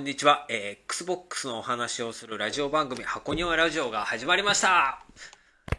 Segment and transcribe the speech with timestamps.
[0.00, 0.46] こんにちは。
[0.48, 5.04] えー、Xbox のお話をするラジオ番組、箱庭ラジオが始まりました。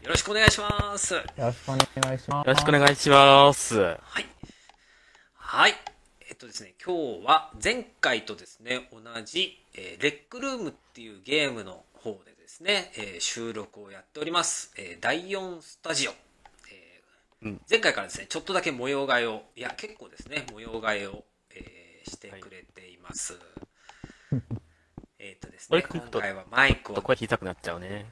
[0.00, 1.14] よろしくお願いします。
[1.14, 2.46] よろしくお願いします。
[2.46, 3.80] よろしくお願いします。
[3.80, 4.26] はい。
[5.34, 5.74] はい。
[6.30, 14.72] えっとですね、今日は前回とですね、同じ、えーレックルームっていうゲームの方でですね、えー収録をやっております。
[14.78, 16.12] えー第4スタジオ。
[16.70, 21.24] えーうん前回からですね、ちょっとだけ模様替えを、いや、結構ですね、模様替えを、
[21.56, 23.38] えーしてくれています。
[25.18, 28.06] えっとですね、今回はマイクを声小さくなっちゃうね。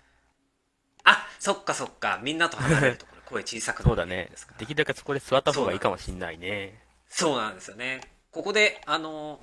[1.04, 2.20] あ、そっかそっか。
[2.22, 6.82] みんなと離れるところ 声小さくなるそうだねできるだけそこで座った方がいいかもしんないね。
[7.08, 8.00] そうなんですよね。
[8.30, 9.40] ここで、あの、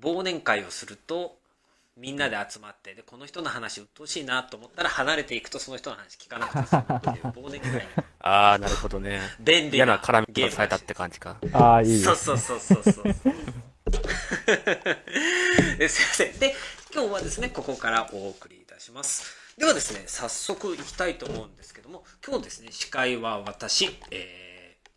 [0.00, 1.38] 忘年会をすると、
[1.96, 7.80] みんなで集まって、で、この人の話鬱陶しいなと思ったら離れていくとその人の話聞かなくて済むっていう 忘年会の
[8.20, 9.20] あー、なるほどね。
[9.38, 11.36] 便利な嫌な絡み方されたって感じか。
[11.52, 12.04] ああ、いいです。
[12.04, 13.34] そうそうそうそうそう。
[15.78, 16.38] ですいません。
[16.38, 16.54] で、
[16.92, 19.36] 今日はですね、ここからお送りいたします。
[19.58, 24.90] ではですね、早速いきたいと思うんですけども、今日ですね、司会は私、えー、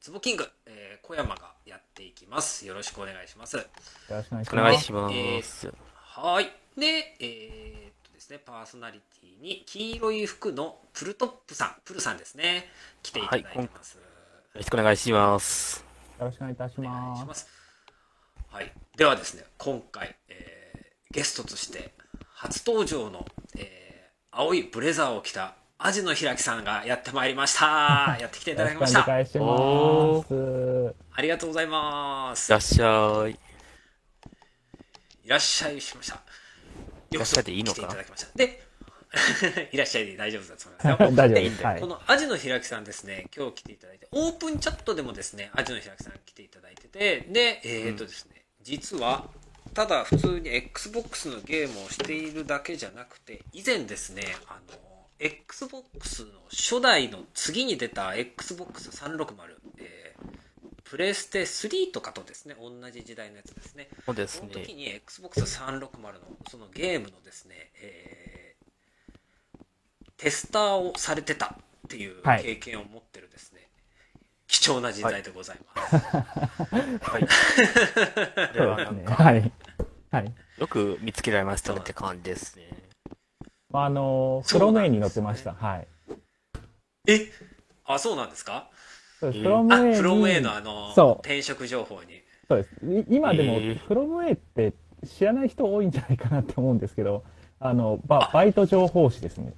[0.00, 2.66] つぼキング、えー、小山がやっていきます。
[2.66, 3.56] よろしくお願いします。
[3.56, 3.64] よ
[4.10, 5.72] ろしくお願いしおます。
[5.94, 6.52] はい。
[6.78, 12.70] で、えーっとですね、パーソナリティに黄色い服のプルトップさん、プルさんですね、
[13.02, 13.96] 来ていただいてます。
[13.96, 14.02] よ
[14.54, 15.84] ろしくお願いします。
[16.18, 17.16] よろしくお願いいたしお願いま。
[17.16, 17.61] しますす。
[18.52, 18.70] はい。
[18.96, 20.82] ではですね、今回、えー
[21.14, 21.92] ゲストとして
[22.32, 23.26] 初登場の、
[23.56, 23.82] えー
[24.34, 28.16] 青いブレザーを着たアジの開きさんがやってまいりました。
[28.20, 29.04] やってきていただきました。
[29.06, 30.94] 願いしおます。
[31.12, 32.48] ありがとうございます。
[32.48, 33.32] いらっしゃい。
[35.24, 36.20] いらっしゃいしました。
[37.10, 38.38] いらっしゃいでいいのか来ていただきました。
[38.38, 38.62] で、
[39.72, 40.96] いらっしゃいで大丈夫だと思いますよ。
[40.98, 41.64] 大丈夫でです。
[41.64, 41.86] はいこ。
[41.86, 49.28] のアジの開きさんですね、今日来ていただいて、オープンチャットでもですね、アジの開きさん来ていただいてて、で、えっ、とですね、実は、
[49.74, 60.22] ただ普通に Xbox のゲームをしているだけじゃなくて、以前ですね、あの、Xbox の初代の次に出た Xbox360、えー
[60.84, 63.88] プレステ3とかとですね、同じ時代のやつですね。
[64.04, 64.74] そうですその時ね。
[64.74, 66.20] に Xbox360 の
[66.50, 68.62] そのゲームのですね、えー
[70.18, 73.51] テスターをされてたっていうはい経験を持ってるですね、
[74.52, 75.96] 貴重な時代でございます。
[75.96, 77.26] はい。
[79.08, 79.52] はい。
[80.10, 80.32] はい。
[80.58, 82.68] よく見つけられましたねって感じですね。
[83.70, 85.54] まあ、あの、そうフロムなん A ですねに載ってました。
[85.54, 85.88] はい。
[87.08, 87.30] え？
[87.86, 88.68] あ、そうなんですか？
[89.20, 89.42] そうです。
[89.42, 89.96] えーフロムあ、A に。
[89.96, 92.22] フロム A のあの、そう転職情報に。
[92.48, 92.74] そうです。
[92.84, 94.74] い今でもえー、フロム A って
[95.06, 97.24] 知らない人多いんじゃないかなって思うんですけど、
[97.58, 99.54] あの、バあバイト情報誌ですね。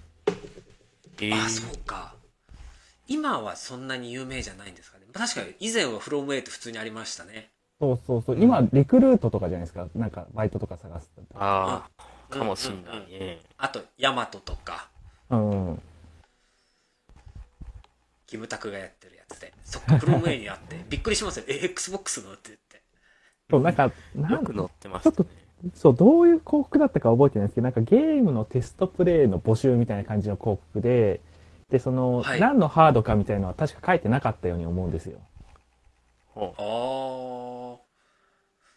[1.20, 2.13] えあ、ーそうか。
[3.06, 5.04] 今はそんなに有名じゃないんですかね。
[5.12, 7.50] 確かに以前はフロム A って普通にありましたね。
[7.80, 8.38] そうそうそう。
[8.40, 9.88] 今、リクルートとかじゃないですか。
[9.94, 11.22] なんか、バイトとか探すと。
[11.34, 13.40] あー、かもしんないね。
[13.58, 14.88] あと、ヤマトとか、
[15.30, 15.82] うん。
[18.26, 19.52] キムタクがやってるやつで。
[19.64, 21.44] そっか、フロム A にあって、 びっくりしますよ。
[21.48, 22.82] え、Xbox のって言って。
[23.50, 25.44] そう、なんか、なんよく載ってまちょっとすね。
[25.74, 31.20] そう、どういう広告だったか覚えてないんですけど、なんかゲームのテストプレイの募集みたいな感じの広告で、
[31.74, 35.18] で、その、はい何のハードかみたいなのは確か書いてなかったように思うんですよ。
[36.28, 37.80] ほ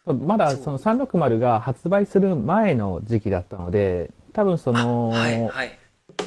[0.04, 4.82] あまだその360が発売する前の時期だったので、多分そあ。
[4.82, 5.78] の、はい、はい。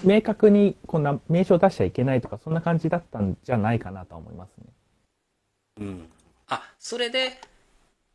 [0.05, 4.65] 明確にこんな名称出しちゃいけないとか、そんな感じだったんじゃないかなとは思いますね。
[5.81, 5.83] う。
[5.83, 6.09] うん。
[6.47, 7.31] あ、それで、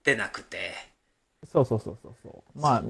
[0.02, 0.73] 出なくて。
[1.44, 2.59] そうそうそうそうそう。
[2.59, 2.82] まあ、あ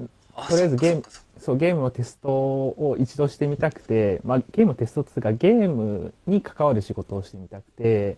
[0.45, 1.03] とりあえずゲーム
[1.39, 8.17] そう、ゲームのテストを一度してみたくて、まあ、ゲームのテストっていうか、ゲームに関わる仕事をしてみたくて、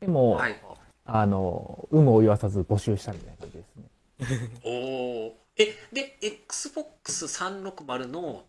[0.00, 0.56] でも、はい。
[1.04, 4.50] あの、有無を言わさず募集したみたいな感じですね。
[4.64, 4.70] お
[5.28, 5.36] お。
[5.56, 8.44] え、で、Xbox360 の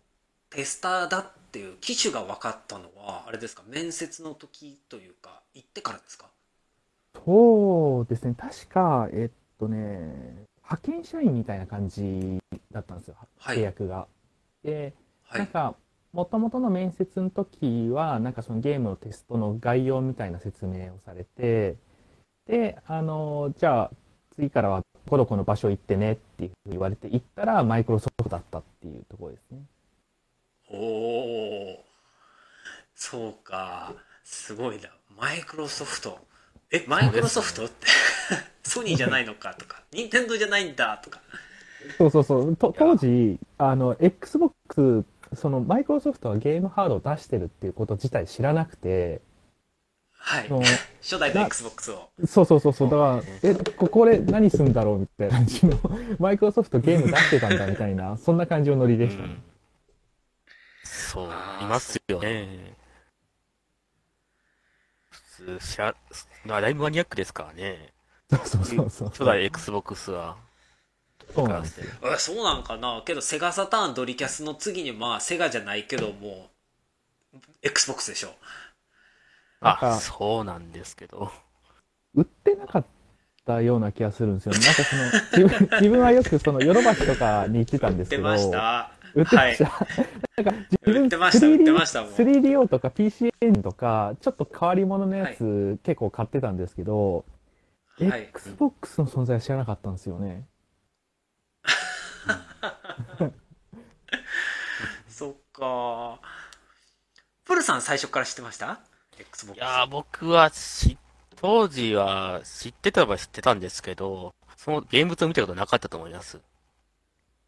[0.50, 6.30] テスターだっていう機種が分かったのは、あれですか、面接の時というか、行ってからですか？
[7.24, 12.38] そうですね、確か、えっとね、派遣社員みたいな感じ
[12.70, 14.06] だったんですよ、はい契約が。
[14.62, 14.92] で、
[15.24, 15.40] はい。
[15.40, 15.74] なんか、
[16.12, 21.76] もともとの面接の時は、なんかそのゲームのテストの概要みたいな説明をされて、
[22.46, 23.90] で、あの、じゃあ、
[24.34, 29.58] 次からは、このこの場所行ってねっていうふうに言われて、行ったら、マイクロソフトだったっていうところですね。
[30.70, 31.84] おお。
[32.94, 33.94] そうか。
[34.24, 34.90] すごいな。
[35.16, 36.18] マイクロソフト。
[36.70, 37.64] え、マイクロソフト？
[37.64, 37.86] って、
[38.62, 41.20] ソニーじゃないのかとか、任天堂じゃないんだとか。
[41.96, 42.56] そうそうそう。
[42.56, 45.04] と当時、あの、Xbox、
[45.34, 49.20] その、マイクロソフトはゲームハードを出してるっていうこと自体知らなくて、
[50.20, 50.60] はいの。
[51.00, 52.10] 初代のな Xbox を。
[52.26, 52.90] そうそうそうそう。
[52.90, 55.78] だから、え、ここで何すんだろうみたいな感じの、
[56.18, 59.36] マイクロソフトゲーム出してたんだみたいな、そんな感じのノリでしたね。
[60.84, 61.28] そうい
[61.66, 62.76] ますよね。
[65.48, 65.94] 普通、知ら、
[66.44, 67.92] まあ、だいぶマニアックですからね。
[68.30, 69.08] そうそうそうそう。
[69.08, 70.36] 初代 Xbox は。
[71.34, 71.86] そうなんですよ。
[72.04, 76.48] えそうなんかなけどセガサターンドリキャスの次にまあセガじゃないけども
[77.34, 78.30] う XBOX でしょ
[79.60, 81.30] あ、そうなんですけど。
[82.14, 82.84] 売ってなかっ
[83.44, 84.60] たような気がするんですよね。
[84.60, 89.64] なんかその、自分自分はよくその、ヨドバシとかに行ってたんですけど、売ってました売ってました。
[89.64, 97.28] なんか自分売ってました 3D 売ってましたもん 3DO とか PC エンジンとか、ちょっと変わり者のやはつ結構買ってたんですけど、はい
[98.00, 100.46] Xbox の存在は知らなかったんですよね。
[105.08, 106.20] そっか
[107.44, 108.80] プルさん最初から知ってました
[109.18, 110.96] ?XBOX いやー、僕はし、
[111.36, 116.38] 当時は知ってたは知ってたんですけど、その現物を見たことなかったと思います。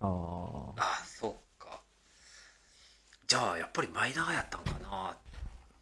[0.00, 0.82] ああ。
[0.82, 1.38] あそっか
[3.30, 5.16] じゃあやっぱりマイナーやったんかな。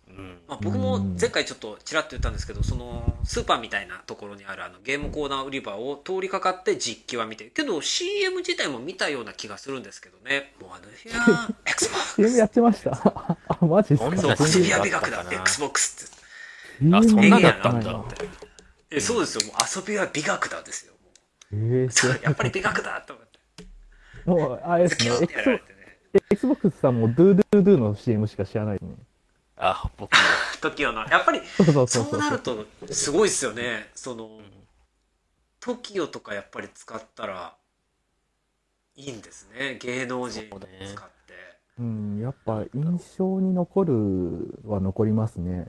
[0.06, 0.38] うん。
[0.46, 10.52] まあ、僕も前回ちょっとちらっと言ったんですけどそのスーパーみたいなところにあるあのゲームコーナー売り場を通りかかって実機は見てけど CM 自体も見たような気がするんですけどね。
[10.60, 12.90] もうあの「いやー XBOX」CM やってました？
[13.48, 14.44] あ、マジですか？
[14.58, 15.40] 遊びは美学だだったかな。
[15.40, 16.10] XBOX っ
[16.90, 16.96] て。
[16.96, 18.04] あそんなんだったんだ
[18.90, 19.46] え、そうですよ。
[19.46, 20.92] もう遊びは美学だですよ。
[20.92, 20.98] も
[21.52, 23.38] えー、うそうやっぱり美学だと思って。
[24.26, 25.62] もう、あれですね
[26.30, 28.94] Xbox さんもドゥドゥドゥの CM しか知らないね。
[29.56, 30.18] あ、僕も。
[30.60, 31.06] TOKIO の。
[31.06, 32.22] やっぱり、そうそうそうそそうう。
[32.22, 33.90] なると、すごいですよね。
[33.94, 34.40] その、
[35.60, 37.54] TOKIO とかやっぱり使ったら、
[38.96, 39.78] いいんですね。
[39.80, 41.34] 芸能人そうね使って。
[41.78, 45.68] うん、やっぱ印象に残るは残りますね。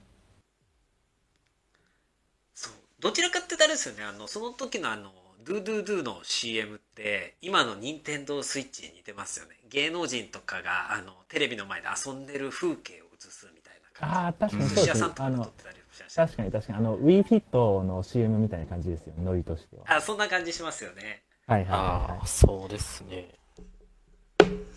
[2.56, 2.74] そう。
[3.00, 4.03] どちらかって言ったらあれですよね。
[4.03, 5.12] あの、その時のあの、
[5.50, 9.56] ドゥドゥドゥの CM って、今の任天堂スイッチに似てますよね。
[9.68, 14.75] 芸能人とかが、あの、テレビの前で遊んでる風景を映すみたいな感ああ、確かにじ。
[14.75, 15.10] そうですね寿司屋さん。
[15.10, 16.78] とかで撮っあの、てたりもしましたね確かに確かに。
[16.78, 19.84] あの、WeFit の CM みたいな感じですよね、ノリとしては。
[19.88, 21.24] あ、そんな感じしますよね。
[21.48, 23.30] はいはいはいあはあ、そうですね。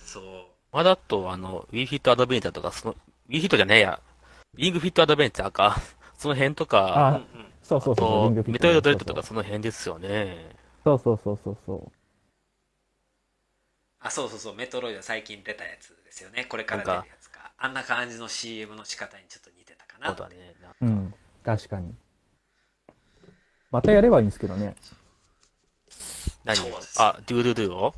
[0.06, 0.24] そう。
[0.72, 2.96] まあ、だと、あの、WeFit アドベンチャーとか、その、
[3.28, 4.00] WeFit じゃねえや。
[4.54, 5.76] リングフィットアドベンチャーか。
[6.16, 6.66] その辺とい。
[6.66, 8.50] か、あうんうんそうそうそう。
[8.50, 10.51] メトロイドドレッドとかその辺ですよね。
[10.84, 11.92] そうそうそうそうそう。
[14.00, 14.54] あ、そうそうそう。
[14.54, 16.44] メトロイド最近出たやつですよね。
[16.44, 17.52] これから出るやつか。
[17.56, 20.22] あんな感じの CM の仕方にちょっと似てたかなって。
[20.22, 20.54] そうだね。
[20.80, 21.14] うん、
[21.44, 21.94] 確かに。
[23.70, 24.74] またやればいいんですけどね。
[26.44, 26.60] 何？
[26.72, 27.94] をあ、ドゥドゥドゥを？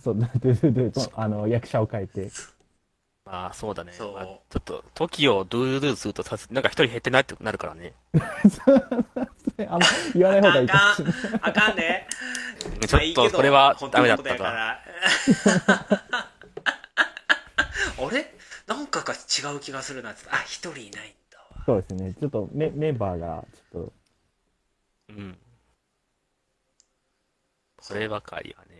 [0.00, 2.30] そう、ドゥドゥドゥと、あの、役者を変えて。
[3.26, 3.92] まあ、そうだね。
[3.92, 7.94] そうまあ、ちょっと、時をドゥドゥドゥするとさす、なんか一人減ってないってなるからね。
[9.66, 12.06] あんま言わない方がいいかもあかんしれない。、あかんね。
[12.86, 14.78] ちょっと、それはダメだったか。
[17.96, 18.34] あれ？
[18.66, 20.20] なんかが違う気がするなって。
[20.30, 21.46] あ、一人いないんだわ。
[21.64, 22.14] そうですね。
[22.14, 23.92] ちょっとメメンバーが、ちょっと、
[25.10, 25.38] うん。
[27.80, 28.73] そればかりはね。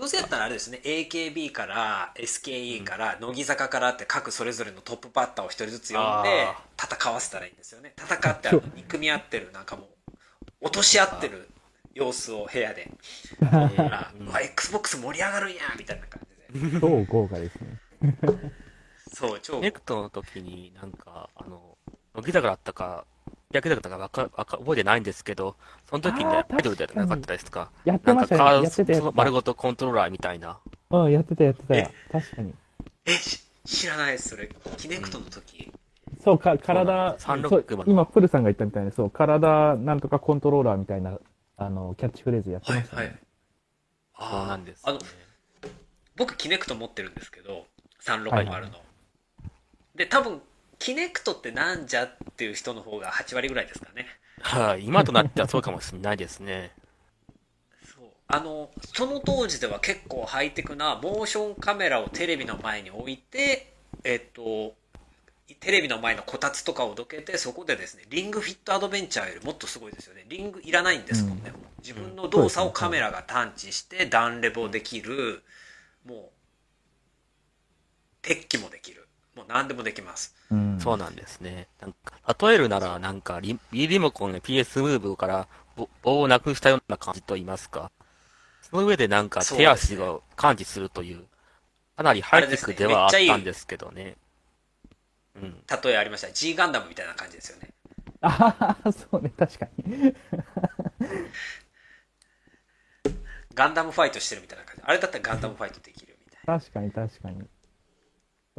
[0.00, 7.92] どうせやったらあれですね、AKB から SKE から乃木坂からって各それぞれのトップバッターを一人ずつ呼んであ戦わせたらいいんですよね。
[7.98, 10.14] 戦ってあの憎み合ってる、なんかもう、
[10.62, 11.50] 落とし合ってる
[11.92, 12.90] 様子を部屋で。
[13.42, 16.22] えほーら、Xbox 盛り上がるんやみたいな感
[16.54, 16.80] じで。
[16.80, 17.78] 超豪華ですね。
[19.12, 19.60] そう、超。
[19.60, 21.76] ネクトの時になんか、あの、
[22.14, 23.04] 乃木坂だったか、
[23.52, 25.56] 逆だったかわかわか覚えてないんですけど、
[25.88, 27.70] その時にねアイドルじゃなかったですか。
[27.84, 28.38] やってましたね。
[28.38, 30.58] かカード、丸ごとコントローラーみたいな。
[30.90, 30.96] た。
[30.98, 31.90] うん、やってたやってたえ？
[32.12, 32.54] 確かに。
[33.06, 34.48] え、し知らないです、それ。
[34.76, 35.72] キネクトの時？
[36.22, 41.18] そう、んだそう360今、プルさんが言ったみたいに、そう、体なんとかコントローラーみたいな、
[41.56, 43.02] あの、キャッチフレーズやってはい、ましたね。
[43.02, 43.18] はい。
[44.14, 44.98] あーそうなんです、あの、
[46.16, 47.66] 僕、キネクト持ってるんですけど、
[48.04, 48.52] 360の。
[48.52, 48.72] はい
[49.96, 50.40] で、多分、
[50.80, 54.06] キネクトってなんじゃっていう人の方が8割ぐらいですかね。
[54.40, 56.72] はい、今となってはそうかもしれないですね。
[57.84, 58.04] そう。
[58.26, 64.74] あの、その当時では結構ハイテクなモーションカメラをテレビの前に置いて、えっと、
[65.60, 70.24] テレビの前のこたつとかをどけて、そこでですね、リングフィットアドベンチャーよりもっとすごいですよね。
[70.30, 71.50] リングいらないんですもんね。
[71.50, 75.42] もう自分の動作をカメラが探知して、ダンレボできる、
[76.06, 76.28] もう、
[78.22, 79.06] 鉄器もできる。
[79.36, 80.39] もう何でもできます。
[80.50, 80.78] うん。
[80.80, 81.68] そうなんですね。
[81.80, 87.90] なんか、例えるなら、なんかリ、Wii リモコンの PS ムーブからぼ棒をなくしたような感じと言いますか。
[88.62, 91.24] その上でなんか手足を感知するという、
[91.96, 94.16] かなりハイテクではあったんですけどね。
[95.36, 95.62] うん。
[95.82, 96.30] 例えありました。
[96.32, 97.70] G ガンダムみたいな感じですよね。
[98.22, 100.14] ああ、そうね、確かに。
[103.54, 104.82] ガンダムファイトしてるみたいな感じ。
[104.84, 106.58] あれだったらガンダムファイトできるみたいな。
[106.58, 107.42] 確かに確かに。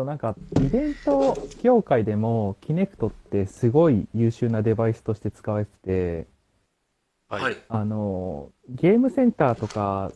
[0.01, 6.27] そうなんか、イベント業界でも、キネクトってすごい優秀なデバイスとして使われてて、
[7.29, 7.57] はい。
[7.69, 10.11] あの、ゲームセンターとか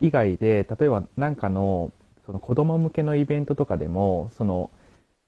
[0.00, 1.92] 以外で、例えばなんかの、
[2.24, 4.70] その子供向けのイベントとかでも、その、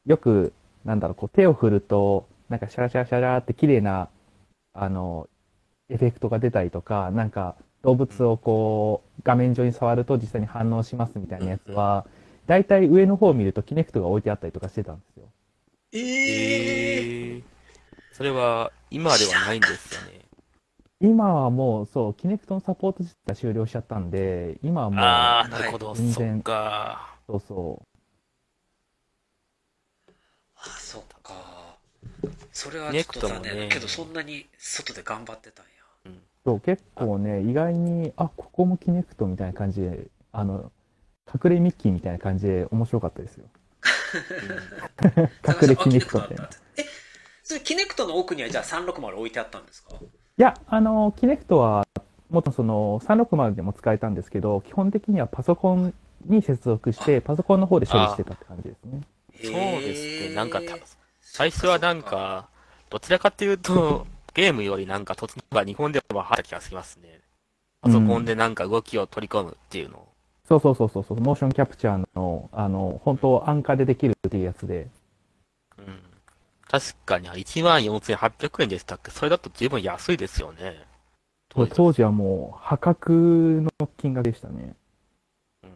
[0.07, 0.55] よく、
[0.87, 4.09] なんだろう、こう手を振ると、なんかシャラシャラシャラって綺麗な、
[4.73, 5.29] あの、
[5.91, 12.20] エフェクトが出たりとか、なんか動物をこう、画面上に触ると実際に反応しますみたいなやつは、だい
[12.65, 15.29] たい上の方を見るとキネクトが置いてあったりとかしてたんですよ。
[15.93, 17.43] ええー。
[18.13, 20.21] それは、今ではないんですよね。
[21.01, 25.95] 今はもう、そう、キネクトのサポート自体終了しちゃったんで、今はもう、ああ、なるほど。
[25.95, 27.17] そ全然っか。
[27.27, 27.87] そうそう、
[30.57, 31.79] あ、そっか。
[32.53, 35.71] それはちょっと残念だネクトもねけど、そんなに外で頑張ってたんや。
[36.07, 36.21] うん。
[36.45, 40.71] そう、結構ね、意外に、あ、ここもキネクトみたいな感じで、あの、
[41.33, 43.47] 隠れミッキーみたいな感じで面白かったですよ。
[45.47, 46.35] 隠れキネクトって。
[46.35, 46.85] いあだったえ、
[47.43, 49.95] それキネクトの奥にはじゃあ360置いてあったんですか？
[50.37, 51.87] や、あの、キネクトは、
[52.31, 55.93] もっとその、360でも使えたんですけど、基本的にはパソコン
[56.25, 59.01] に接続して、パソコンの方で処理してたって感じですね。
[59.43, 60.35] そうですね。
[60.35, 60.61] なんか
[61.21, 62.49] 最初はなんか、
[62.89, 67.21] どちらかというと、ゲームよりなんか突入が日本では入った気がしますね。
[67.83, 70.10] パソコンでなんか動きを取り込むっていうのを。
[70.51, 74.89] そうそうそうそうそう、モーションキャプチャーの、あの、本当安価でできるっていうやつで、
[75.79, 76.03] うん。
[76.67, 79.13] 確かに、14,800円でしたっけ？
[79.13, 80.85] それだと十分安いですよね。
[81.49, 83.13] 当時当時はもう破格
[83.81, 84.75] の金額でしたね。
[85.63, 85.71] うん。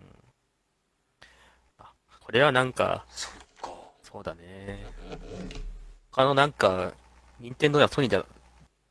[1.78, 3.70] あこれはなんか、そっか。
[4.02, 4.84] そうだね。
[6.10, 6.92] 他のなんか、
[7.38, 8.24] 任天堂やソニーで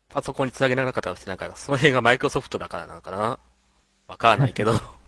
[0.10, 3.38] パソコンにつなげなかったらしてなんか、その辺がマイクロソフトだからなのかな
[4.08, 4.74] わからないけど。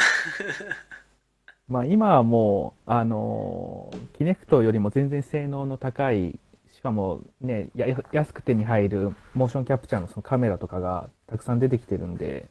[1.68, 6.38] まあ今はもう、あのー、キネクトよりも全然性能の高い、
[6.72, 12.48] しかもね、や安く手に入るモーションキャプチャーのそのカメラとかがたくさん出てきてるんで、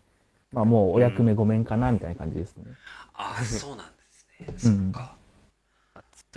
[0.51, 2.65] まあもうお役目ごめんかなみたいな感じですね。
[3.13, 4.73] あ、そうなんですね。
[4.75, 5.15] そっか。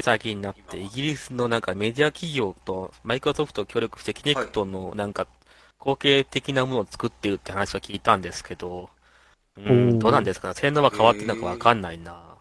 [0.01, 5.27] 最近になって、イギリスのなんかメディア企業とマイクロソフト協力してキネクトのなんか
[5.79, 8.89] 後継的なものを作ってるって話を聞いたんですけど、
[9.57, 10.49] うん、どうなんですか？
[10.49, 12.37] ね性能は変わってるのかわかんないな。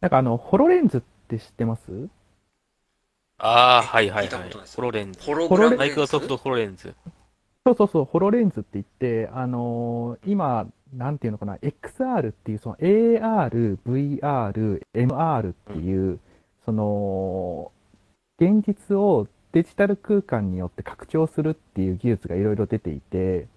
[0.00, 2.08] なんかあの、ホロレンズって知ってます？
[3.38, 4.50] ああ、えはいはいはい。
[4.76, 5.20] ホロレンズ。
[5.22, 6.94] ホログラムマイクロソフトホロレンズ。
[7.66, 16.20] そうそうそう、ホロレンズって言って、あのー今、なんていうのかな、XR っていう、その AR、VR、MR っていう、
[16.64, 17.72] その、
[18.38, 23.48] 現実をデジタル空間によって拡張するっていう技術がいろいろ出ていて、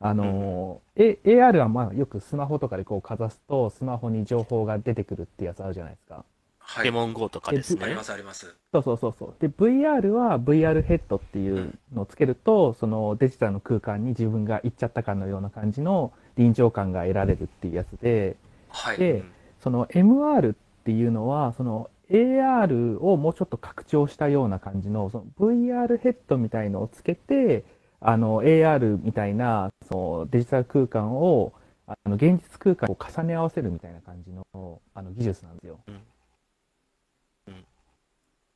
[0.00, 6.24] あのー、A- AR はまあよくスマホとかでこうかざすと、スマホに情報が出てくるってやつあるじゃないですか。
[6.58, 6.84] はい。
[6.84, 8.04] ポケモン GO とかですねありま。
[8.04, 8.54] すあります。
[8.72, 9.34] そうそうそうそう。
[9.40, 18.36] で、VR は VR ヘッドっていうのをつけると、そのデジタルの空間に自分が行っちゃったかのような感じの臨場感が得られるっていうやつで、
[18.68, 18.98] はい。
[18.98, 19.24] で
[19.60, 27.64] その MR っていうのは、その AR をもうちょっと拡張したような感じの、その VR ヘッドみたいのをつけて、
[28.00, 31.52] あの AR みたいなそのデジタル空間を、
[31.86, 35.80] あの現実空間を重ね合わせるみたいな感じのあの技術なんですよ。
[35.86, 37.64] うんうん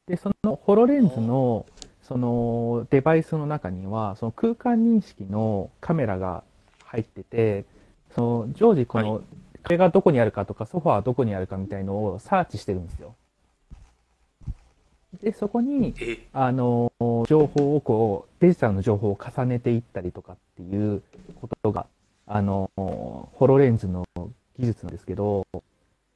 [0.06, 1.64] で、そのホロレンズの
[2.02, 6.42] そのデバイスの中には、その空間認識のカメラが
[6.84, 7.64] 入ってて、
[8.14, 9.20] その常時この、は
[9.62, 13.14] これがどこにあるかとか、ソファーはどこにあるかみたいのをサーチしてるんですよ。
[15.22, 16.92] で、そこに、え、あの、
[17.28, 21.02] 情報をこう、デジタルの情報を重ねていったりとかっていう
[21.40, 21.86] ことが、
[22.26, 24.04] あの、ホロレンズの
[24.58, 25.46] 技術なんですけど、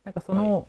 [0.04, 0.66] なんかその、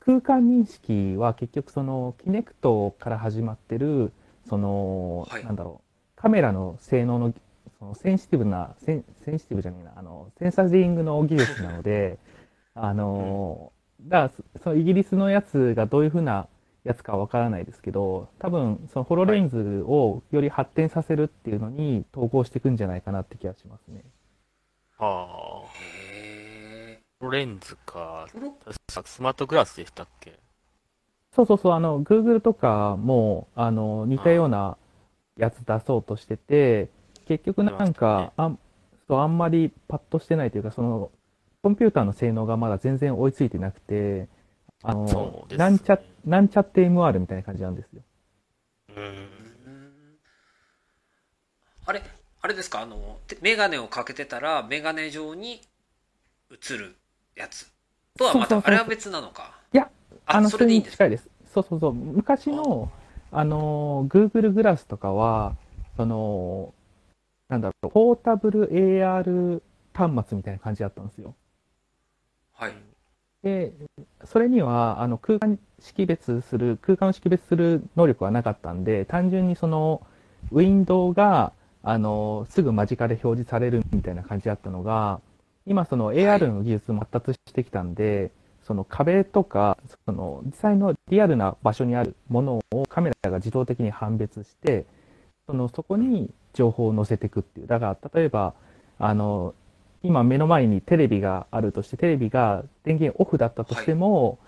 [0.00, 4.12] 空間認識は結局その、キネクトから始まってる、
[4.48, 5.44] その、はい。
[5.44, 7.34] なんだろう、カメラの性能の、
[7.78, 12.18] そのセンシティブな、センセンシティブじゃねえな、あの、センサリングの技術なので、
[12.74, 13.72] あの、
[14.02, 16.48] だからそそのイギリスのやつがどういうふうな
[16.84, 24.02] やつかわからないですけど、多分そのホロレンズをより発展させるっていうのに統合していくんじゃないかなって気がしますね。
[24.98, 25.68] はあ。
[25.78, 28.26] へホロレンズか。
[29.04, 30.38] スマートグラスでしたっけ？
[31.32, 34.76] そうそうそう、あの、Google とかも、あの、似たような
[35.36, 36.88] やつ出そうとしてて、
[37.26, 38.58] 結局なんか、あん、
[39.06, 41.10] そう、あんまりパッとしてないというか、その、
[41.62, 44.28] コンピューターの性能がまだ全然追いついてなくて、
[44.82, 48.02] あの、ねなんちゃ、なんちゃって MR みたいな感じなんですよ。
[48.96, 49.04] うん。
[49.04, 49.30] うん
[51.86, 52.02] あれ
[52.42, 52.80] あれですか？
[52.80, 55.60] あのてメガネをかけてたらメガネ上に
[56.50, 56.96] 映る
[57.36, 57.70] やつ
[58.16, 59.90] とはまたあれは別なのかいや、
[60.26, 61.28] あの、そそれに近いです。
[61.52, 61.94] そうそうそう。
[61.94, 62.90] 昔の、
[63.32, 65.56] あの、Google グラスとかは、
[65.96, 66.74] その、
[67.48, 71.34] なんだろう、ポータブル AR 端末みたいな感じだったんですよ。
[72.52, 72.74] はい
[73.42, 73.72] で、
[74.24, 80.06] それには、あの、空間識別する、空間を識別する能力はなかったんで、単純にその、
[80.52, 85.20] ウィンドウが、あの、すぐ間近で表示されるみたいな感じだったのが、
[85.66, 88.30] 今その AR の技術も発達してきたんで、
[88.62, 94.84] その壁とか、その実際のリアルな場所にあるものをカメラが自動的に判別して、
[95.46, 97.66] そのそこに情報を載せていくっていう。
[97.66, 98.54] だから例えば、
[98.98, 99.54] あの、
[100.02, 104.38] 今目の前にテレビがあるとして、テレビが電源オフだったとしても、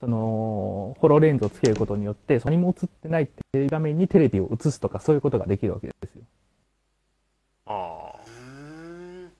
[0.00, 6.22] その、ホロレンズをつけることによって、何も映ってないテレビ画面にテレビを映すとか、そういうことができるわけですよ。
[7.66, 9.32] あうーん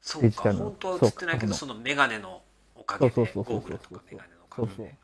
[0.00, 2.42] そうか本当は映ってないけどそそのメガネの
[2.74, 4.86] おかげでそうそうそうそうゴーグルとかメガネのおかげそうそう。
[4.86, 4.96] で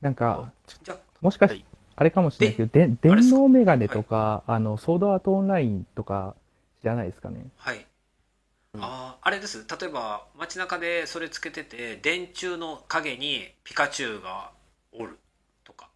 [0.00, 0.52] なんか、
[1.20, 1.64] もしかしはい、
[1.96, 6.34] あれかもしれないけど、で電脳メガネとか、あの、ソードアートオンラインとか、
[6.80, 7.46] 知らないですかね。
[7.56, 7.86] はい
[8.74, 14.50] うんあーあれです例えば街中でそれつけてて電柱の影にピカチュウが
[14.92, 15.18] おる
[15.62, 15.90] とか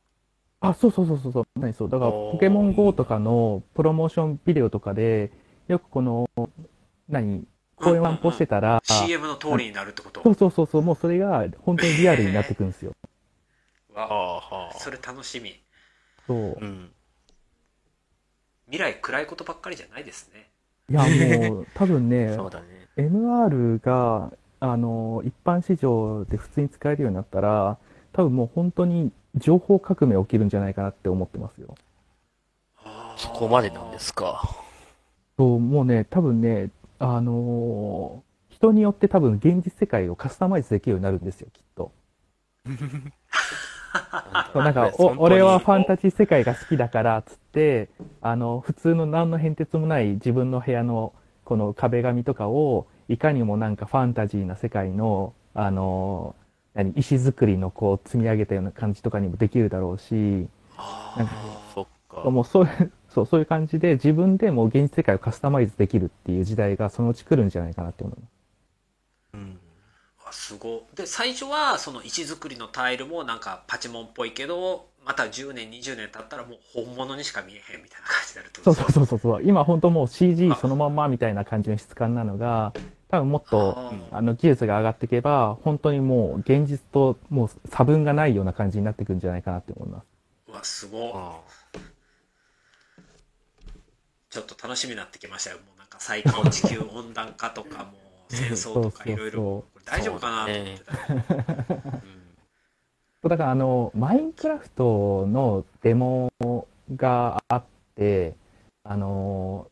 [0.61, 1.47] あ、そうそうそうそうそう。
[1.59, 1.91] 何そう。
[1.91, 5.31] だから、ポケモン GO とかのプロモーションビデオとかで、
[5.69, 6.29] よくこの、
[7.09, 10.23] 何公園散歩してたら、CM の通りになるってこと？
[10.23, 12.93] そうそうそうそう、もうそれが本当にリアルになってくるんですよ。
[13.95, 14.01] あ。
[14.01, 14.79] わはあはあ。
[14.79, 15.61] それ楽しみ
[16.27, 16.59] そう。
[16.61, 16.91] うん。
[18.67, 20.51] 未来暗いことばっかりじゃないですね
[20.91, 22.67] いや、もう、多分ね、 そうだね。
[22.97, 27.79] MR が、あの、一般市場で普通に使えるようになったら、
[28.13, 31.75] 多分もう本当に情報革命起きるんじゃないかなって思ってますよ。
[33.17, 34.43] そこまでなんですか。
[35.37, 41.93] そう、もうね、多分ね、あのー人によって多分現実世界をカスタマイズできるようになるんですよ、きっと。
[44.53, 47.89] そうなんか、お俺はファンタジー世界が好きだから、つって、
[48.21, 51.13] あの、普通の何の変哲もない自分の部屋の
[51.45, 56.35] この壁紙とかを、いかにもなんかファンタジーな世界の、あの、
[56.75, 61.35] 何、石造りのこう積み上げたような感じとかにもできるだろうし、あなんか
[61.75, 62.31] そっか。
[62.31, 68.36] もうそういう、そう、そういう感じで自分でもう現実世界をカスタマイズできるっていう時代がそのうち来るんじゃないかなって思います。
[70.33, 70.87] すご。
[70.93, 79.43] いで最初はその石造りのタイルもなんかパチモンっぽいけどまた10年20年経ったらもう本物にしか見えへんみたいな感じになるってことそうそうそうそうそう。
[79.45, 82.73] 今本当もう CG そのまんまみたいな感じの質感なのが、
[83.09, 90.07] 多分もっと、あの、技術が上がっていけば、本当にもう現実ともう差分がないような感じになってくるんじゃないかなって思います。
[90.49, 91.45] うわすご。
[94.29, 95.59] ちょっと楽しみになってきましたよ。
[95.59, 97.93] もうなんか最近地球温暖化とかも
[98.31, 100.97] う戦争とかいろいろ大丈夫かなと思ってたあ。
[101.09, 101.21] うん。
[103.23, 106.31] そうだからあの、マインクラフトのデモ
[106.95, 108.35] があって、
[108.85, 109.71] あの、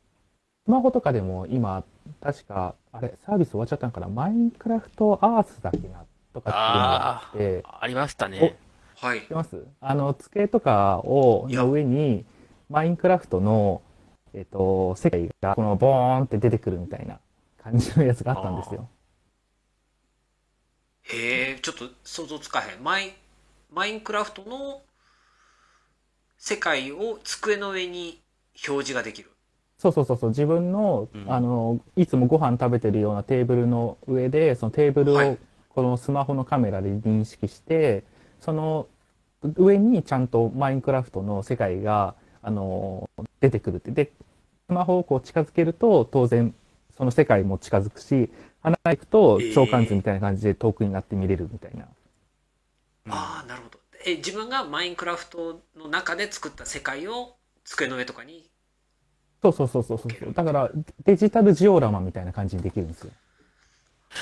[0.65, 1.85] スマホとかでも今、
[2.23, 4.09] 確か、あれ、サービス終わっちゃったのかな？
[4.09, 6.05] マインクラフトアースだっけな？
[6.33, 8.57] とかっていうのがああって、あ、ありましたね。
[8.97, 9.63] はい知ってます？
[9.81, 12.25] あの、机とかを、の上に、
[12.71, 13.83] マインクラフトの、
[14.33, 17.19] えっと、世界が、この、ボーンって出てくるみたいな
[17.63, 18.89] 感じのやつがあったんですよ。
[21.05, 22.83] へえちょっと想像つかへん。
[22.83, 23.15] マイ
[23.73, 24.83] マインクラフトの
[26.39, 28.23] 世界を机の上に
[28.69, 29.31] 表示ができる。
[29.79, 31.33] そうそうそうそう、自分の、うん。
[31.33, 35.39] あの、いつもご飯食べてるようなテーブルの上で、そのテーブルをはい、
[35.69, 38.05] このスマホのカメラで認識して、
[38.41, 38.87] その
[39.57, 43.91] 上にちゃんとマインクラフトの世界が、あの、出てくるって。
[43.91, 44.13] で、
[44.69, 46.55] スマホをこう近づけると、当然、
[46.97, 48.31] その世界も近づくし、
[48.65, 51.85] 離れていくとえー、召喚図みたいな感じで遠くになって見れるみたいな。
[53.11, 58.51] ああなるほどえ自分がマインクラフトの中で作った世界を机の上とかに
[59.43, 60.33] そうそうそうそうそう。
[60.33, 60.71] だから、
[61.05, 63.11] デジタルジオラマみたいな感じにできるんですよ。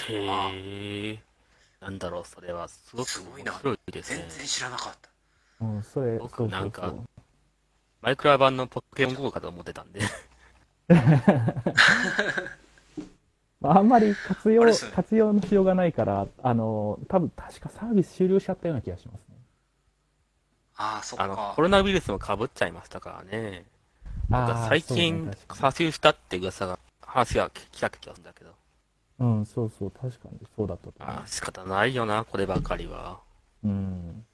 [0.09, 1.23] へえ。
[1.81, 2.67] なんだろう、それは。
[2.67, 4.39] すごくすごいな面白いですね全。
[4.39, 5.11] 然知らなかった
[5.65, 7.05] うん、それ、僕そうそうなんかそう。
[8.01, 10.01] マイクラ版のポケモン GO かと思ってたんで。
[13.63, 19.37] まああんまり活用活用のしようがないから、あの、多分確かサービス終了しちゃったような気がしますね。
[20.77, 23.65] ああそっあの、かコロナウイルスも被っちゃいましたからね。
[24.29, 28.51] なんか最近、確か査収したって噂が、話が来た気がするんだけど。
[28.51, 28.57] に
[29.21, 33.21] うん、そうそう、確かにそうだったと思あ仕方ないよな、こればかりは。
[33.63, 33.69] う。
[33.69, 34.27] うん。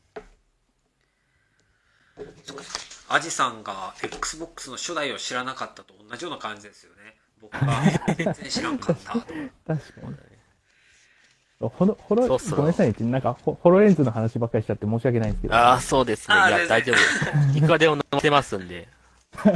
[3.11, 7.18] アジさんが XBOX の初代を知らなかったと同じような感じですよね。
[7.41, 7.83] 僕が
[8.17, 9.21] 全然知らんかったと。
[9.21, 9.41] 確か
[10.07, 10.17] に。
[11.61, 12.95] ほの、ほろ、ごめんなさいね。
[13.11, 15.55] なんか、ホホロレンズの話ばっかりしちゃって申し訳ないんですけど。
[15.55, 16.37] ああ、そうですね。
[16.37, 17.03] いや、大丈夫で
[17.53, 17.59] す。
[17.59, 18.87] いくらでも載せますんで。
[19.45, 19.53] も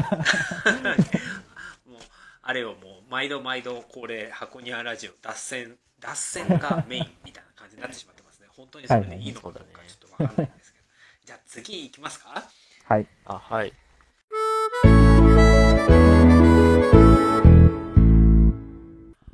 [1.97, 1.99] う、
[2.43, 8.49] あれをもう、毎度毎度恒例、箱庭ラジオ、脱線、脱線がメインみたいな感じになってしまってますね。
[8.57, 10.85] 本当にそれでいいのかどうかちょっとわかんないんですけど。
[11.25, 12.43] じゃあ次行きますか？
[12.89, 13.07] はい。
[13.27, 13.73] あ、はい。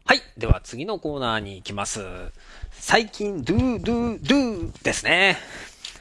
[0.09, 0.23] はい。
[0.38, 2.01] では次のコーナーに行きます。
[2.71, 5.37] 最近、ドゥドゥドゥですね。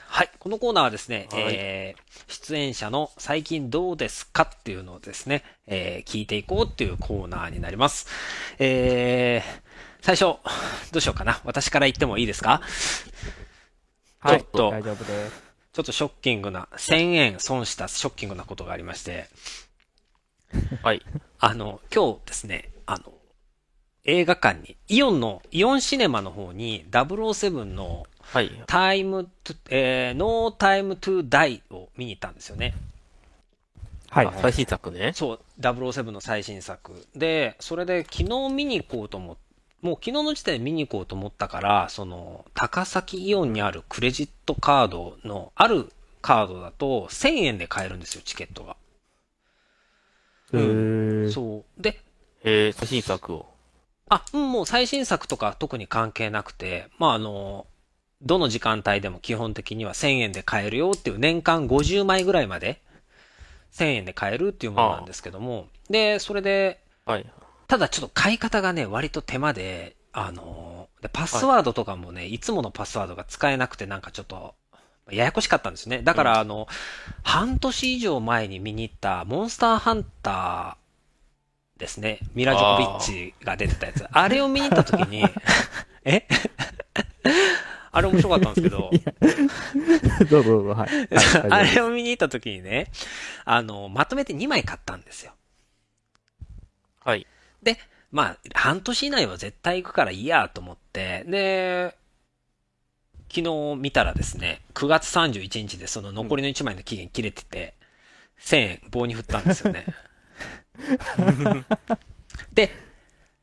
[0.08, 0.30] はい。
[0.40, 8.08] このコーナーはですね、はいえー、出演者の最近どうですかっていうのをですね、えー、聞いていこうっていうコーナーになります。
[8.60, 9.62] えー、
[10.00, 10.40] 最初、
[10.94, 11.42] どうしようかな。
[11.44, 12.62] 私から言ってもいいですか？
[14.20, 15.44] はいちょっと大丈夫です。
[15.74, 19.28] ちょっとショッキングな、1000円損したショッキングなことがありまして、
[20.82, 21.06] はい。
[21.40, 23.17] あの、今日ですね、あの、
[24.08, 28.52] 映画館に、イオンの、イオンシネマの方に007のはい。
[28.66, 32.74] タイムトゥ、えー、ノータイムトゥダイを見に行ったんですよね。
[34.10, 34.26] はい。
[34.26, 35.12] あ最新作ね。
[35.14, 37.06] そう、007の最新作。
[37.16, 39.42] で、それで昨日見に行こうと思って、
[39.82, 45.92] もう昨日の時点で見に行こうと思ったから、その、高崎イオンにあるクレジットカードの、ある
[46.22, 48.76] カードだと1000円で買えるんですよ、チケットが。
[50.54, 51.82] へーそう。
[51.82, 52.00] で、
[52.44, 53.57] えー、最新作を。
[54.10, 57.68] あ、うん、もう最新作とか特に関係なくて、まあ、あの、
[58.22, 62.82] どの時間帯でも基本的には1000円で買えるよっていう年間50枚ぐらいまで
[63.74, 67.26] 1000円で買えるっていうものなんですけども、で、それで、はい。
[67.68, 74.56] ただちょっと買い方がね、割と手間で、あの、でパスワードとかもね、いつものパスワードが使えなくてなんかちょっと、
[75.12, 76.02] ややこしかったんですね。
[76.02, 76.68] だから、あの、
[77.24, 80.87] 半年以上前に見に行ったモンスターハンター
[81.78, 82.20] ですね。
[82.34, 84.06] ミラ・ジョコビッチが出てたやつ。
[84.12, 85.24] あれを見に行った時に、
[86.04, 86.28] え？
[87.92, 88.92] あれ面白かったんですけど、
[90.30, 90.90] どうぞどうぞ、はい。
[90.90, 92.92] はいあれを見に行った時にね、
[93.44, 95.34] あの、まとめて2枚買ったんですよ。
[97.04, 97.26] はい。
[97.64, 97.80] で、
[98.12, 101.96] まあ、半年以内は絶対行くからいいやと思って、で、
[103.30, 107.74] 昨日見たらですね、9月31日でその残りの1枚の期限切れてて、
[108.40, 109.86] 1000円棒に振ったんですよね。
[112.54, 112.72] で、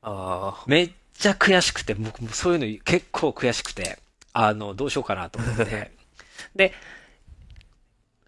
[0.02, 3.98] あめっちゃ悔しくて、僕もそういうの結構悔しくて、
[4.32, 5.92] あの、どうしようかなと思って。
[6.54, 6.74] で、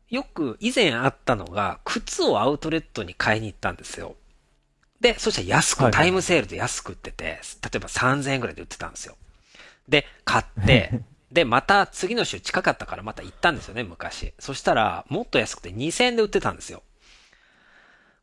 [0.09, 4.17] よく以前あったのが、靴をアウトレットに買いに行ったんですよ。
[5.01, 9.17] で、そしたら安く、タイムセールで安く売ってて、例えば3000円ぐらいで売ってたんですよ。
[9.89, 14.33] で、買って、 で、また次の週近かったからまた行ったんですよね、昔。
[14.39, 16.83] そしたら、もっと安くて2000円で売ってたんですよ。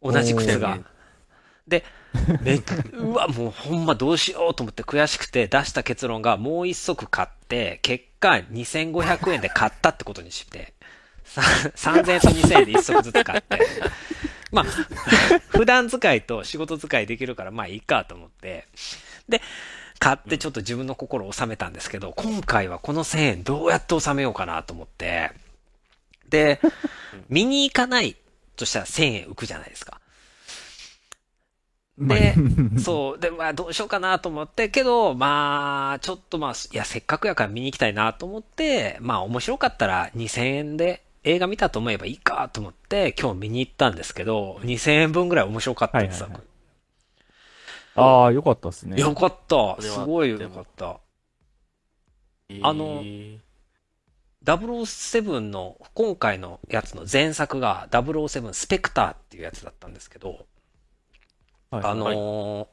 [0.04, 0.80] 同じ靴が。
[1.68, 1.84] で、
[2.42, 2.56] め、
[2.94, 10.74] うわ、もうほんまどうしようと思って悔しくて出した結論がもう一足買って、結果2500円で買ったってことにして、
[11.24, 13.60] さ3000円と2000円で一足ずつ買って、
[14.52, 14.66] まあ、
[15.50, 18.68] 普段使いと仕事使いできるからまあいいかと思って、
[19.28, 19.42] で、
[20.00, 25.32] 買ってちょっと自分の心を収めたんですけど、今回はこの1000円どうやって収めようかなと思って、
[26.30, 26.60] で、
[27.30, 28.16] 見に行かない
[28.56, 30.00] としたら1000円浮くじゃないですか。
[31.98, 32.36] で、
[32.78, 33.20] そう。
[33.20, 46.26] で、まあ、どうしようかなと思って、けど、まあ、ちょっとまあ、いや、せっかくやから見に行きたいなと思って、まあ、面白かったら2000円で映画見たと思えばいいかと思って、今日見に行ったんですけど、2000円分ぐらい面白かったんですよ。
[46.28, 46.44] はいはい
[47.96, 49.00] ああ、よかったですね。
[49.00, 49.80] よかった。
[49.80, 50.98] すごいよかった。
[52.50, 53.43] ーあのえー
[54.46, 60.46] 007の、今回のやつの前作が007スペクターっていうやつだったんですけど、
[61.72, 62.68] はいあのー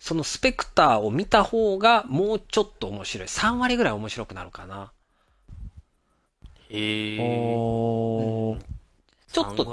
[0.00, 3.28] そのスペクターを見た方がもうちょっと面白い。
[3.28, 4.92] 3割ぐらい面白くなるかな。
[6.70, 8.62] えー、おー3
[9.30, 9.64] ちょっと。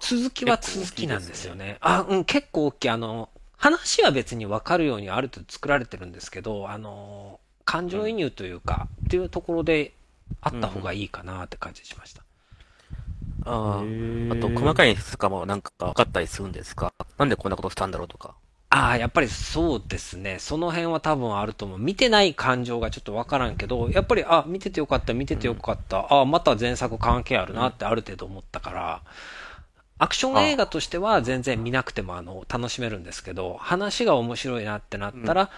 [0.00, 1.78] 続きは続きなんですよね。
[1.80, 2.88] あ、うん、結構大きい。
[2.90, 9.94] あの、話は別にわかるようにある程度作られてるんですけど、あの、感情移入というか、っていうところで
[10.40, 12.22] あった方がいいかなって感じしました。
[13.44, 13.82] ああ。
[14.32, 16.92] あと、細かい演出とかもなんか分かったりするんですか？
[17.18, 18.34] なんでこんなことしたんだろうとか。
[18.70, 20.38] ああ、やっぱりそうですね。
[20.38, 21.78] その辺は多分あると思う。
[21.78, 26.06] 見てない感情がちょっとわからんけど、やっぱり、あ、見ててよかった、見ててよかった。
[26.10, 29.02] あまた前作関係あるなってある程度思ったから、
[29.98, 35.50] アクション映画としては全然見なくてもあの、楽しめるんですけど、話が面白いなってなったら、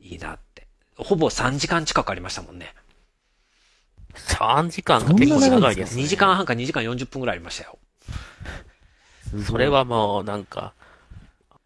[0.00, 0.68] いいなって。
[0.96, 2.72] ほぼ3時間近くありましたもんね。
[4.14, 6.02] 3時間が結構長いです、ね。
[6.02, 7.78] 2時間半か2時間40分ぐらいありましたよ。
[9.46, 10.72] それはもう、なんか、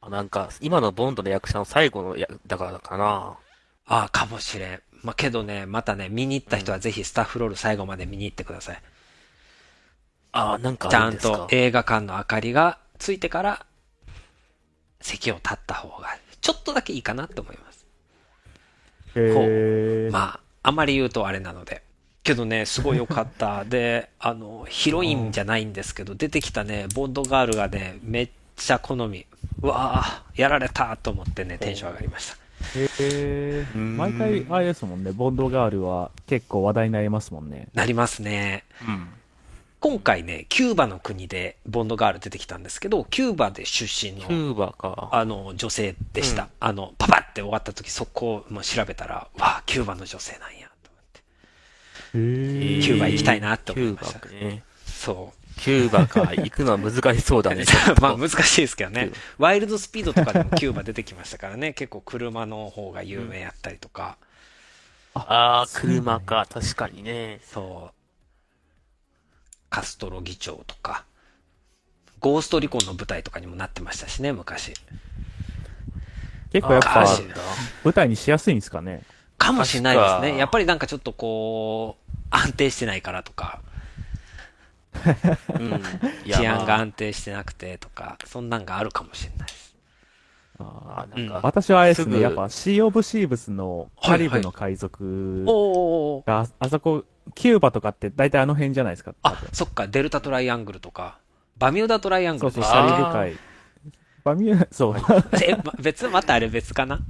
[0.09, 3.39] なんか、今のボンドの役者の最後のや、だからかな。
[3.87, 4.83] ああ、かもしれん。
[5.03, 8.83] まあ、けどね、またね、見に行った人はぜひスタッフロール最後まで見に行ってください。
[10.33, 11.47] ああ、なんかちゃんと。
[11.51, 13.67] 映画館の明かりがついてから、
[15.01, 16.09] 席を立った方が、
[16.41, 17.87] ちょっとだけいいかなと思います。
[19.15, 21.84] へーまあ、あんまり言うとあれなので。
[22.25, 23.65] けどね、すごい良かった。
[23.67, 29.27] で、あの、ヒロインじゃないんですけど、出てきたね、ボンドガールがね、めっちゃ好み。
[29.63, 32.37] うわあやられたと思ってね、テンション上がりました。
[32.79, 37.69] へーん毎回あれですもんね、ボンドガールは結構話題になりますもんね。
[37.75, 38.65] なりますね。
[38.87, 39.09] うん。
[39.81, 45.11] 今回ね、キューバの国でボンドガール出てきたんですけど、キューバで出身キの、ューバか。
[45.13, 46.45] あの、女性でした。
[46.45, 50.64] うんあの、パパって終わった時、そこをもう調べたら、わあ、キューバの女性なんや、
[52.15, 54.63] キューバ行きたいなって思いましたキューバね。
[54.87, 57.65] そキューバか、行くのは難しそうだね。
[58.01, 59.11] まあ難しいですけどね。
[59.39, 61.73] ワイルドスピードとかでもキューバ出てきましたからね。
[61.73, 64.17] 結構車の方が有名やったりとか。
[65.15, 67.41] ああ、車か、確かにね。
[67.45, 67.95] そう。
[69.71, 71.05] カストロ議長とか。
[72.21, 74.73] ゴーストリコンの舞台とかにもなってましたしね、昔。
[76.53, 77.07] 結構やっぱ
[77.83, 79.03] 舞台にしやすいんですかね。
[79.37, 80.39] かもしれないですね。
[80.39, 82.04] やっぱりなんかちょっとこう、
[82.35, 83.61] 安定してないからとか、
[85.59, 85.83] うん。
[86.27, 86.79] 治安がまあ。
[86.81, 89.75] 安定してなくてとか、そんなんがあるかもしれないです。
[90.59, 96.27] あーなんか、私はあれですね、やっぱシー・オブ・シーブスのカリブの海賊おー。
[96.27, 99.15] が、あそこ、キューバとかって大体あの辺じゃないですか。
[99.23, 101.19] 多あ分、そっか、デルタトライアングルとか、
[101.59, 103.39] バミューダトライアングそうそう、ルでしたカリブ海。
[104.25, 104.97] バミュー、 そう、
[105.43, 107.01] え、ま別、またあれ別かな？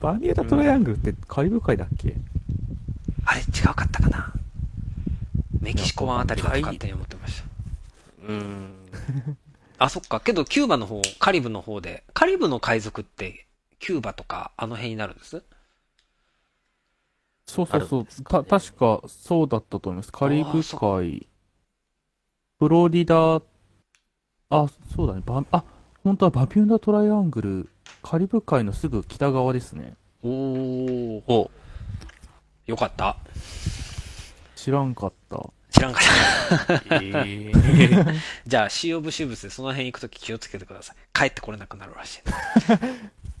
[0.00, 2.14] バミューダトライアングルってカリブ海だっけ？
[3.26, 4.32] あれ違うかったかな？
[5.60, 7.44] メキシコ湾あたりだと勝手に思ってました。
[8.28, 8.74] うん。
[9.78, 10.20] あ、そっか。
[10.20, 13.46] けど、キューバの方、カリブの方で、カリブの海賊って、
[13.80, 15.42] キューバとか、あの辺になるんです？
[17.46, 18.22] そうそうそうあるんです。
[18.22, 20.12] かた、ね確かそうだったと思います。
[20.12, 21.26] カリブ海、
[22.58, 23.42] フロリダ、
[24.50, 25.22] あ、そうだね。
[25.24, 25.64] バあ、
[26.02, 27.68] 本当はバミューダトライアングル、
[28.02, 29.94] カリブ海のすぐ北側ですね。
[30.22, 31.22] おー。
[31.26, 31.50] お
[32.66, 33.16] よかった。
[34.56, 35.50] 知らんかった。
[35.70, 36.94] 知らんかった。
[36.96, 38.14] えー、
[38.46, 40.96] じゃあ、シーオブシーブスでその辺行くとき気をつけてください。
[41.12, 42.20] 帰ってこれなくなるらしい。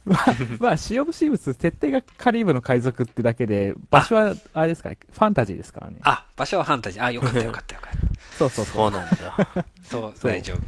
[0.60, 5.96] まあ、シー・オブ・シーブス、設定がカリブの海賊ってだけで、場所は、あれですかね、ファンタジーですからね。
[6.02, 7.04] あ、場所はファンタジー。
[7.04, 8.36] あ、よかったよかったよかった。
[8.36, 8.72] そうそうそ。
[8.72, 9.64] そううなんだ。
[9.82, 10.60] そう、そう大丈夫。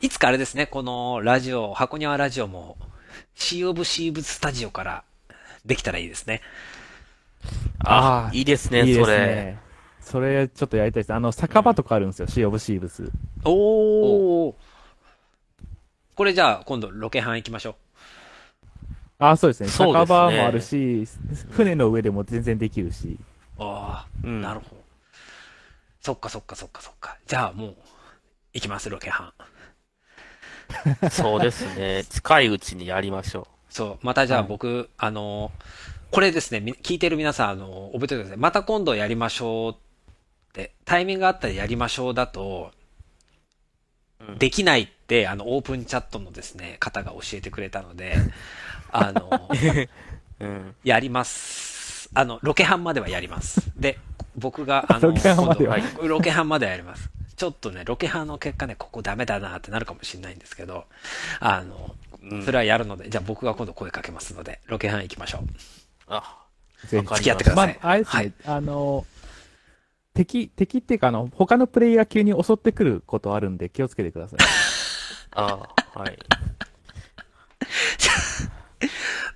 [0.00, 2.76] いつかあれですね、このラジオ、箱庭ラジオも、
[3.36, 5.04] シーオブシーブスタジオから
[5.64, 6.42] できたらいいですね。
[7.78, 9.18] ああーいいですね、いいですそれ。
[9.18, 9.58] ね。
[10.00, 11.14] それ、ちょっとやりたいです。
[11.14, 13.10] あの、酒場とかあるんですよ、シー・オブ・シーブス。
[13.44, 14.54] おー。
[16.14, 17.74] これじゃあ、今度ロケハン行きましょう。
[19.18, 19.68] あ、そうですね。
[19.68, 21.06] そうですね酒場もあるし、
[21.50, 23.18] 船の上でも全然できるし。
[23.58, 24.84] ああ、うんなるほど。
[26.00, 27.16] そっかそっかそっかそっか。
[27.26, 27.76] じゃあもう、
[28.52, 29.32] 行きます、ロケハ
[31.04, 31.10] ン。
[31.10, 32.04] そうですね。
[32.10, 35.50] 近いうちにやりましょそう、またじゃあはい僕、あの、
[36.14, 38.36] これですね、み聞いてる皆さん、あの、覚えておいてください。
[38.36, 39.76] また今度やりましょうっ
[40.52, 42.70] て、タイミングがあったらやりましょうだと、
[44.20, 48.14] うんできないって、あの、オープンチャットのですね、方が教えてくれたので、
[48.92, 49.48] あの、
[50.38, 50.38] う。
[50.44, 50.74] うん。
[50.84, 52.08] やります。
[52.14, 53.72] あの、ロケハンまではやります。
[53.76, 53.98] で、
[54.36, 55.78] 僕が、あの、ロケハンまでは？
[56.00, 57.10] ロケハンまではやります。
[57.36, 60.84] ちょっとね、ロケハンの結果ね、ここダメだなってなるかもしれないんですけど、
[61.40, 65.83] あの、うんそれはやるので、じゃあ僕が今度声かけますので、ロケハン行きましょう。
[66.06, 66.46] あ、
[66.86, 67.78] ぜひ付き合ってください。
[67.82, 68.32] まあ、あれですね、はい。
[68.46, 69.04] あの、
[70.14, 74.38] 敵、敵っていうか、あの、他のプレイヤー急に襲ってくることあるんで気をつけてください。
[75.32, 76.18] あ、はい。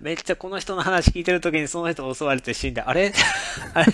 [0.01, 3.13] めっちゃこの人の話聞いてる時にその人襲われて死んで、あれ？
[3.75, 3.93] あれ？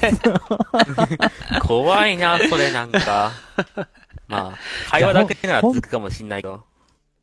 [1.60, 3.32] 怖いな、それなんか。
[4.28, 4.58] まあ、
[4.90, 6.64] 会話だけなら続くかもしんないけど。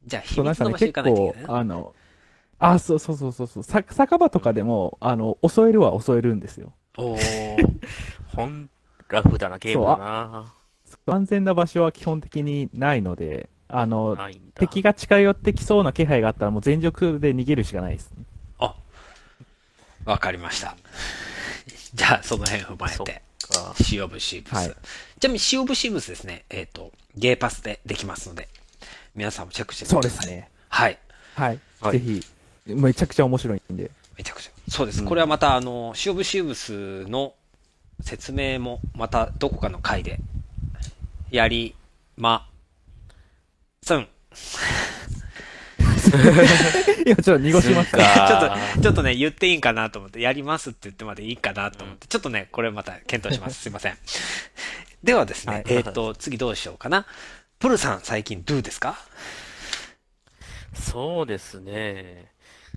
[0.06, 1.58] じゃあ秘密の場所行かないといけない、な。
[1.60, 1.94] あの、
[2.62, 6.74] あ、そうそうそうそうそう、さ酒場とかでも、あの、襲えるは襲えるんですよ。
[6.98, 7.80] おー。
[8.36, 8.70] ほん、
[9.10, 10.54] ラフだな、ゲームだな。
[11.08, 14.18] 安全な場所は基本的にないので、あの。
[14.56, 18.26] 敵が近寄ってきそうな気配があったらもう全力で逃げるしかないですね。
[18.60, 18.76] あ、
[20.06, 20.76] わかりました。
[21.94, 23.14] じゃあ、その辺踏まえそて。
[23.14, 23.74] か。
[23.82, 24.54] シーオブシーブス。
[24.56, 24.76] はい
[25.20, 28.50] ちなみにシーオブシーブスですね、えっ、と、ゲーパスでできますので、
[29.14, 30.02] 皆さんもチェックしてください。
[30.02, 30.50] ですね。
[30.68, 30.98] はい。
[31.36, 31.60] はい。
[31.80, 32.26] はいぜひ、
[32.66, 33.92] めちゃくちゃ面白いんで。
[34.18, 34.52] めちゃくちゃ。
[34.70, 35.02] そうです。
[35.02, 37.34] うんこれはまた、あの、シオブシウブスの
[38.02, 40.20] 説明も、またどこかの回で、
[41.30, 41.76] やり、
[42.18, 42.48] ま、
[43.84, 44.08] すん。
[47.06, 47.98] 今ちょっと濁しました。
[47.98, 53.62] ちょかっと、ちょっとね、言っていいんかなと思って、やりますって言ってまでいいかなと思って、ちょっとね、これまた検討します。
[53.62, 53.98] すいません。
[55.04, 57.06] ではですね、はいえっ、と、次どうしようかな。
[57.60, 58.98] プルさん、最近どうですか？
[60.74, 62.32] そうですね。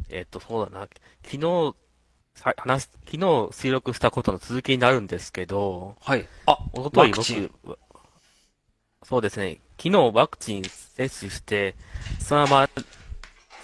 [0.08, 0.88] えっと、そうだな。
[1.24, 1.74] 昨日、
[2.34, 6.26] さ話す、昨日収録したことの続きになるんですけど、はい。
[6.46, 7.78] あ、おとといワクチン僕、
[9.04, 9.58] そうですね。
[9.76, 11.74] 昨日ワクチン接種して、
[12.18, 12.68] そのまま、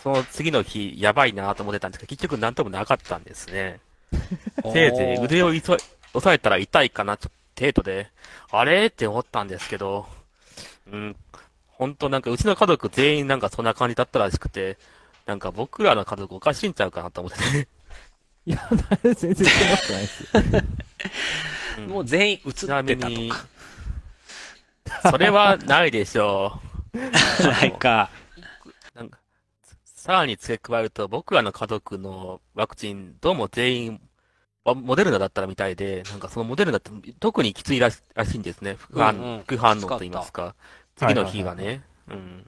[0.02, 3.80] その次の日、やばいなと思ってたんですけど、結局なんともなかったんですね。
[4.72, 8.10] せいぜい腕をいそ押さえたら痛いかな、ちょ程度で、
[8.50, 8.86] あれ？
[8.86, 10.06] って思ったんですけど、
[10.90, 11.16] うん、
[11.68, 14.78] 本当なんかうちの家族全員なんかそんな感じだったらしくて、
[15.30, 17.68] なんか僕らの家族おかしいんちゃうかなと思ってね。
[18.46, 18.68] いや、
[19.14, 20.42] 全然そんないですよ。
[21.78, 23.46] うんもう全員映ってちたとなみにか。、
[25.08, 26.60] それはないでしょ
[27.44, 28.10] ないか。
[28.94, 28.98] う。
[28.98, 29.20] なんか、
[29.84, 34.00] さらに付け加えると、僕らの家族のワクチン、どうも全員、
[34.64, 36.90] あモデルナだったらみたいで、なんかそのモデルナって
[37.20, 38.74] 特にきついらしらしいんですね。
[38.74, 40.56] 副反,、うんうん副反応と言いますか。
[40.96, 41.84] 次の日がね。
[42.08, 42.46] うん。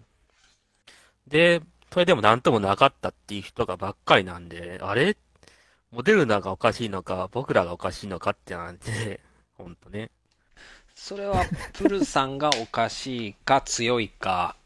[1.29, 1.63] で、
[1.93, 5.17] それでもなんともなかったっていう人がばっかりなんで、あれ？
[5.91, 9.21] モデルナがおかしいのか、僕らがおかしいのかってなんで、
[9.59, 10.11] ほんとね。
[10.95, 14.57] それは、プルさんがおかしいか強いか。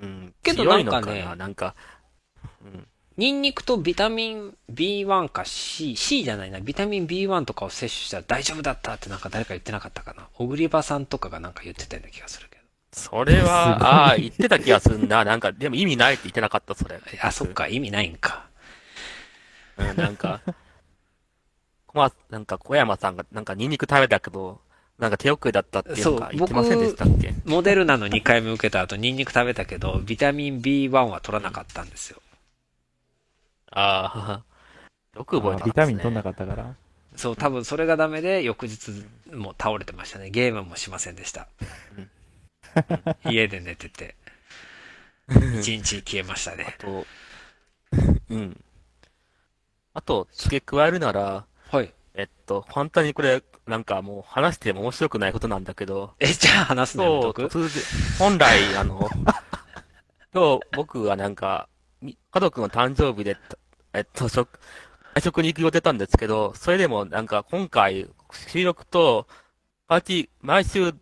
[0.00, 0.34] うん。
[0.44, 1.34] けどなんかねな？
[1.34, 1.74] なんか、
[2.64, 2.86] うん。
[3.16, 10.28] ニンニクとビタミン B1 か C、C じゃないな、ビタミン B1 とかを摂取したら大丈夫だったってなんか誰か言ってなかったかな？
[10.34, 12.53] 小栗場さんとかがなんか言ってたような気がするけ
[12.94, 15.24] それは、ああ、言ってた気がするな。
[15.24, 16.96] なんか、でも意味ないって言ってなかった、それ。
[16.98, 17.04] ど。
[17.20, 18.46] あ、そっか、意味ないんか。
[19.76, 20.40] うん、なんか、
[21.86, 24.60] こま、なんか小山さんが、なんかニンニク食べたけど、
[24.98, 27.34] なんか手遅れだったっていうのがそう言ってませんでしたっけ？
[27.44, 32.22] モデルナの2回目受けた後、ニンニク食べたけど、ビタミン B1 は取らなかったんですよ。
[33.72, 34.42] あ
[35.14, 35.66] あ、よく覚えてますね。
[35.66, 36.74] ビタミン取んなかったから。
[37.16, 38.90] そう、多分それがダメで、翌日
[39.32, 40.30] もう倒れてましたね。
[40.30, 41.48] ゲームもしませんでした。
[43.30, 44.16] 家で寝てて、
[45.58, 46.76] 一日消えましたね。
[46.78, 47.06] と、
[48.30, 48.64] うん。
[49.92, 51.92] あと、付け加えるなら、はい。
[52.14, 57.68] えっと、本当にこれ、なんかもう話しても面白くないことなんだけど、え、じゃあ話すのそう、
[58.18, 59.08] 本来、あの、
[60.34, 61.68] 今日僕はなんか、
[62.02, 63.36] み家族の誕生日で、
[63.92, 64.60] えっと、食、
[65.14, 68.10] 外食に行く予定たんですけど、それでもなんか今回、
[68.48, 69.26] 収録と、
[69.86, 70.92] パーティー、毎週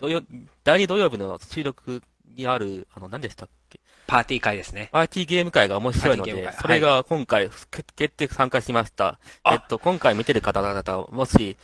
[0.00, 0.22] 土曜、
[0.64, 2.02] 第2土曜日の収録
[2.36, 3.80] にある、あの、何でしたっけ？
[4.06, 4.88] パーティー会ですね。
[4.92, 9.20] パーティーゲーム会が面白いのでそれが今回、け決定参加しました。
[9.44, 11.56] あえっと、今回見てる方々、もし、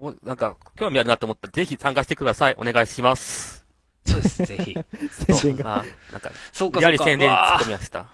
[0.00, 2.54] おなんか、興味あるなと思ったら、ぜひ参加してください。
[2.56, 3.66] お願いします。
[4.06, 4.76] そうです、ぜひ。
[5.34, 5.80] 宣伝が。
[5.80, 7.10] あなんか、そうか、やはりそうか。
[7.10, 8.06] 宣伝に突っわあ込みました。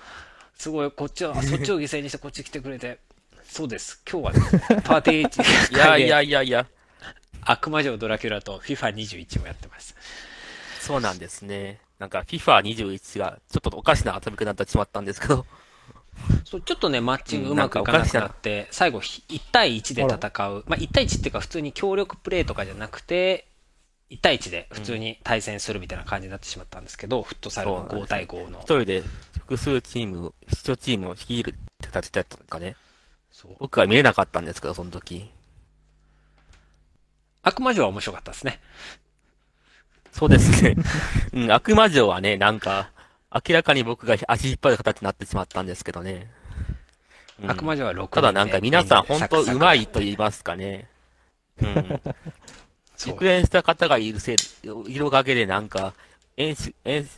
[0.57, 2.99] すごい、こっちは、そっちを犠牲にしてこっち来てくれて。
[3.45, 4.03] そうです。
[4.11, 4.41] 今日は、ね、
[4.83, 6.67] パーティー いやいやいやいや、
[7.45, 9.95] 悪魔城ドラキュラと FIFA21 をやってます。
[10.81, 11.81] そうなんですね。
[11.99, 15.47] なんか、FIFA21 が、ちょっとおかしな遊び方になってしまったんですけど、
[16.45, 20.65] そう、ちょっとね、マッチングううんまくいかなくなって、最後、ひ1対1で戦う。
[20.67, 23.47] まあ、1対1っていうか、普通に協力プレイとかじゃなくて、
[24.11, 28.65] 1対1で普通に対戦するみたいな感じになってしまったんですけど、フットサルの5対5の一。
[28.65, 29.03] 人で
[29.39, 32.77] 複数チーム、一チームを率いるって形だったのかね。
[33.31, 33.57] そう。
[33.59, 35.31] 僕は見れなかったんですけど、その時。
[37.43, 38.61] 悪魔城は面白かったですね。
[40.13, 40.77] そうですね。
[41.33, 42.91] うん、悪魔城はね、なんか、
[43.35, 46.31] 明らかに僕が足引っ張る形になってしまったんですけどね。
[47.43, 50.87] うん悪魔城は6人でただなんか皆さん本当サクサク上手いと言いますかね。
[51.61, 52.01] うん。
[52.97, 54.37] 熟練した方がいるせい、
[54.87, 55.95] いるおかげでなんか、
[56.37, 57.09] 遠し遠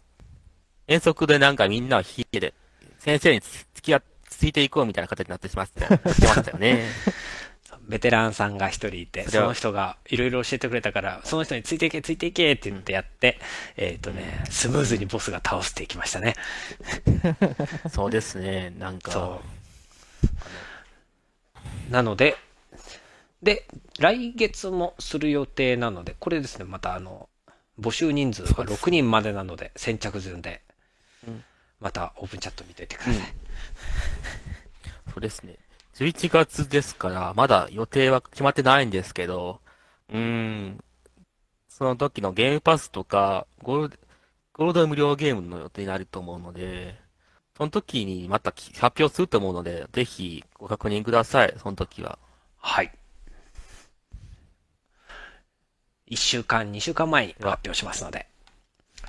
[0.87, 2.55] 遠足でなんかみんなを引いてで、
[2.99, 6.87] 先生につ付き合っ、ついていこうみたいな形になってしまってましたよね。
[7.89, 13.39] ベテランさんが一人いて、その人がいろいろ教えてくれたから、その人についていけ、ついていけって言ってやって、
[13.76, 16.35] えっ、とね、スムーズにボスが倒していきましたね。
[17.91, 19.12] そうですね、なんか。
[19.12, 19.43] そ
[21.89, 21.93] う。
[21.93, 22.37] なので、
[23.43, 23.66] で、
[23.99, 27.28] 来月もする予定なので、これですね、またあの、
[27.78, 30.62] 募集人数が6人までなので、先着順で
[31.26, 31.45] うん、
[31.80, 33.14] またオープンチャット見といてください。
[35.12, 35.57] そうですね。
[35.95, 39.61] 11月ですから、まだ予定は決まってないんですけど、
[40.11, 40.84] うーん、
[41.68, 44.01] その時のゲームパスとか、ゴール、
[44.55, 46.97] ゴールド無料ゲームの予定になると思うので、
[47.57, 52.18] その時にまたき発表すると思うので、ぜひご確認ください、その時は。
[52.59, 52.92] はい。
[56.07, 58.26] 1週間、2週間前に発表しますので、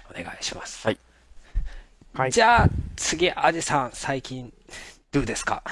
[0.09, 0.85] お願いします。
[0.87, 0.99] はい。
[2.13, 4.51] はいじゃあ、次、アジさん、最近、
[5.11, 5.63] どうですか？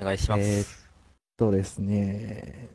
[0.00, 0.40] お願いします。
[0.42, 0.66] えーっ
[1.36, 2.68] とですね。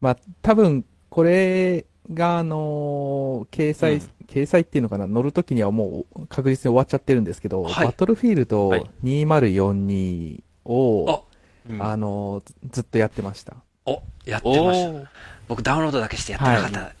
[0.00, 11.24] まあ、多分、これが、あのー掲載、うん掲載っていうのかな、乗るときにはもう確実に終わっちゃってるんですけど、はいバトルフィールドはい2042を、
[11.68, 13.56] うんあのーずずっとやってました。
[13.84, 15.10] お、やってました。
[15.48, 16.92] 僕、ダウンロードだけしてやってなかった。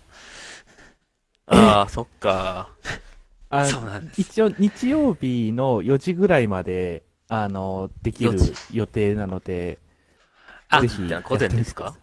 [1.46, 2.68] ああ、そっか。
[3.48, 4.20] あそうなんです。
[4.20, 7.02] 一応、日曜日の4時ぐらいまで、
[7.34, 9.78] あのーできる4時予定なので、
[10.68, 11.96] あぜひ午前ですか？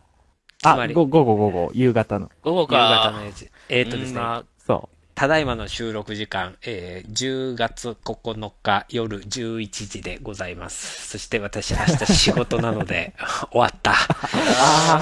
[0.64, 2.32] あ、午後午後、夕方の。
[2.42, 3.12] 午後夕方か。
[3.12, 3.50] の4時。
[3.70, 4.20] えーっとですね、
[4.66, 11.10] そただいまの収録時間、えー10月9日夜11時でございます。
[11.10, 13.14] そして私明日仕事なので、
[13.52, 13.92] 終わった。
[13.92, 15.00] あ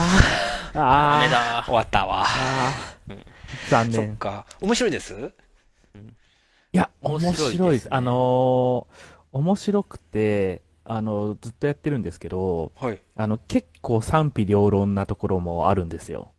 [0.74, 1.64] あダメあだ。
[1.66, 2.26] 終わったわ。
[3.70, 4.08] 残念。
[4.10, 4.46] そっか。
[4.62, 5.14] 面白いです？
[6.74, 7.88] いや、面面白いですね白いです。
[7.92, 13.02] あのー面白くて、あのずっとやってるんですけど、はい。
[13.16, 16.32] あの、結構賛否両論なところもあるんですよ。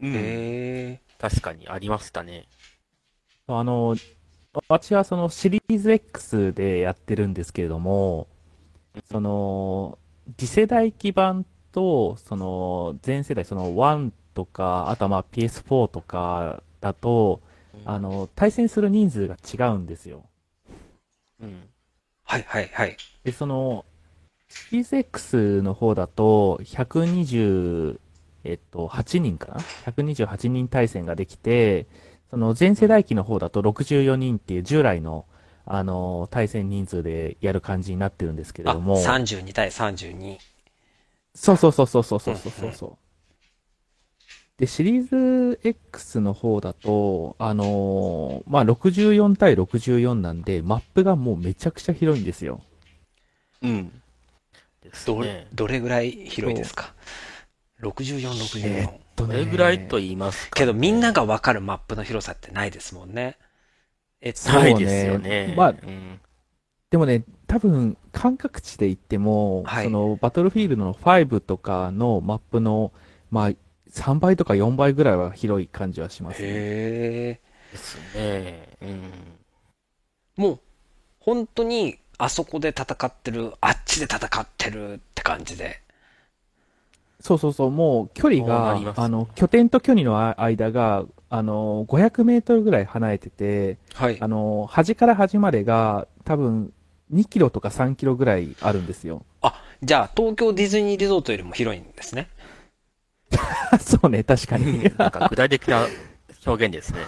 [0.00, 2.46] うんへ確かにありましたね。
[3.46, 3.96] あの、
[4.68, 8.28] 私はそのシリーズ X でやってるんですけれども、
[9.10, 9.98] その、
[10.36, 17.40] 次世代基盤と、その、前世代、その1とか、あとはまあ PS4 とかだと、
[17.84, 20.24] あの、対戦する人数が違うんですよ。
[21.40, 21.68] うん。
[22.28, 22.96] はいはいはい。
[23.24, 23.86] で、その、
[24.50, 27.98] シリーズ X の方だと、120、
[28.44, 31.86] えっと、8人かな ?128 人対戦ができて、
[32.30, 35.24] その前世代機の方だと64人っていう従来の、
[35.64, 39.02] あの、対戦人数でやる感じになってるんですけれあ、ども。
[39.02, 40.36] 32対32。
[41.34, 43.07] そうそうそうそうそうそうそうそう。
[44.58, 52.60] で、シリーズ X の方だと、あのーまあ、64対64なんで、マップがもうめちゃくちゃ広いんですよ。
[53.62, 54.02] うん。
[54.82, 56.94] ですどれね。、どれぐらい広いですか
[57.80, 58.68] ?64、64。
[58.68, 63.36] えーっとどねれぐらいと言いますか、けどみんながわかるマップの広さってないですもんね。
[64.20, 65.54] えっと、そうねないですよね。
[65.56, 66.20] まあうん。
[66.90, 72.92] でもね、多分、感覚値で言っても、はいその、バトルフィールドの5とかのマップの、
[73.30, 73.52] まあ、
[73.90, 76.48] 3倍とか4倍ぐらいは広い感じはします、ね。
[76.48, 77.40] へ
[77.72, 78.68] ですね。
[78.82, 78.88] うん。
[78.88, 80.40] え。
[80.40, 80.60] もう、
[81.20, 85.80] 本当に、あそこで戦ってる、あっちで戦ってるって感じで。
[87.20, 94.28] そうそうそう、もう距離があの、拠点と距離のあ間が、あの、500メートルぐらい離れてて、はいあ。
[94.28, 96.72] の、端から端までが、多分、
[97.10, 99.24] 2キロとか3キロぐらいあるんですよ。
[99.40, 102.28] あ、じゃあ、東京ディズニーリゾートよりも広いんですね。
[103.80, 104.82] そうね、確かに。
[104.96, 105.86] なんか具体的な
[106.46, 107.00] 表現ですね。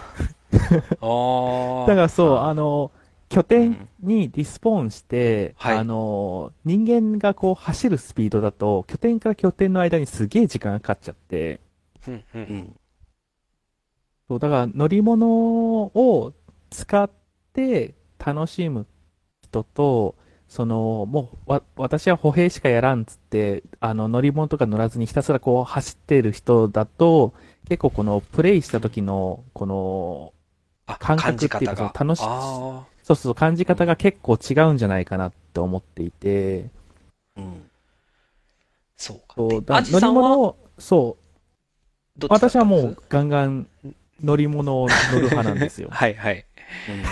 [1.00, 2.90] あだからそう、あの、
[3.28, 11.60] 拠点にリスポーンして、はいあの、人間がこう走るスピードだと、拠点から拠点の間にすげえ時間がかかっちゃって、
[12.08, 12.24] うんう。
[12.34, 12.76] うんん。
[14.28, 16.32] そう、だから乗り物を
[16.70, 17.10] 使っ
[17.52, 18.86] て楽しむ
[19.42, 20.16] 人と、
[20.50, 27.32] その、もう、わ、私は歩兵しかやらんっつって、あの、乗り物とか乗らずにひたすらこう走ってる人だと、
[27.68, 30.32] 結構この、プレイした時の、この、
[30.86, 31.76] あ、感覚っていう。
[31.76, 36.68] か楽しあそうそう、感じ方が結構違うんじゃないかなって思っていて、
[37.36, 37.70] うん。
[38.96, 39.34] そうか。
[39.36, 41.16] そう、乗り物を、そ
[42.18, 42.26] う。
[42.28, 43.68] 私はもうガンガン
[44.20, 46.44] 乗り物を乗る派なんですよ はいはい。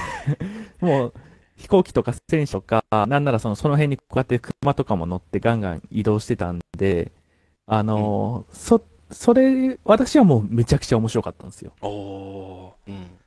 [0.81, 1.15] もう
[1.59, 7.13] 飛行機とか戦車とか、なんならそのその辺にこうやって車とかも乗ってガンガン移動してたんで、
[7.67, 11.73] あのーそ、それ、私はもうめちゃくちゃ面白かったんですよ。
[11.83, 12.75] お。
[12.87, 13.19] うん。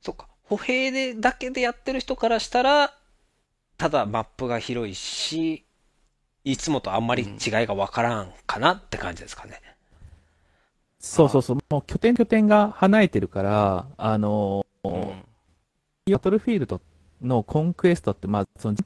[0.00, 0.28] そっか。
[0.44, 2.94] 歩兵でだけでやってる人からしたら、
[3.76, 5.64] ただマップが広いし、
[6.44, 9.60] いつもとあんまり違いがわからんかなって感じですかね。
[11.00, 15.25] そうそうそう、もう拠点拠点が離れてるから、あのーうん
[16.12, 16.80] バトルフィールド
[17.20, 18.76] のコンクエストって、まあ、その、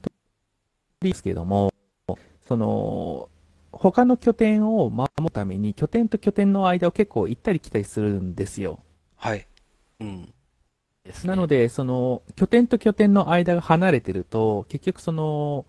[0.99, 1.71] ですけども、
[2.47, 3.29] その、
[3.71, 8.79] 他の拠点を守るために、拠点と拠点の間を結構行ったり来たりするんですよ。
[9.15, 9.47] はい。
[9.99, 10.33] うん。
[11.23, 15.65] なので、その、拠点と拠点の間が離れてると、結局その、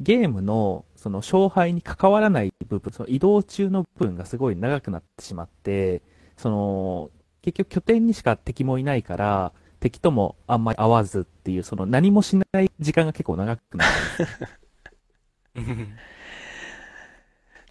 [0.00, 6.00] ゲームのその勝敗に関わらない部分、その移動中の部分がすごい長くなってしまって、
[6.38, 7.10] その、
[7.42, 9.52] 結局拠点にしか敵もいないから、
[9.84, 13.92] 敵ともあんまり合わずっていう、その何もしない時間が結構長くなる。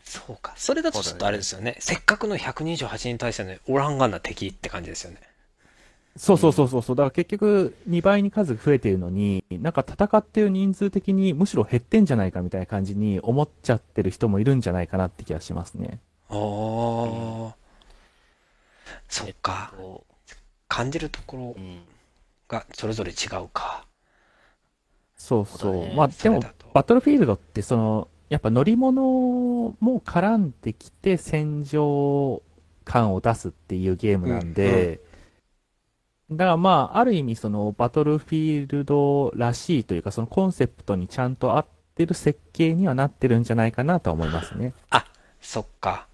[0.05, 0.53] そうか。
[0.55, 1.75] それだとちょっとあれですよね。
[1.79, 5.21] せっかくの128人体制のオランガンな敵って感じですよね。
[6.15, 6.95] そうそうそうそうそう。
[6.95, 15.99] だから結局2倍に数が増えているのに、なんか戦ってる人数的にむしろ減ってんじゃないかみたいな感じに思っちゃってる人もいるんじゃないかなって気がしますね。
[16.29, 17.55] ああ。
[19.09, 19.73] そっか。
[19.75, 20.05] こ
[20.67, 21.79] 感じるところううん。
[22.53, 23.85] がそれぞれ違うか。
[25.17, 25.73] そうそう。
[25.75, 26.41] ねまあでも
[26.73, 29.01] バトルフィールドってその、やっぱ乗り物
[29.79, 32.41] も絡んできて戦場
[32.83, 35.01] 感を出すっていうゲームなんで、
[36.31, 44.73] だからまあ、ある意味そのバトルフィールドらしいというか、そのコンセプトにちゃんと合ってる設計にはなってるんじゃないかなとは思いますね。
[45.41, 46.07] そっか。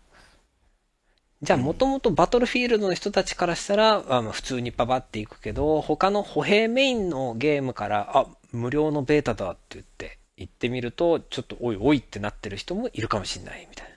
[1.41, 13.95] じゃあ、もともとバトルフィールドの人たちからしたら、あの普通にパパっていくけど、他の歩兵メインのゲームから、あ、無料のベータだって言って、行ってみると、ちょっとおいおいってなってる人もいるかもしれないみたいな。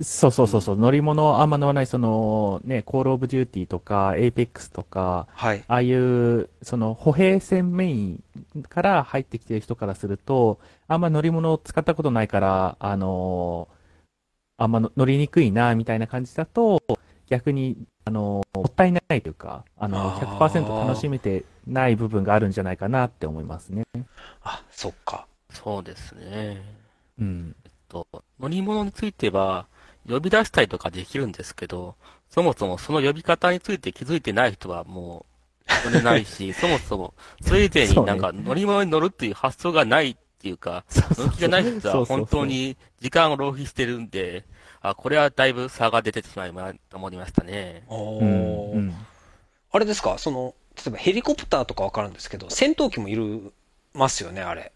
[0.00, 5.62] そうそうそうそう、乗り物あんま乗らない、そのね、コールオブデューティーとか、エイペックスとか、はい。
[5.68, 8.24] ああいう、その歩兵戦メイン
[8.68, 10.58] から入ってきてる人からすると、
[10.88, 13.68] あんま乗り物を使ったことないから、あの
[14.56, 16.82] あんまの乗りにくいな、みたいな感じだと、
[17.28, 23.84] 逆に、あのもったいないというか、あの、あー100%楽しめてない部分があるんじゃないかなって思いますね。
[24.42, 25.26] あ、そっか。
[25.50, 26.62] そうですね。
[27.20, 27.56] うん。
[27.88, 28.06] と、
[28.40, 29.66] 乗り物については、
[30.08, 31.94] 呼び出したりとかできるんですけど、
[32.28, 35.26] そもそもその呼び方について気づいてない人はも
[35.84, 40.84] う、乗れないし、 そもそも、それ以前になんか乗り物に乗るっていう発想がないっていうか、
[41.16, 44.44] 乗る気がない人は本当に時間を浪費してるんで、
[44.80, 47.84] あ、これはだいぶ差が出てしまいまと思いましたね。
[47.86, 48.94] おうんーうん
[49.70, 50.18] あれですか？
[50.18, 53.52] その、例えばヘリコプターとかわかるんですけど、戦闘機もいる、
[53.94, 54.72] ますよね、あれ。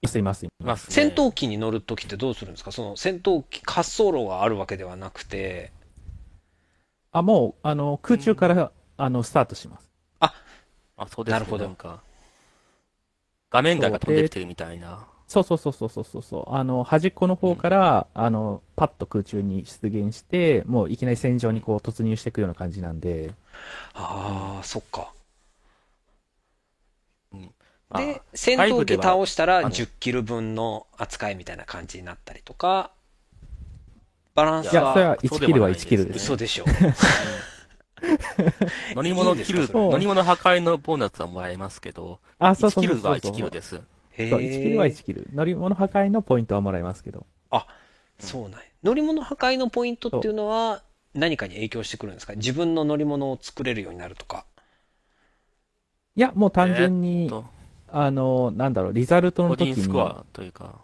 [0.00, 0.46] いますいます。
[0.46, 0.94] いますね。
[0.94, 2.72] 戦闘機に乗るときってどうするんですか？
[2.72, 5.72] その戦闘機、滑走路があるわけではなくて、
[7.12, 9.90] あ、もう、あの、空中から、あの、スタートします。
[10.20, 10.32] あ、
[11.06, 11.38] そうですね。
[11.38, 12.00] なるほどなんか、
[13.50, 15.06] 画面外が飛んできてるみたいな。
[15.26, 16.54] そうそうそうそうそうそう。
[16.54, 23.32] あの、端っこの方から、あの、パッと空中に出現して、もういきなり戦場にこう突入していくような感じなんで、
[23.92, 25.12] ああ、そっか。
[27.30, 27.40] ま
[27.90, 32.92] あで、戦闘機倒したらあの10キル分の扱いみたいな感じになったりとか、
[34.34, 36.16] バランスいや、それはは1キルは1キルです。
[36.24, 36.64] 嘘でしょ。
[38.94, 43.32] 乗り物キル、乗り物破壊のボーナスはもらえますけど、あ、そう1キルはそうそうそう。
[43.32, 43.80] 1キルです。
[44.12, 45.26] へそう1キルは1キル。
[45.32, 47.26] 乗り物破壊のポイントはもらえますけど。
[48.18, 50.82] そうなんや乗り物破壊のポイントっていうのは
[51.14, 52.34] 何かに影響してくるんですか？
[52.34, 54.44] 自分の乗り物を作れるようになるとか。
[56.16, 57.44] いや、もう単純に、と、
[57.92, 60.80] あの、なんだろう、リザルトの個時に、人スコアというか、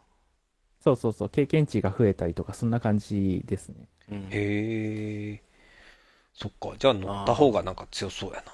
[0.83, 3.89] そうそうそう、経験値が増えたりとか、そんな感じですね。
[4.13, 5.43] うんへえ。
[6.35, 6.77] そっか。
[6.79, 8.53] じゃあ乗った方がなんか強そうやな。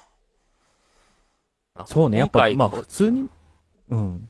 [1.83, 3.29] あそうね、やっぱ、今回まあ普通に、
[3.89, 4.29] うん。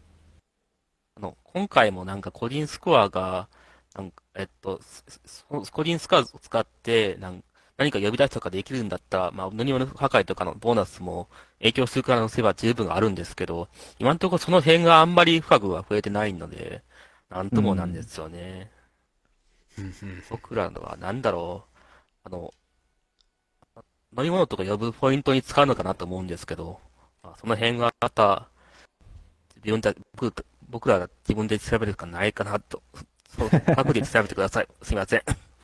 [1.18, 3.48] あの、今回もなんか個人スコアが、
[3.96, 4.80] なんか、えっと、
[5.72, 7.44] 個人スコアを使って、なん
[7.82, 11.28] 何か呼び出しとかできるんだったら、まあ、乗り物破壊とかのボーナスも
[11.58, 16.84] 影響する可能性は十分あるんですけど、今のところその辺があんまり深くは増えてないので、
[17.32, 18.70] なんともなんですよね。
[20.30, 21.80] 僕らのはなんだろう、
[22.26, 22.54] あの、
[24.16, 26.80] 乗り物とか呼ぶポイントに使うのかなと思うんですけど、
[27.24, 28.48] まあ、その辺がまた、
[29.58, 32.82] 自分で、僕僕らが自分で調べるしかないかなと、
[33.38, 34.68] そう、各自調べてください。
[34.84, 35.22] すみません。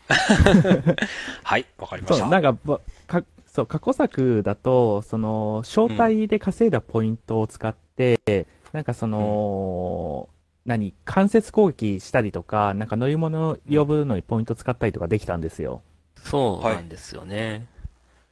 [1.43, 2.28] はい、わかりましそう、た。
[2.28, 10.30] なんかば、か、そう、過去作だと、その、招待で稼いだポイントを使って、なんかその、
[10.66, 15.82] 何、間接攻撃したりとか、なんか乗り物を呼ぶのにポイント使ったりとかできたんですよ。
[16.24, 17.68] そうなんですよね。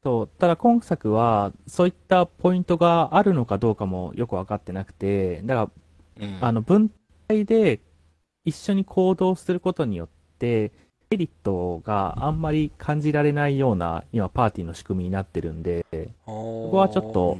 [0.05, 5.71] そう、ただ今作は、そういったポイントがあるのかどうかもよくわかってなくて、だか
[6.19, 6.37] ら、うん。
[6.41, 6.91] あの、分
[7.27, 7.79] 隊で
[8.45, 10.71] 一緒に行動することによって、
[11.09, 17.39] メリットがあんまり感じられないような、今、パーティーの仕組みになってるんで、こここはちょっと、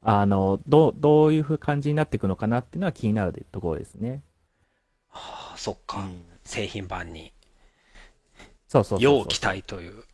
[0.00, 4.22] あの、どう、どういうふう感じになっていくのかなっていうのは気になるところですね。
[5.08, 6.02] はあ、そっか。
[6.02, 6.22] うん。
[6.44, 7.32] 製品版に、
[8.68, 9.18] そうそうそうそう。
[9.18, 10.04] 要期待という。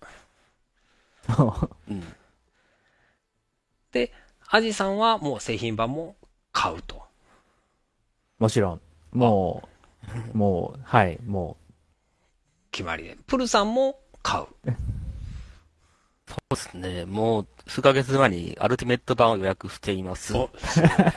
[1.88, 2.14] うん。
[3.92, 4.12] で、
[4.48, 6.16] アジさんはもう製品版も
[6.52, 7.02] 買うと。
[8.38, 8.80] もちろん。
[9.12, 9.68] も
[10.34, 11.56] う、もう、はい、も
[12.70, 13.16] 決まりで。
[13.26, 14.46] プルさんも買う。
[16.28, 17.04] そうですね。
[17.06, 20.36] もう数ヶ月前にアルティメット版を予約しています。
[20.36, 20.50] お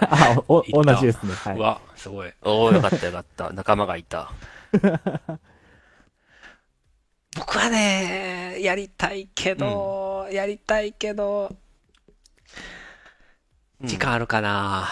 [0.02, 1.34] あ、お、同じですね。
[1.34, 1.58] はい。
[1.58, 2.32] うわ、すごい。
[2.44, 3.52] おーよかったよかった。
[3.52, 4.32] 仲間がいた。
[7.40, 11.56] 僕はね、やりたいけど、やりたいけど、
[13.82, 14.90] 時間あるかな、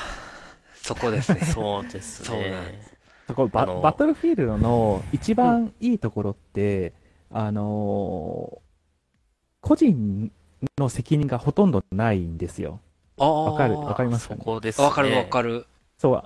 [0.82, 1.42] そこですね。
[1.54, 2.88] そうですそうなんね。
[3.28, 6.94] そこバあのバトルフィールドの一番いいところって、
[7.32, 8.68] あのー
[9.60, 10.32] 個人
[10.78, 12.80] の責任がほとんどないんですよ。
[13.20, 13.52] ああ。
[13.52, 13.78] わかる？
[13.78, 14.88] わかりますかそねこですね。
[14.88, 15.66] わかるわかる。
[15.98, 16.24] そう、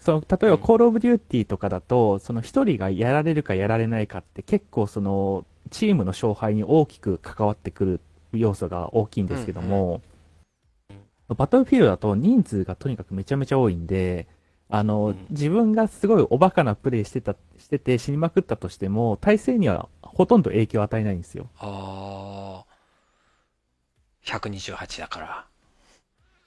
[0.00, 8.00] その、例えば、うんコールオブデューティーとかだと、その一人がやられるかやられないかって結構その、チームの勝敗に大きく関わってくる
[8.32, 10.02] 要素が大きいんですけども、
[11.28, 14.26] バトルフィールドだと人数がとにかくめちゃめちゃ多いんで、
[14.68, 21.48] あの、うん自分がすごいおバカなプレイしてた、してて死にまくったとしても、体勢にはほとんど影響を与えないんですよ。
[21.58, 22.72] ああ。
[24.24, 25.46] 128だから。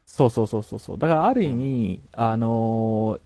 [0.06, 0.98] そうそうそうそうそう。
[0.98, 3.20] だからある意味、あのー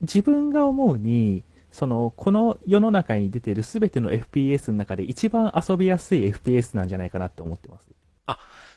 [0.00, 1.44] 自分が思うに、
[1.74, 7.84] その、この世の中に出てるすべての FPS の中で一番遊びやすい FPS なんじゃないかなって思ってます。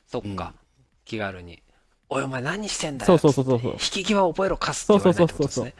[0.07, 0.53] そっか。
[0.59, 0.67] うん
[1.07, 1.63] 気軽に。
[2.09, 3.17] おいお前何してんだよ。
[3.17, 5.73] そうそうそうそうそう引き際覚えろ、カスって言われないってことですね。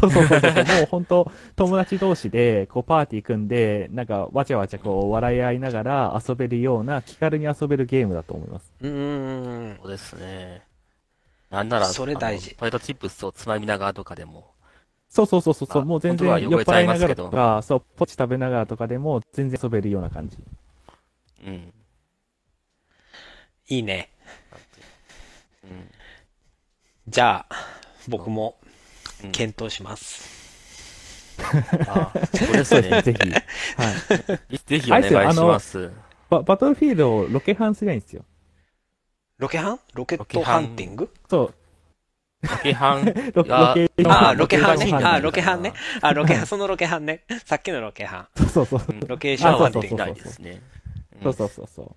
[0.00, 0.52] そうそうそうそう。
[0.52, 8.72] もう本当友達同士で、こうパーティー組んで、なんかわちゃわちゃこう笑い合いながら遊べるような気軽に遊べるゲームだと思います。
[8.80, 9.76] うーん。
[9.82, 10.62] そうですね。
[11.50, 14.52] なんなら、それ大事あのポテトチップスをつまみながらとかでも、
[15.08, 20.36] そうそうそうそうそう、あもう全然酔っ払いながらとか、そう、ポチ食べながらとかでも全然遊べるような感じ。
[21.46, 21.72] うん。
[23.68, 24.10] いいね。
[25.64, 25.90] うん。
[27.08, 27.56] じゃあ、
[28.08, 28.56] 僕も
[29.24, 30.38] うん検討します。
[31.88, 33.00] あそうですね。
[33.02, 33.30] ぜひ。
[33.30, 33.36] は
[34.50, 34.58] い。
[34.58, 35.90] ぜひお願いします。
[36.28, 38.24] ババトルフィールドをロケハンすりゃいいんですよ。
[39.38, 39.80] ロケハン？
[39.94, 41.10] ロケットハンティング？
[41.30, 41.54] そう。
[42.42, 44.86] ロケハン、 ロケああ、ロケハンね。
[44.86, 45.72] ロケハンああ、ロケハンね。
[46.00, 47.24] あロケハン、そのロケハンね。
[47.44, 48.48] さっきのロケハン。
[48.48, 48.92] そうそうそう。
[48.92, 50.46] うんロケーションハンティングあそうそうそう。
[50.46, 50.62] ないですね。
[51.22, 51.96] そうそうそうそう。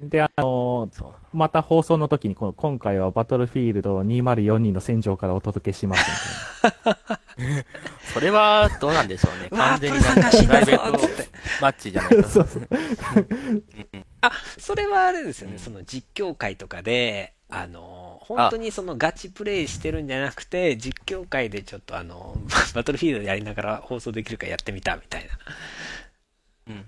[0.00, 6.04] で、あのーまた放送の時にこの、今回はバトルフィールド2042の戦場からお届けします
[8.14, 9.50] それは、どうなんでしょうね。
[9.50, 11.28] 完全にプルさんが死んだぞプライベートつって
[11.60, 12.48] マッチじゃないみかたいな。
[12.48, 12.68] そうそう。
[14.20, 15.54] あ、それはあれですよね。
[15.54, 22.36] うんその実況会とかで、あの、本当にそのガチプレイしてるんじゃなくて、実況会でちょっとあの、
[22.74, 25.28] バトルフィールドやりながら放送できるかやってみたみたい
[26.66, 26.74] な。
[26.74, 26.84] うん。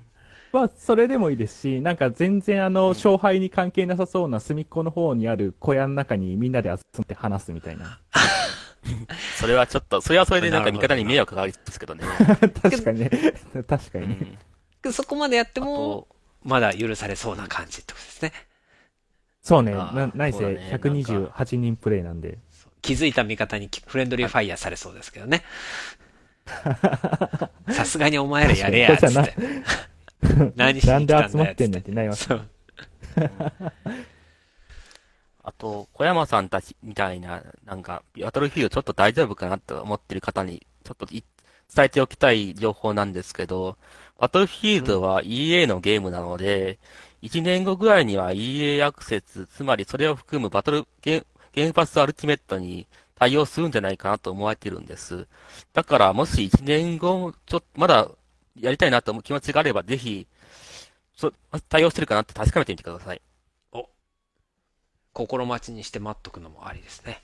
[0.52, 8.00] まあ、それでもいいですし、なんか全然あの、勝敗に関係なさそうな隅っこの方にある小屋の中にみんなで集まって話すみたいな。
[9.38, 12.04] それはちょっと、それはそれでなんか味方に迷惑かかりですけどね。
[12.62, 13.10] 確かにね。
[13.68, 14.16] 確かにね。
[14.20, 14.38] うん。
[14.82, 18.32] でそこまでやってあもと、、まだ許されそうな感じってことですね。
[19.46, 19.72] そうね。
[19.72, 22.38] な、ないせね128人プレイなんで。
[22.82, 25.44] 気づいた味方にフレンドリーファイヤーされそうですけどね。
[27.70, 29.34] さすがにお前らやれや、つって。
[30.56, 32.28] 何しなんに来たんだよで集まってんねんつってなります。
[35.44, 41.22] あと、小山さんたちみたいな、なんか、バトルフィールドちょっと大丈夫かなと思ってる方に、ちょっとい
[41.72, 43.78] 伝えておきたい情報なんですけど、
[44.18, 46.80] バトルフィールドは EA のゲームなので、
[47.22, 55.26] 1年後ぐらいには EA アクセス、つまりそれを含むバトルゲーゲームパスアルティメットに対応するんじゃないかなと思われてるんです。
[55.72, 58.10] だから、もし1年後、ちょっと、まだ
[58.60, 60.26] やりたいなと思う気持ちがあれば、ぜひ、
[61.16, 61.32] そ
[61.70, 63.22] 対応してるかなって確かめてみてください。
[65.14, 67.22] 心待ちにして待っとくのもありですね。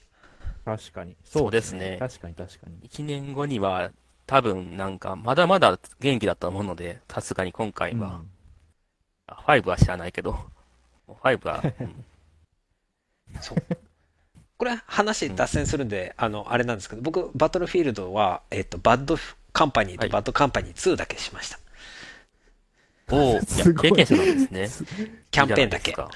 [0.65, 1.15] 確かに。
[1.25, 2.89] そうですね確かに確かに。
[2.89, 3.91] 1年後には
[4.25, 8.07] 多分なんかまだまだ元気だと思うので、さすがに今回は。
[8.07, 8.42] うんあ
[9.47, 10.39] 5は知らないけど、
[11.09, 12.05] 5は、うん
[13.41, 13.59] そう。
[14.59, 19.19] これ話脱線するんで、あの、あれなんですけど、僕、バトルフィールドは、えっと、バッド
[19.53, 21.59] カンパニーはいとバッドカンパニー2だけしました。
[23.11, 24.89] おお、いやすごい経験者なんですね。
[25.31, 25.91] キャンペーンだけ。
[25.91, 26.09] しか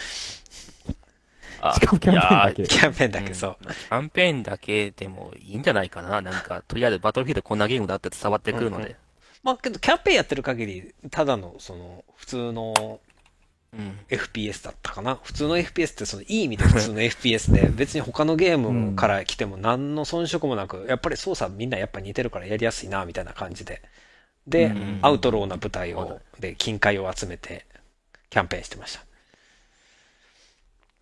[1.93, 3.57] もキャンペーンだけキャンペーンだけ、そう。
[3.65, 6.21] キャンペーンだけでもいいんじゃないかな。
[6.21, 8.97] なんか、とりあえずバトルフィールドこんなゲームだって伝わってくるので。
[9.43, 13.01] まあ、けど、キャンペーンやってる限り、ただの、その、普通の
[13.77, 13.99] うん。
[14.09, 15.19] FPS だったかな？
[15.23, 23.83] 普通の FPS って、その、いい意味で普通の FPS で、別に他のゲームから来ても何の遜色もなく、やっぱり操作みんなやっぱ似てるからやりやすいな、みたいな感じで。
[24.47, 27.67] で、うんアウトローな舞台を、で、金塊を集めて、
[28.31, 29.01] キャンペーンしてました。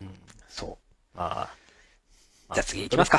[0.01, 0.09] うん
[0.49, 0.77] そ
[1.13, 1.49] ま
[2.49, 2.53] あ。
[2.53, 3.17] じゃあ次行きますか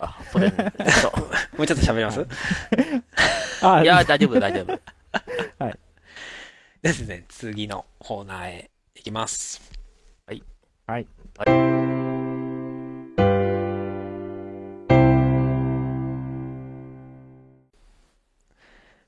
[0.00, 0.72] あ、そうですね。
[1.02, 1.10] そ
[1.56, 2.26] もうちょっと喋ります？
[3.62, 4.80] あういや、大丈夫、大丈夫。
[6.80, 9.60] ですね、次のコーナーへ行きます。
[10.26, 11.06] はい。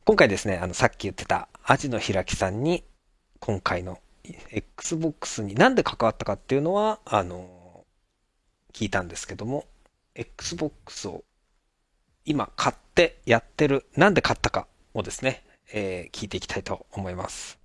[0.05, 2.83] 今回ですね、あの、さっき言ってた、アジの開きさんに、
[3.39, 4.01] 今回の
[4.51, 7.87] Xbox になんで関わったかっていうのは、あの、
[8.73, 9.65] 聞いたんですけども、
[10.17, 11.23] Xbox を
[12.25, 17.60] 今買ってやってる、なんで買ったかをですね、えー聞いていきたいと思います。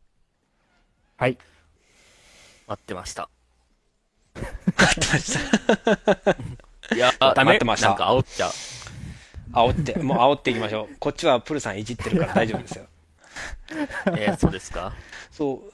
[1.18, 1.38] はい。
[2.68, 3.30] 待ってました。
[4.36, 5.34] 待ってまし
[6.90, 6.96] た。
[6.96, 7.90] いや、ダメ待ってました。
[7.90, 8.52] なんか煽っちゃう。
[9.54, 10.96] 煽って、もう煽っていきましょう。
[11.00, 12.86] こっちはプルさんいじってるから大丈夫ですよ。
[14.18, 14.94] えーそうですか？
[15.32, 15.74] そう。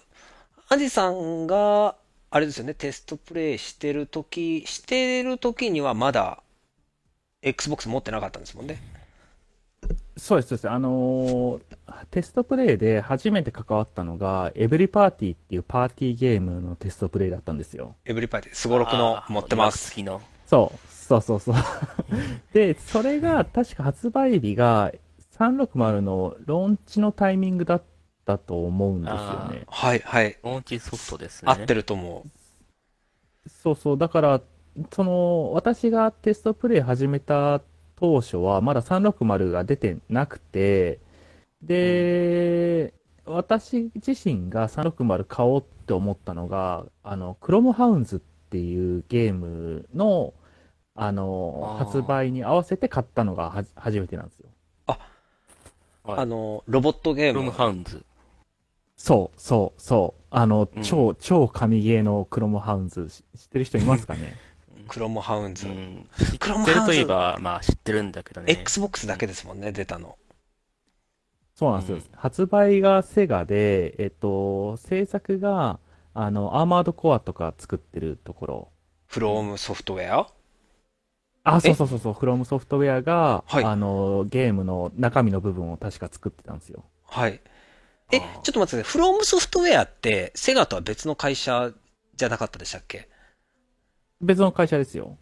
[0.69, 1.95] アジさんが、
[2.29, 6.43] あれですよね、テストプレイしてるとき、してるときにはまだ、
[7.41, 8.81] Xbox 持ってなかったんですもんね。
[10.21, 10.69] そうです、そうです。
[10.69, 11.61] あのー
[12.11, 17.95] テストプレイで初めて関わったのが、エブリパーティーっていうパーティーゲームのテストプレイだったんの。
[18.05, 19.89] エブリパイで、スゴロクのあー持ってます。
[19.89, 20.21] 好きの。
[20.45, 21.55] そう、そうそうそう。
[22.53, 24.91] で、それが確か発売日が
[25.39, 27.83] 360のローンチのタイミングだっ
[28.25, 29.17] たと思うんですよ
[29.51, 29.63] ね。
[29.67, 30.37] はい、はい。
[30.43, 31.51] ローンチソフトですね。
[31.51, 33.49] 合ってると思う。
[33.49, 34.41] そうそう、だから、
[34.93, 37.61] その、私がテストプレイ始めた
[38.01, 40.99] 当初は、まだ360が出てなくて、
[41.61, 42.93] で、
[43.25, 50.33] 私自身が360買おうって思ったのが、あの、クロムハウンズっていうゲームの、
[50.95, 54.49] あの、あー発売に合わせて買ったのがはじ初めてなんですよ。
[54.87, 57.51] はいあの、ロボットゲークロムム。
[57.51, 58.03] ハウンズ。
[58.97, 60.23] そう、そう、そう。
[60.31, 64.35] あの、うん超、超神ゲーのクロムハウンズ、し知ってる人いますかね？
[64.87, 65.69] クロムハウンズう。
[65.71, 66.09] ん。
[66.17, 68.51] 知クロムハウンズといえば、まあ知ってるんだけどね。
[68.51, 70.17] Xbox だけですもんね、出たの。
[71.55, 71.95] そうなんですよ。
[71.97, 75.79] うん発売がセガで、えっと、制作が、
[76.13, 78.71] あの、アーマードコアとか作ってるところ。
[79.07, 80.27] フロームソフトウェア？
[81.43, 81.59] あ、え？
[81.61, 86.83] そうそうそうそう、フロムソフトウェアが、はいあの、ゲームの中身の部分を確か作ってたんですよ。
[87.05, 87.41] はい。
[88.11, 88.83] え、ちょっと待ってください。
[88.83, 91.71] フロームソフトウェアって、セガとは別の会社
[92.15, 93.09] じゃなかったでしたっけ？
[94.21, 95.17] 別の会社ですよ。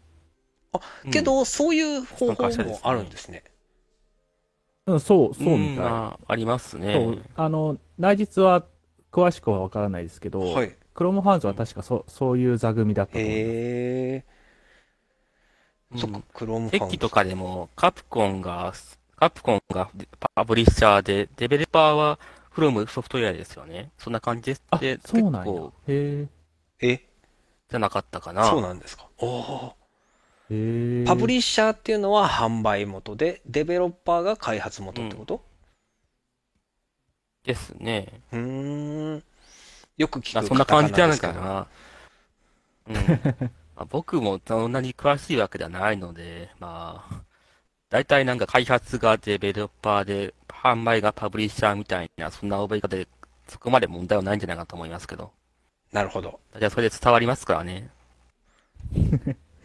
[1.06, 3.44] うんけど、そういう方法もあるんですね。
[4.86, 5.84] うん、そう、そうみんたい。
[5.84, 7.22] まあ、ありますそうね。
[7.36, 8.66] あの、内実は
[9.12, 10.76] 詳しくはわからないですけど、はい。
[10.94, 13.40] クロムハウンズは確かそそういう座組だったと思います。
[13.46, 14.26] へえ。
[15.92, 18.74] うんそっか、クロームファウンズ駅とかでも、カプコンが、
[19.16, 19.90] カプコンが
[20.36, 22.20] パブリッシャーで、デベロッパーは
[22.52, 23.92] フロムソフトウェアですよね。
[23.98, 25.74] そんな感じですあで、、そうなんや構。
[25.88, 26.28] へ
[26.82, 27.00] え、
[27.70, 28.46] じゃなかったかな。
[28.46, 29.08] そうなんですか。
[29.18, 29.76] おお。
[31.06, 35.44] パブリッシャーっていうのは販売元で、デベロッパーが開発元ってこと？
[37.44, 38.22] ですね。
[38.32, 38.40] うー
[39.18, 39.24] ん。
[39.98, 41.68] よく聞くあそんな感じじゃないかな。
[42.88, 42.96] うん。
[43.76, 47.22] まあ、僕もそんなに詳しいわけではないので、まあ、
[47.90, 53.08] 大体なんか開発がデベロッパーで、販売がパブリッシャーみたいな、そんな覚え方で、
[53.48, 55.32] そこまで問題はないんじゃないかと思いますけど。
[55.92, 56.40] なるほど。
[56.58, 57.90] じゃあそれで伝わりますからね。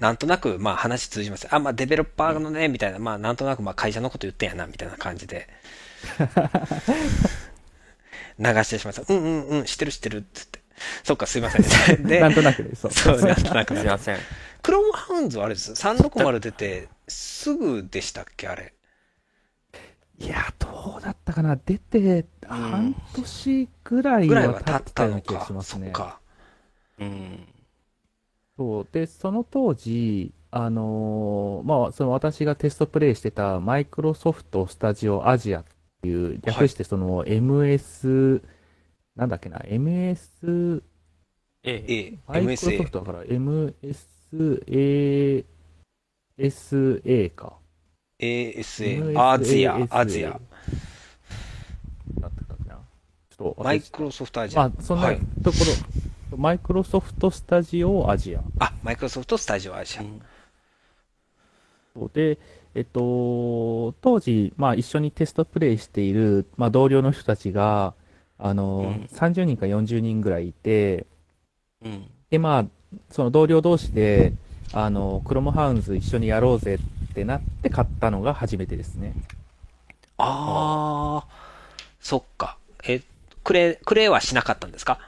[0.00, 1.46] なんとなく、まあ話通じます。
[1.50, 5.48] あ、まあデベロッパーのね、みたいな、まあなんとなくまあ会社のこと言ってんやな、みたいな感じで。
[8.38, 9.02] 流してしまった。
[9.08, 10.60] うんうんうん、知ってる知ってる、つって。
[11.04, 12.02] そっか、すいません。
[12.04, 12.92] でなん、となくで、そう。
[12.92, 14.18] そう、なんとなくすいません。
[14.62, 15.72] クロムハウンズはあれです。
[15.72, 18.73] 360出て、すぐでしたっけ、あれ。
[20.24, 21.56] いや、どうだったかな。
[21.56, 25.52] 出て、半年ぐらいぐらいはは経ったような気がかし。
[25.52, 25.92] ますね。
[26.98, 27.46] うん。
[28.56, 28.88] そう。
[28.90, 35.64] で、その当時、あのーまあ、その私がテストプレイしてたマイクロソフトスタジオアジアっ
[36.00, 38.42] ていう、略してその MS、
[39.16, 40.82] なんだっけな、MS、
[41.64, 42.18] ええ。
[42.26, 42.90] マイクロソフ。
[42.90, 43.74] トだから MSA、
[46.38, 47.58] SA か。
[48.24, 50.40] ASA、アジア、アジア。。
[53.58, 54.68] マイクロソフトアジア。
[54.68, 55.58] まあ、そんなはいとこ
[56.30, 58.40] ろ、マイクロソフトスタジオアジア。
[58.58, 60.02] あ、マイクロソフトスタジオアジア。
[60.02, 60.22] うん
[62.12, 62.38] で、
[62.74, 67.94] えっと、当時、まあ一緒にテストプレイしている、まあ同僚の人たちが、
[68.36, 71.06] あの、うん30人か40人ぐらいいて、
[71.84, 72.10] うん。
[72.30, 72.66] で、まあ、
[73.10, 74.32] その同僚同士で、
[74.72, 79.14] あの、クロムハウンズ一緒にやろうぜってなって買ったのが初めてですね。
[80.18, 81.28] ああ、
[82.00, 82.58] そっか。
[82.84, 83.00] え、
[83.42, 84.98] クレ、クレはしなかったんですか？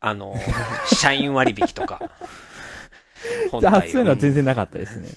[0.00, 0.34] あの、
[0.94, 2.00] 社員割引とか。
[3.50, 5.08] 本あ体そういうのは全然なかったですね。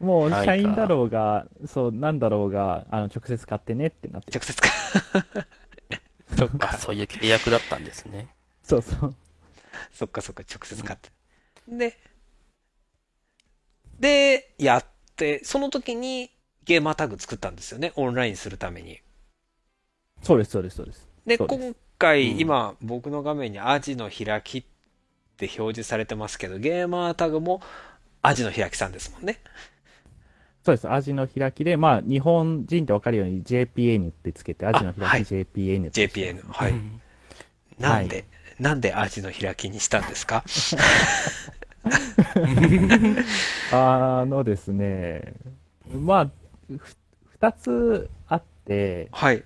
[0.00, 4.68] もう、はい社員だろうが、そう、なんだろうが、あの、直接買ってねってなって直接か。
[6.36, 6.72] そっあ、か。
[6.78, 8.28] そういう契約だったんですね。
[8.62, 9.14] そうそう。
[9.92, 11.10] そっかそっか、直接買って。
[11.68, 11.96] で、
[13.98, 14.93] で、やって、
[15.44, 16.30] その時に
[16.64, 17.92] ゲーマータグ作ったんですよね。
[17.96, 19.00] オンラインするために。
[20.22, 21.08] そうです、そうです、そうです。
[21.26, 24.64] で、今回、うん今、僕の画面にアジの開きっ
[25.36, 27.60] て表示されてますけど、ゲーマータグも
[28.22, 29.38] アジの開きさんですもんね。
[30.64, 30.90] そうです。
[30.90, 36.42] 味の開きで、まあ、日本人ってわかるように JPN ってつけて、味のあはい開き JPN って JPN。
[36.50, 36.72] はい。
[36.72, 37.00] うん
[37.78, 38.24] なんで、
[38.60, 40.44] なんでアジの開きにしたんですか？
[43.72, 45.34] あのですね、
[45.90, 46.30] まあ、
[46.78, 46.96] ふ
[47.32, 49.44] 二つあって、はい。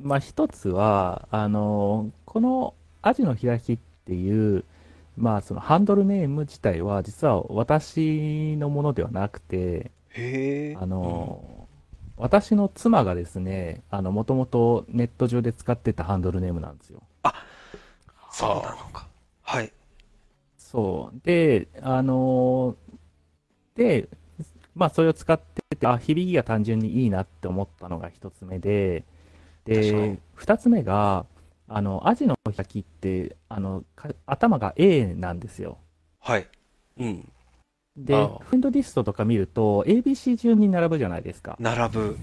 [0.00, 4.64] まあ一つは、あの、このアジの開きっていう、
[5.16, 9.90] まあそのハンドルネーム自体は実は私のものではなくて。
[10.80, 11.68] あの、
[12.16, 17.02] 私の妻がですね、あの、もともとネット上で使ってたハンドルネームなんですよ。
[18.32, 19.06] そうなのか。
[19.42, 19.72] はい。
[20.70, 21.20] そう。
[21.24, 22.76] で、あの
[23.74, 24.08] で、
[24.74, 29.04] まあそれを使ってて、あ、響きが単純にいいなって思ったのが一つ目で、
[29.64, 31.24] で、二つ目が、
[31.68, 35.78] あの、アジの開きって、あの、か頭が A なんですよ。
[36.20, 36.46] はい。
[36.98, 37.28] うん。
[37.96, 41.56] で、ああフレンドリストとか見ると、ABC 順に並ぶじゃないですか。
[41.58, 42.18] 並ぶ。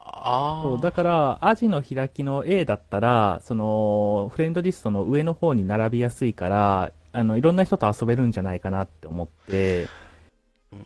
[0.00, 9.88] あそうだから、アジの開きの A だったら、その、フレンドリストの上の方に並びやすいから、あの、いろんな人と遊べるんじゃないかなって思って、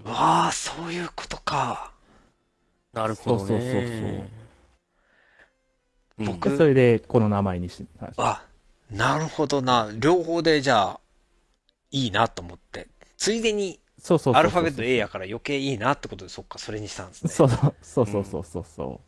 [0.05, 1.93] わあ、そういうことか。
[2.93, 3.49] なるほどね。
[3.49, 4.29] そうそうそうそう
[6.18, 7.87] うん僕でそれでこの名前にし。
[8.18, 8.45] あ、
[8.91, 9.89] なるほどな。
[9.97, 11.01] 両方でじゃあ、
[11.91, 12.89] いいなと思って。
[13.16, 14.35] ついでに、そうそう。
[14.35, 17.31] アルファベット A やから余計いいなってことで、そっか、それにしたんですね。
[17.31, 19.01] そうそうそうそうそうそうそ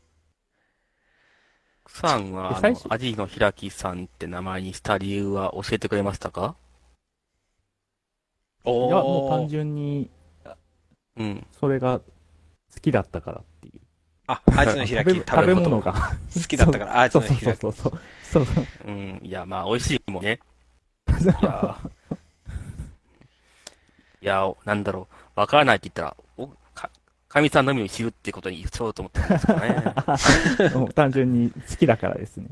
[1.87, 1.91] う。
[1.91, 6.55] さんは、あのアジの開きさんって名前にした理由は教えてくれましたか？
[6.63, 6.70] お
[8.65, 9.49] いや、もう単ー。
[9.49, 10.11] 純に、
[11.17, 11.47] うん。
[11.53, 12.05] それが好
[12.81, 13.81] きだったからっていう。
[14.27, 15.93] あ、アジの開き、食べ物が。
[16.35, 17.61] 好きだったから、ア ジそうそうの開き。
[17.61, 18.01] そうそう。
[18.23, 18.67] そうそう。
[18.87, 19.21] うん。
[19.23, 20.41] いや、まあ、美味しいもんね。
[21.21, 21.79] いや、
[24.23, 25.41] いや、なんだろう。
[25.41, 26.91] わからないって言ったら、お、か、
[27.29, 30.93] 神さんのみを知るってことにしようと思ったんですかね。
[30.95, 32.47] 単純に好きだからですね。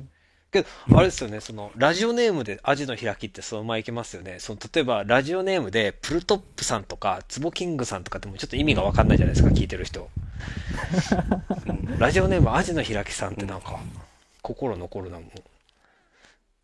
[0.52, 4.38] けど、あれですよね、その、ラジオネームでアジの開きってそのままいけますよね。
[4.38, 10.08] その、例えば、ラジオネームで、プルトップさんとか、ツボキングさんとかってもちょっと意味がわかんないじゃないですか、聞いてる人。
[11.66, 13.78] うんラジオネームアジの開きさんってなんか、
[14.42, 15.30] 心残るなもん。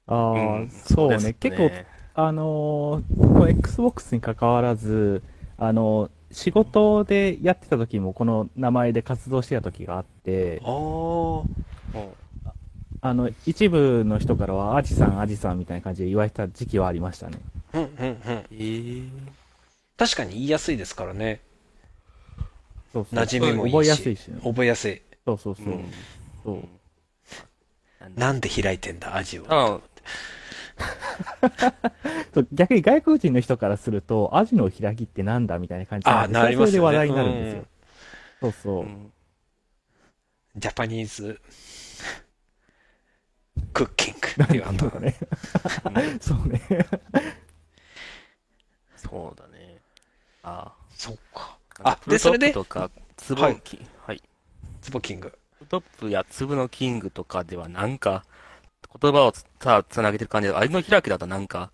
[0.06, 1.16] ああ、うんそうね。
[1.16, 1.70] です結構、
[2.14, 5.22] あのーこの Xbox に関わらず、
[5.58, 11.44] あのー仕事でやってた時もこの名前で活動してた時があって、あー。
[13.04, 17.38] もあの、一部の人からは、アジさん、アジさんみたいな感じで言われた時期はありましたね。
[17.74, 18.08] うんうんうん。
[18.08, 19.10] う、えー、
[19.96, 21.40] 確かに言いやすいですからね。
[22.92, 23.24] そうそう。
[23.24, 23.74] 馴染みもいいし。
[23.74, 24.40] 覚えやすいしね。
[24.42, 25.02] 覚えやすい。
[25.26, 25.66] そうそうそう。
[25.66, 25.84] うん
[26.44, 26.58] そう
[28.16, 29.46] なんで開いてんだ、アジを。
[29.48, 29.80] あ
[32.34, 37.64] そう逆に外国人の人からすると、アジの開きってなんだみたいな感じあーなりますよねそれで話題になるんですよ。
[38.40, 38.86] そうそうう。
[38.86, 39.12] ん
[40.56, 41.40] ジャパニーズ、
[43.72, 45.16] クッキングっていうなんだろうね。
[45.84, 46.60] うんそうね。
[48.96, 49.78] そうだね。
[50.42, 51.56] あそっか。
[51.82, 51.90] あ。
[51.90, 53.60] あ、で、それで、とか、ツはい
[54.06, 54.22] はい。
[54.80, 55.36] ツボキング。
[55.68, 58.24] トップや粒のキングとかではなんか、
[59.00, 61.70] 言葉をつさ、つなげてる感じで、あれの開きだとなんか、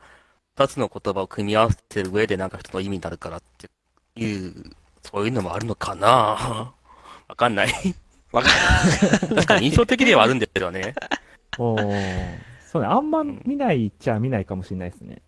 [0.57, 3.70] 二つの言葉を組み合わせてる上でなんか一つの意味になるからって
[4.16, 4.70] いう、
[5.03, 6.74] そういうのもあるのかな？
[7.28, 7.72] わかんない。
[8.33, 8.49] わか
[9.28, 10.95] 確かに印象的ではあるんですけどね。
[11.57, 12.88] おーそうね。
[12.88, 15.22] あんま見ないっちゃ見ないかもしれないですね。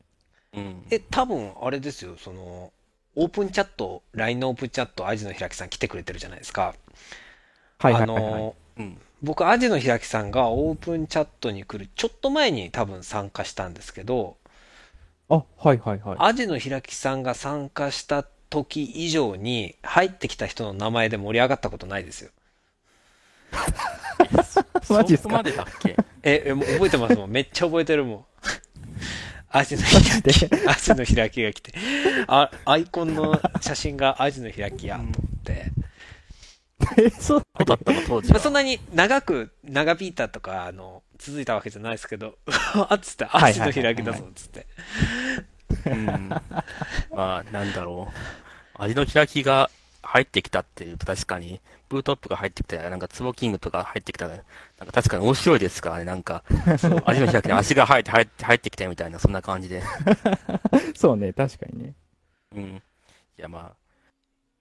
[0.55, 0.87] うん。
[0.91, 2.73] え、多分、あれですよ、その、
[3.15, 6.75] オープンチャット、LINE のオープンチャット、アジの開きさん来てくれてるじゃないですか。
[7.79, 8.47] はいはいあはい、はい。
[8.47, 9.01] の、うん。
[9.23, 14.37] 僕、アジの開きさんがオープンチャットに来るちょっと前に多分参加したんですけど、
[15.29, 16.17] あ、はいはいはい。
[16.19, 22.31] アジの開きさんが参加した時以上に入ってきた人の名前で盛り上がったことないですよ。
[24.89, 25.25] マジっすか？
[25.25, 25.97] そこまでだっけ？
[26.23, 27.31] え、えもう覚えてますもん。
[27.31, 28.25] めっちゃ覚えてるもん。
[29.55, 31.75] アジの開き、アジの開きが来て、
[32.27, 35.13] あ、アイコンの写真がアジの開きや、と思っ
[35.45, 35.73] て。
[36.97, 38.35] え、そうそうだったの、当時は。
[38.35, 42.39] まあ、そんなに長く、長引いたとか、あの、続いたわけじゃないですけど、
[42.89, 44.67] あっつって、アジの開きだぞ、つって。
[45.87, 46.29] うん。
[46.31, 46.41] ま
[47.15, 48.11] あ、なんだろ
[48.75, 49.71] 味の開きが
[50.03, 51.61] 入ってきたっていうと確かに、
[51.93, 54.43] ブートップが入ってきたら、なんかツボキングとか入ってきたら、なん
[54.87, 56.43] か確かに面白いですからね、なんか、
[56.79, 59.83] その 味の開きに足が入って入って入ってきたみたいな、そんな感じで。
[60.97, 61.95] そうね、確かにね。
[62.57, 62.65] うん。
[62.77, 62.81] い
[63.37, 63.77] やまあ、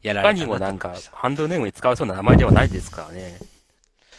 [0.04, 3.38] やら他にもなんかハンドルネームに使わそうな名前ではないですからね。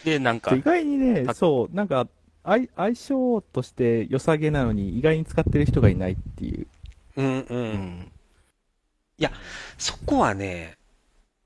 [0.04, 2.08] で、なんか意、外にね、たそう、なんか、
[2.44, 6.66] 相相性として良さげなのに意外に使ってる人がいないっていう。
[7.16, 7.46] うんう。
[7.50, 8.12] うんん。
[9.78, 10.76] そこはね、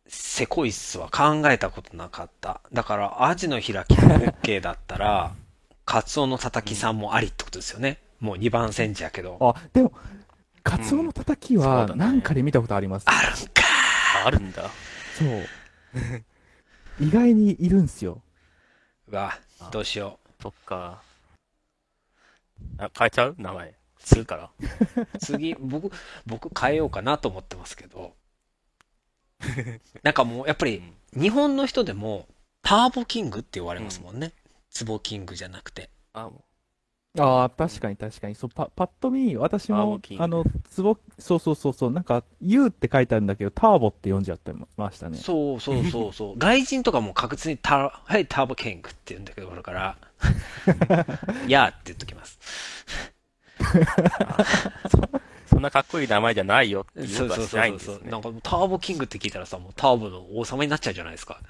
[0.09, 1.09] せこいっすわ。
[1.11, 2.61] 考えたことなかった。
[2.73, 5.35] だから、アジの開きが OK だったら、
[5.85, 8.01] カツオのたたきさんもありってことですよね。
[8.21, 9.39] もう2番煎じやけど。
[9.41, 9.93] あ、でも、
[10.65, 13.07] カツオのたたきはなんかで見たことあります。
[13.07, 13.63] あるんか
[14.25, 14.71] あるんだ。
[15.17, 15.47] そう。
[17.01, 18.21] 意外にいるんすよ。
[19.09, 19.39] うわ、
[19.71, 21.03] どうしよそっか。
[22.79, 23.37] あ、変えちゃう？
[23.39, 23.75] 名前。
[23.99, 24.51] するから。
[24.97, 25.07] う。
[25.21, 25.93] 次、僕、
[26.27, 28.15] 僕変えようかなと思ってますけど。
[30.03, 30.83] なんかもう、やっぱり、
[31.13, 32.27] 日本の人でも、
[32.63, 34.33] ターボキングって言われますもんね。
[34.71, 35.91] ツボキングじゃなくて。
[36.13, 36.31] あ、
[37.19, 38.35] ああ、確かに確かに。
[38.35, 45.19] そう、パ、パッと見、私もあの、ツボ、そうそうそうそう、なんか、U って書いてあるんだけど、ターボって読んじゃってましたね。
[45.19, 46.39] そうそうそうそう。
[46.39, 49.97] 外人とかも確実にタ、はい、ターボキングって言うんだけど、だから、
[51.49, 52.39] やーって言っときます。
[55.57, 57.61] そんなかっこいい名前じゃないよっていうそうそうことはしそうそう。
[57.61, 58.21] ないんですねなん。
[58.23, 61.41] かもうターボキングって聞いたらさ、もうターボの王様になっちゃうじゃないですか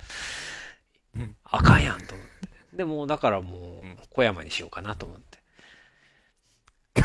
[1.16, 1.34] うん。
[1.42, 2.76] あかんやんと思って。
[2.76, 5.38] でも、だからもううん、小山にしようかなと思って。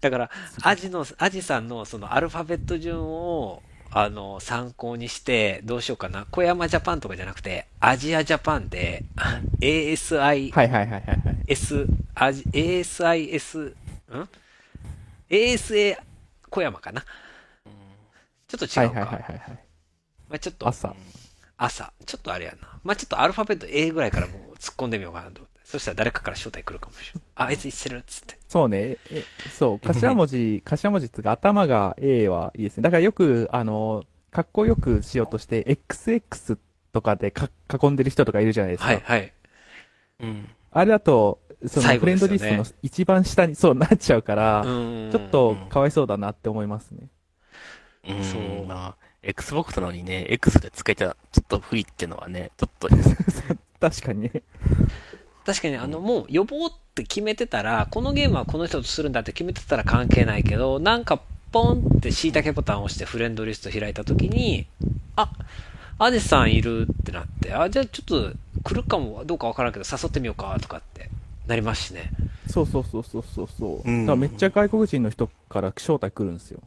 [0.00, 0.30] だから、
[0.62, 3.62] アジの、アジさんのそのアルファベット順を、
[3.92, 6.26] あの、参考にして、どうしようかな。
[6.30, 9.04] 小山ジャパンとかじゃなくて、アジアジャパンで、
[9.60, 11.20] ASI、はいはいはいはいはい。
[11.48, 13.74] S、ASIS、
[14.14, 14.28] ん
[15.28, 15.98] ?ASA
[16.48, 17.04] 小山かな？
[18.46, 18.80] ちょっと違うか。
[18.80, 19.40] はいはいはいはいはい。
[20.28, 20.94] まあちょっと、朝。
[21.56, 21.92] 朝。
[22.06, 22.68] ちょっとあれやな。
[22.84, 25.49] まあちょっとアルファベット A ぐらいからもう突っ込んでみようかなと。
[25.70, 27.22] そしたら誰かから招待来るかもしれない。
[27.36, 28.36] あ、あいつ一緒るっつって。
[28.48, 28.96] そうね。
[29.08, 29.22] え
[29.56, 32.82] そう、頭文字、頭文字っていうか頭が A はいいですね。
[32.82, 36.58] だからよく、あの、かっこよくしようとして、XX
[36.92, 37.48] とかでか
[37.80, 38.86] 囲んでる人とかいるじゃないですか。
[38.86, 39.32] はいはい。
[40.20, 40.48] うん。
[40.72, 47.06] あれだと、そのフレンドリストの一番下にそうなっちゃうから、うんちょっとかわいそうだなって思いますね。
[48.08, 48.24] うん。
[48.24, 52.88] そうまあ、Xbox なのにね、X でつけちゃちょっと不利っていうのはね、ちょっと、
[53.80, 54.42] 確かにね。
[55.50, 61.20] 確かにあの、もう予防って決めてたら、このゲームはこの人とするんだって決めてたら関係ないけど、なんか
[61.50, 64.68] ポンって椎茸ボタンを押してフレンドリスト開いたときに、
[65.16, 65.32] あ、
[65.98, 68.32] アデさんいるってなって、あ、じゃあちょっと
[68.62, 71.10] 来るかもどうかわからんけど誘ってみようかとかって
[71.48, 72.10] なりますしね。
[72.48, 73.90] そうそうそうそうそうそう。
[73.90, 76.60] うんだからめっちゃ外国人の人から招待来るんですよ。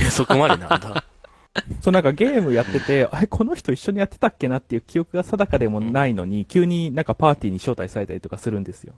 [0.00, 1.04] えそこまでなんだ。
[1.82, 8.94] そうなんかゲームやってて、あれ、この人一緒にやってたっけなっていう記憶が定かでもないのに、急になんかパーティーに招待されたりとかするんですよ。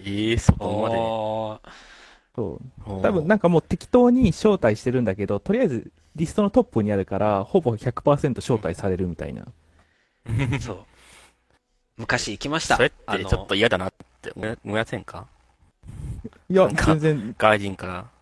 [0.00, 0.96] ええそこまで。
[0.96, 1.72] あ
[2.34, 2.60] そ
[2.96, 3.02] う。
[3.02, 9.46] 多分なんかもう適当に招待してるんだけど、とりあえずリストのトップにあるから、ほぼ100%招待されるみたいな。
[10.26, 10.78] ー そう。
[11.96, 12.76] 昔行きました。
[12.76, 15.26] それってちょっと嫌だなって思いませんか？
[16.50, 18.17] いや全然、外人から。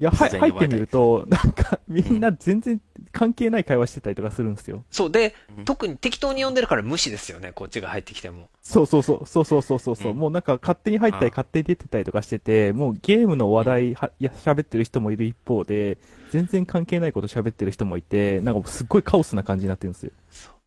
[0.00, 2.80] いや、入ってみると、なんかみんな全然
[3.12, 4.82] 関係ない会話してたりとかするんですよ。
[4.90, 5.10] そう。
[5.10, 7.52] でうん、特に適当に呼んでるから無視ですよね。
[7.52, 8.48] こっちが入ってきても。
[8.62, 15.98] そうそうそう、そうそうそうそうそう、うんもうなんか勝手に入ったりあ勝手に出てたりとかしてて、もうゲームの話題は、いや、喋ってる人もいる一方で、
[16.30, 20.12] 全然関係ないこと喋ってる人もいて、なんかすっごいカオスな感じになってるんですよ。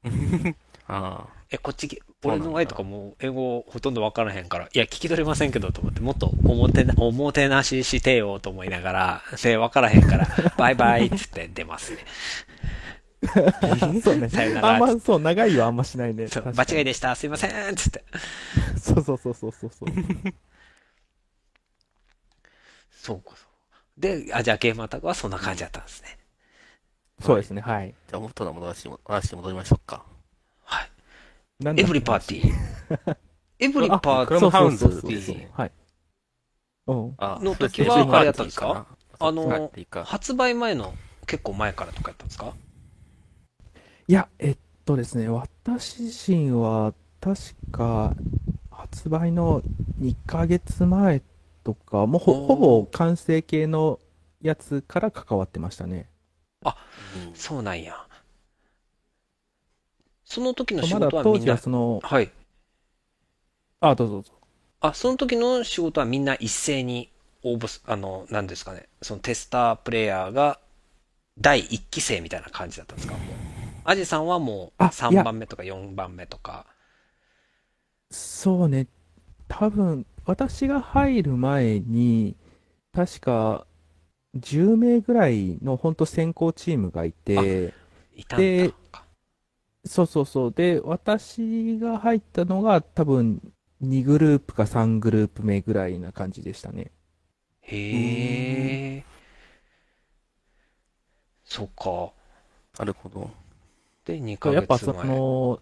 [0.88, 12.00] あえ、こっち、俺のワイとかもう英語ほとんどわからへんから、いや、聞き取れませんけど、と思って、もっとおもてな、おもてなししてよ、と思いながら、で、わからへんから、 バイバイって言って出ますね。
[14.04, 14.62] そうねさよな。
[14.62, 16.28] らあんま、そう、長いはあんましないね。
[16.28, 18.04] そう、間違いでした、すいませんつって。
[18.80, 19.90] そうそうそうそうそうそう。
[22.92, 23.46] そうか、そ
[23.98, 24.02] う。
[24.02, 26.18] で、あ、じゃあゲームアタックはそんな感じだったんですね。
[27.22, 27.94] そうですね、はい。
[28.08, 30.04] じゃあ元の話に話に戻りましょうか。
[31.64, 31.74] はい。
[31.74, 33.16] なんエブリパーティー。
[33.60, 35.72] エブリパーティークロムハウンズっていうはい。
[37.20, 38.86] の時はあれやったんですか？
[39.20, 39.72] あの
[40.04, 40.94] 発売前の
[41.26, 42.54] 結構前からとかやったんですか？
[44.08, 47.38] いや、えっとですね、私自身は、確
[47.72, 48.14] か、
[48.72, 49.62] 発売の
[50.00, 51.22] 2ヶ月前
[51.64, 54.00] とか、もうほぼ完成形の
[54.42, 56.10] やつから関わってましたね。
[57.16, 57.36] うん。
[57.36, 58.08] そうなんや。
[60.34, 62.32] その時の仕まだ事はみんな当時は、その、はい。
[63.82, 64.32] あ、どうぞどうぞ。
[64.82, 67.10] あ、その時の仕事はみんな一斉に
[67.42, 70.60] 応募す、あの、なんですかね、そのテスタープレイヤーが
[71.40, 73.14] 第一期生みたいな感じだったんですか？
[73.16, 73.36] もう。
[73.86, 76.68] アジさんはもうあい3や番目とか4番目とか。
[78.12, 78.88] そうね。
[79.50, 82.36] 多分、私が入る前に、
[82.94, 83.68] 確か、
[84.36, 87.74] 10名ぐらいの本当先行チームがいて、
[88.16, 88.76] いたんだで
[89.86, 90.52] そうそうそう。
[90.52, 93.42] で、私が入ったのが多分
[93.82, 96.92] 2グループか3グループ目ぐらいな感じでしたね。
[97.62, 99.04] へえ。
[101.44, 102.12] そっか。
[102.80, 103.30] なるほど。
[104.06, 104.94] で、2ヶやっぱそ。
[104.94, 105.60] の、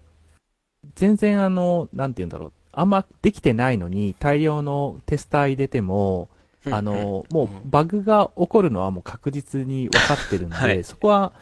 [0.95, 2.53] 全然あの、なんて言うんだろう。
[2.73, 6.29] あんまできてないのに大量のテスター入れても、
[6.65, 11.33] うんあの、もうバグが起こるのはもう確実に分かってるんで、はいそこは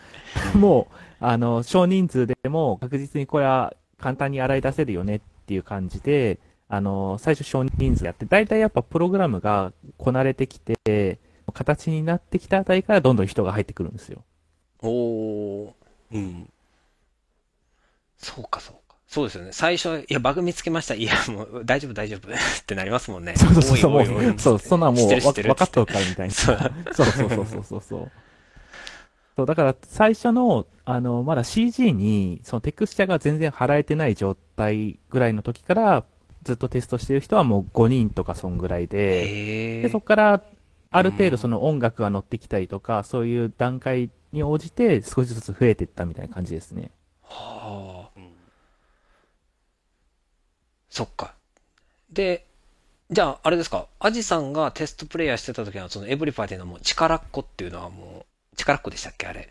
[0.56, 11.20] もう、あの、少人数でも確実にこれは簡単に洗い出せるよねっていう感じで、あの、最初少人数やって、だいたいやっぱプログラムがこなれてきて、
[11.52, 14.24] 形になってきたあたりからどんどん人が入ってくるんですよ。
[14.82, 15.72] おー。
[16.12, 16.50] うん。
[18.18, 18.96] そうか、そうか。
[19.08, 19.50] そうですよね。
[19.52, 20.94] 最初、いや、バグ見つけました。
[20.94, 22.30] いや、もう、大丈夫、大丈夫。
[22.30, 23.34] ってなりますもんね。
[23.36, 25.22] そうそうそう、そう、そんなんもう分
[25.56, 26.34] かっとるからみたいな。
[26.34, 26.60] そう
[26.94, 28.12] そうそうそうそう
[29.40, 36.04] そうだから最初の、あの、まだ CG に、そのテクスチャが全然払えてない状態ぐらいの時から、
[36.44, 40.44] ずっとテストしてる人はもう5人とかそんぐらいで、へで、そこから、
[40.92, 46.92] ある程度その音楽が乗ってきたりとか、そういう段階に応じて少しずつ増えていったみたいな感じですね。
[47.24, 48.20] はあ。
[48.20, 48.30] うん
[50.90, 51.34] そっか。
[52.12, 52.46] で、
[53.10, 53.88] じゃあ、あれですか？
[54.00, 58.29] アジさんがテストプレイヤーしてた時は、そのエブリパーティーのもう力っ子っていうのはもう、
[58.60, 59.50] 力っ子でしたっけあれ。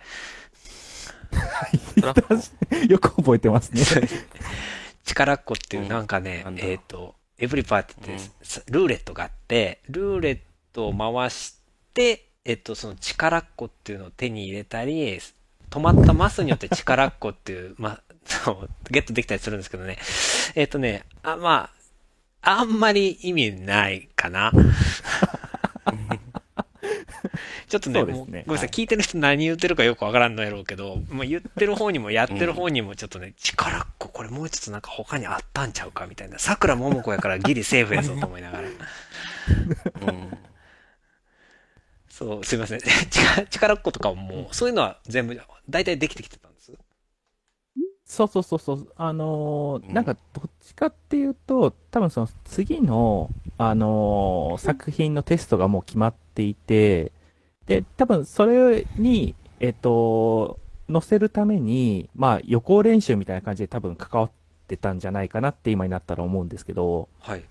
[2.88, 3.82] よく覚えてますね。
[5.04, 10.38] 力っ子っていううんなんかね、なんだえっ、と、エブリパーティーって、うんさルーレットがあって、ルーレッ
[10.72, 11.56] トを回し
[11.94, 15.18] て、えっと、その力っ子っていうのを手に入れたり、
[15.70, 18.00] 止まったマスによって力っ子っていう、ま
[18.90, 19.98] ゲットできたりするんですけどね。
[20.54, 21.70] えっとね、あ、ま
[22.42, 24.52] あ、あんまり意味ないかな。
[27.68, 36.38] ちょっとね、ねもうごめんなさい、はい聞いてる人何言ってるかよくわからんのやろうけど、もう言ってる方にもやってる方にもちょっとね、力っ子、これもうちょっとなんか他にあったんちゃうかみたいな。
[36.38, 38.68] 桜桃子やからギリセーフやぞと思いながら。
[38.68, 40.38] うん。
[42.10, 42.80] そう、すいません。
[43.10, 46.47] 力力っ子とかももう、そういうのは全部、大体できてきてた。
[48.08, 48.92] そうそうそうそう。
[48.96, 57.12] あのーうんなんかどっちかっていうと、多分その次の、あのー作品のテストがもう決まっていて、
[57.66, 60.58] で、多分それに、えっと、
[60.90, 64.30] 載せるために、まあ予行練習みたいな感じで多分関わっ
[64.66, 67.44] てたんじゃないかなって今になったら思うんですけど、はい。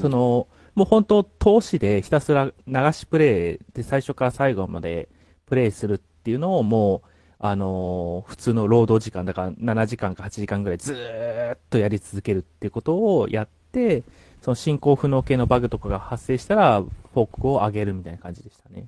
[0.00, 5.08] その、もう本当投資でひたすら流しプレイで最初から最後まで
[5.46, 7.08] プレイするっていうのをもう、
[7.44, 14.04] あのー普通の労働時間、だから7時間か8時間ぐらいずーっとやり続けるっていうことをやって、
[14.42, 18.86] その進行不能系のバグとかが発生したら、報告を上げるみたいな感じでしたね。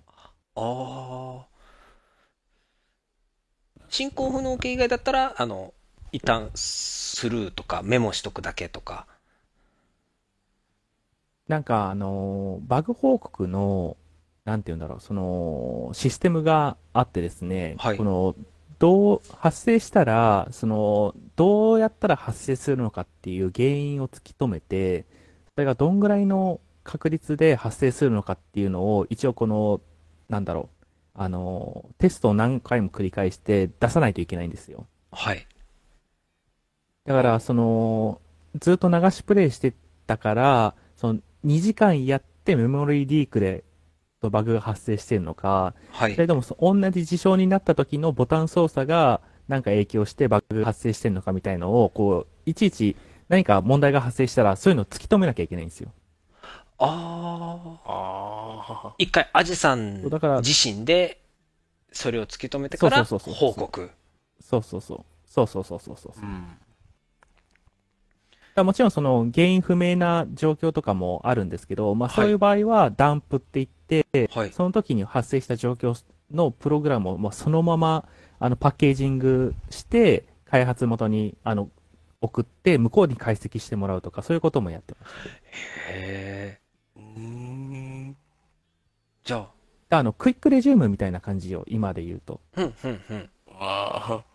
[0.55, 1.47] ああ。
[3.89, 5.74] 進行不能系以外だったら、あの、
[6.12, 9.09] 一旦スルーとかメモしとくだけとか。
[11.48, 13.97] なんか、あのーバグ報告の、
[14.44, 18.36] なんて言うんだろう、その、システムがあってですね、はいこの、
[18.78, 25.06] どう、発生したら、その、どうやったら発生するのかっていう原因を突き止めて、
[25.54, 29.80] それがどんぐらいの確率で発生するのかっていうのを、一応この、
[30.28, 34.86] なんだろう、あの、テストを何回も繰り返して出さないといけないんですよ。
[35.12, 35.46] はい。
[37.06, 38.20] だから、その、
[38.60, 39.74] ずっと流しプレイして
[40.06, 43.64] たから、その、2時間やってメモリーリークで、
[44.30, 46.26] バグが発生してるのか、はいそれ。
[46.26, 52.96] ともそ同じ事象になった時のボタン操作がなんか影響してバグが発生してるのかみたいのを、こう、いちいち
[53.28, 55.90] 何か問題が発生したら、そういうのを突き止めなきゃいけないんですよ。
[56.78, 58.84] ああ。
[58.86, 61.20] あ一回、アジさんだから自身で、
[61.92, 63.90] それを突き止めてから、そうそうそうそう報告。
[64.40, 65.05] そうそうそう。
[65.26, 66.12] そうそうそうそうそう。
[66.16, 66.22] あ。
[66.22, 66.46] うん。
[68.62, 74.52] もちろんその原因不明な状況とかもあるんですけど、まあはいそういう場合はダンプって言って、はい。
[74.52, 76.01] その時に発生した状況
[76.31, 78.06] のプログラムをもうそのまま
[78.39, 81.68] あのパッケージングして、開発元にあの
[82.20, 85.12] 送って、向こうに解析してもらうとか、そういうこともやってます。
[85.90, 86.60] へえ。
[86.97, 88.16] うーん。
[89.24, 89.48] じゃ
[89.90, 92.40] あ、あの、クイックレジュームみたいな感じを今で言うと。
[92.55, 93.31] ふんふんふん。
[93.48, 94.34] ああ。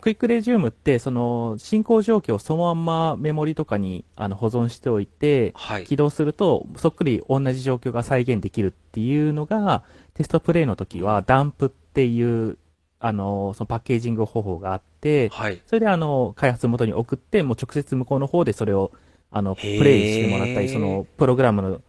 [0.00, 5.84] クイックレジュームって、その、進行状況をそのまんまメモリとかにあの保存しておいて、はい。
[5.84, 9.84] 起動すると、そっくり同じ状況が再現できるっていうのが、
[10.14, 12.58] テストプレイの時は、ダンプっていう、
[12.98, 15.60] あの、そのパッケージング方法があって、はい。
[15.66, 18.92] それであの、開発元に送って、もう直接向こうの方でそれを、
[19.30, 21.82] あの、プレイしてもらったり、その、プログラムの、そ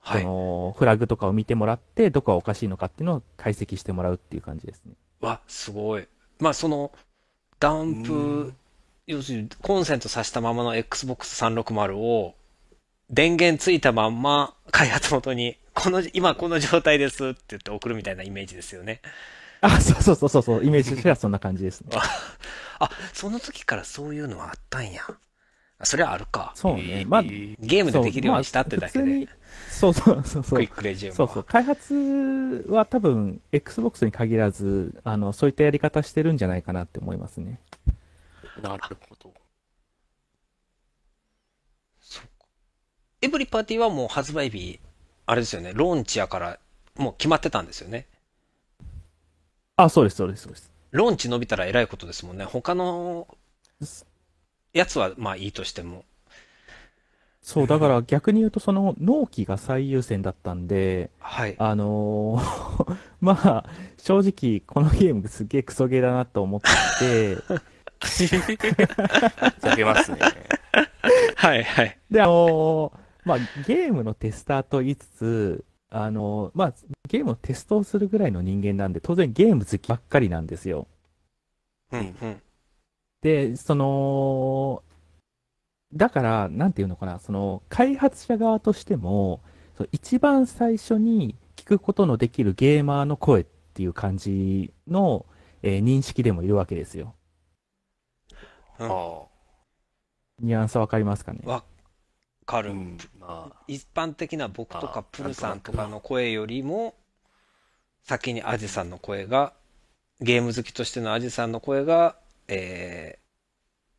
[0.00, 0.24] はい。
[0.24, 4.92] の、フラグとかを見てもらって、どこがおかしいのかっていうのを解析してもらうっていう感じですね。
[5.20, 6.06] わ、すごい。
[6.38, 6.92] まあ、その、
[7.62, 8.56] ダンうプん、
[9.06, 12.34] 要するにコンセント挿したままの Xbox 360を、
[13.10, 19.00] 電源ついたまんま開発元に、この、今この状態ですって言って送るみたいなイメージですよね。
[19.60, 21.90] あ、そうそうそうそうそう、イメージとしてはそんな感じですね。
[22.80, 25.02] あ、その時からそういうのはあったんや。
[25.78, 26.52] あそれはあるか。
[26.56, 27.04] そうね。
[27.06, 29.04] まあ、えーゲームでできるようにしたってだけで。
[29.04, 30.70] まあそうそうそうそうクイッ。
[30.70, 31.28] クレジュームは。
[31.28, 31.44] そうそう。
[31.44, 37.60] 開発は多分、Xbox に限らず、あの、そういったやり方してるんじゃないかなって思いますね。
[38.60, 39.34] なるほど。
[42.00, 42.46] そうか
[43.20, 44.78] エブリパーティーはもう発売日、
[45.26, 46.58] あれですよね、ローンチやから、
[46.96, 48.06] もう決まってたんですよね。
[49.76, 50.70] あ、そうです、そうです、そうです。
[50.90, 52.44] ローンチ伸びたらえらいことですもんね。
[52.44, 53.26] 他の
[54.72, 56.04] やつはまあいいとしても。
[57.42, 61.56] そう、だから逆に言うと、その、納期が最優先だったんで、はい。
[61.58, 63.64] あのー まあ、
[63.98, 66.60] 正直、このゲームすげえクソゲーだなと思っ
[66.98, 67.36] て、
[69.60, 70.18] 下げますね。
[71.36, 71.98] はい、はい。
[72.10, 76.74] で、あのーまあ、ゲームのテスターと言いつつ、あのーまあ、
[77.08, 80.86] ゲームのテストをするぐらいの人間なんで、当然ゲーム好きばっかりなんですよ。
[81.92, 82.42] うん、うん。
[83.22, 84.82] で、その、
[85.94, 89.42] だから、なんていうのかな、その、開発者側としても、
[89.76, 93.44] その一番最初に聞くことのできるゲーマーの声っ
[93.74, 95.26] ていう感じの、
[95.62, 97.14] えー認識でもいるわけですよ。
[98.78, 99.28] うんあ
[100.40, 101.40] ニュアンスわかりますかね？
[101.44, 101.64] わ
[102.46, 102.62] かあ。
[102.62, 102.70] る。
[102.70, 102.98] うん。
[103.20, 106.94] まあ、一般的な僕とかあプルさんとかの声よりも、
[108.04, 109.54] 先にアジさんの声が、
[110.20, 112.16] ゲーム好きとしてのアジさんの声が、
[112.48, 113.18] え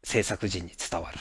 [0.03, 1.19] ー、制作陣に伝わる。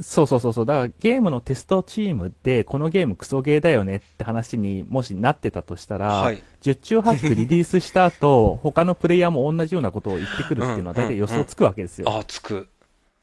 [0.00, 0.66] そうそうそうそう。
[0.66, 6.42] だからゲームのテストチームで、このゲームクソゲーだよねって話にもしなってたとしたら、はい。
[6.60, 12.08] 十中八九リリースした後、他のプレイヤーも同じようなことを言ってくるっていうのは大体予想つくわけですよ。
[12.10, 12.68] あ、つく。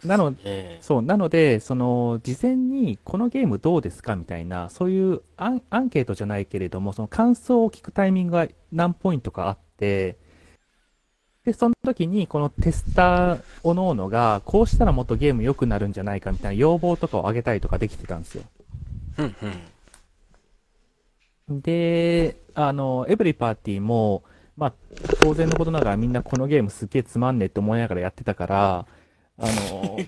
[0.04, 10.18] なのえそう、なので、その、事前にこのゲームどうですかみたいな、そういうアンアンケートじゃないけれども、その感想を聞くタイミングが何ポイントかあって、
[11.46, 18.44] で、その時にこのテスターおのおのが、こうしたらもっとゲーム良くなるんじゃないかみたいな要望とかを上げたりとかできてたんですよ。
[19.20, 19.36] うん、う
[21.48, 21.62] えん。
[21.62, 24.24] で、あの、エブリパーティーも、
[24.58, 24.74] まあ、
[25.22, 28.88] 当然のことながらみんなこのゲームすっげえつまんねえって思いながらやってたから、
[29.38, 30.00] あの、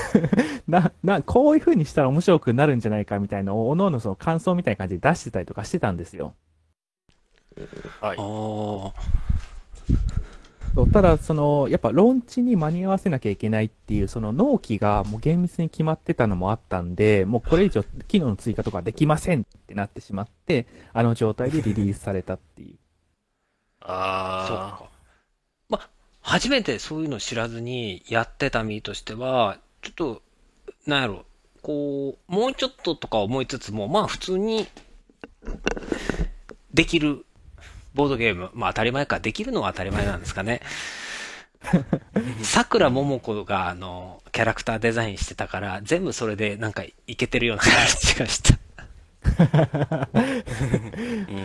[0.66, 6.34] な、な、こういう風にしたら面白くなるんじゃないかみたいな、おのおのその感想みたいな感じで出してたりとかしてたんですよ。
[8.00, 8.16] はい。
[8.16, 9.22] あそう
[10.92, 22.76] ただ、その、やっぱローンチに間に合わせなきゃいけないっていう、その納期がもう厳密に決まってたのもあったんで、もうこれ以上機能の追加とかできませんってなってしまって、あの状態でリリースされたっていう。
[23.80, 24.90] あ、そうあか。
[25.68, 25.90] まあ、
[26.22, 30.22] 初めてそういうの知らずにやってた身としては、ちょっと、
[30.86, 31.26] なんやろ、
[31.60, 34.66] こう、もうちょっととか思いつつも、まあ普通に、
[36.72, 37.26] できる
[37.94, 38.50] ボードゲーム。
[38.54, 39.20] まあ当たり前か。
[39.20, 40.60] できるのは当たり前なんですかね。
[42.42, 48.54] 桜桃子が、あの、キャラクターデザインしてたから、全部それでなんかいけてるような感じがした。
[48.54, 48.58] い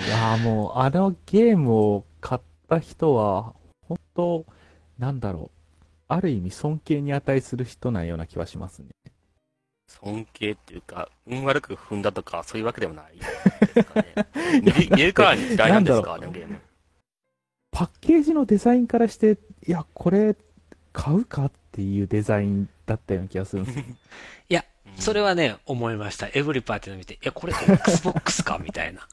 [0.10, 3.54] やもう、あのゲームを買った人は、
[3.88, 4.46] 本当
[4.98, 5.58] なんだろう。
[6.10, 8.88] ある意味尊敬に値する人なような気はしますね。
[9.88, 14.90] 尊敬っていうか、運悪く踏んだとか、そういうわけでもないですかね。
[14.96, 16.60] 見るからに嫌いなんですか、あのゲーム。
[17.72, 19.38] パッケージのデザインからして、
[19.68, 20.36] いや、これ、
[20.94, 23.84] 買うかっていうデザインだったような気がするんですよ。
[24.50, 24.66] いや、
[24.98, 26.28] それはね、思いました。
[26.34, 29.08] エブリパーティーの見て、いや、これ Xbox かみたいな。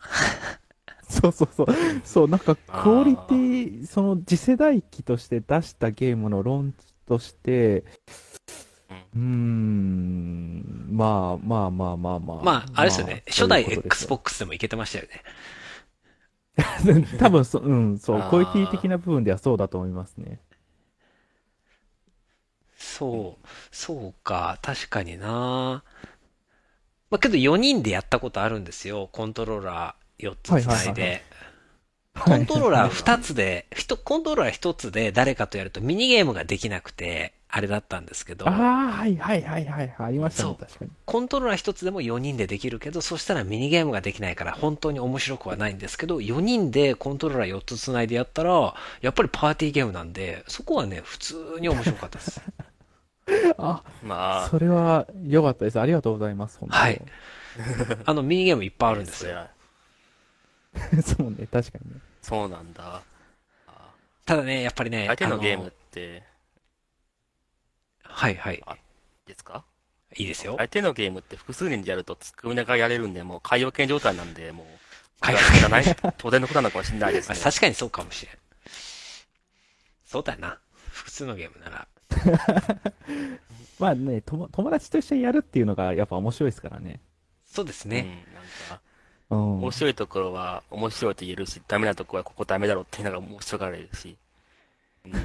[1.08, 1.66] そうそうそう。
[2.04, 7.84] そう、なんか、クオリティ、その次世代機として出したゲームのローンチとして、
[9.14, 12.42] うーん、まあまあまあまあまあ。
[12.42, 13.22] まあ、あれですよね。
[13.28, 15.22] 初代 Xbox でもいけてましたよね。
[17.18, 20.40] 多分そ、うん、そう、クオリティ的な部分ではそうだと思いますね。
[22.76, 25.82] そう、そうか、確かにな
[27.10, 29.08] まあ、けど4人でやったことあるんですよ。
[29.12, 31.22] コントローラー4つつないで。
[32.18, 39.94] コントローラー2つで、ひとコントローラー1つで誰かとやるとミニゲームができなくて、あれだったんですけどあ、あ、はいはいはいはいはい。
[39.96, 40.90] ありましたね、確かに。
[41.04, 52.40] コントローラー1つでも4人でできるけど、そしたらミニゲームができないから本当に面白くはないんですけど、4人でコントローラー4つ繋いでやったら、やっぱりパーティーゲームなんで、そこはね、普通に面白かったです。
[53.56, 55.78] あ、まあ、それは良かったです。
[55.78, 56.58] ありがとうございます。
[56.58, 57.00] 本当はい。
[58.04, 59.46] あの、ミニゲームいっぱいあるんですよ。
[61.06, 62.00] そうね、確かにね。
[62.20, 63.00] そうなんだ。
[63.68, 63.90] あ
[64.26, 66.33] ただね、やっぱりね、相手のゲームあって、
[68.14, 68.62] はいはい。
[69.26, 69.64] ですか？
[70.16, 70.54] いいですよ。
[70.58, 74.66] 相手のゲームって複数人でやると突っ込みながらやれるんで、もう海洋圏状態なんで、もう、
[75.20, 75.84] 海洋じゃない
[76.18, 77.42] 当然のことなのかもしれないですまあね。
[77.42, 78.36] 確かにそうかもしれん。
[80.06, 80.58] そうだよな。
[80.90, 81.88] 複数のゲームなら。
[83.80, 87.00] まあね、とも友達と一緒にやるっていうのがやっぱ面白いですからね。
[87.44, 88.00] そうですね。
[88.00, 88.44] うん、なん
[88.78, 88.80] か、
[89.30, 89.52] うん。
[89.62, 94.16] 面白いところは面白いと言えるし、ダメなところはここダメだろうっていうのが面白がられるし、
[95.04, 95.20] うんや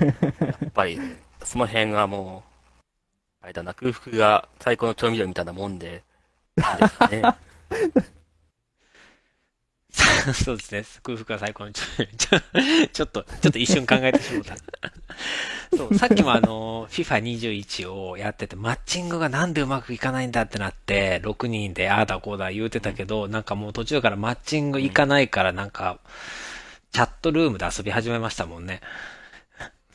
[0.68, 1.00] っぱり、
[1.44, 2.49] その辺はもう、
[3.42, 6.04] あれだな、空腹が最高の調味料みたいなもんで、
[6.56, 7.24] ですね。
[10.34, 10.84] そうですね。
[11.04, 12.40] 空腹が最高のちょ、ち ょ
[12.92, 14.58] ちょっと、ちょっと一瞬考えてしまった。
[15.78, 26.00] そう、さっきもあの、FIFA21 をやってて、マッチングがなんでうまくいかないんだってなって、6人でああだこうだ言うてたけど、なんかもう途中からマッチングいかないから、なんか、
[26.92, 28.82] チャットルームで遊び始めましたもんね。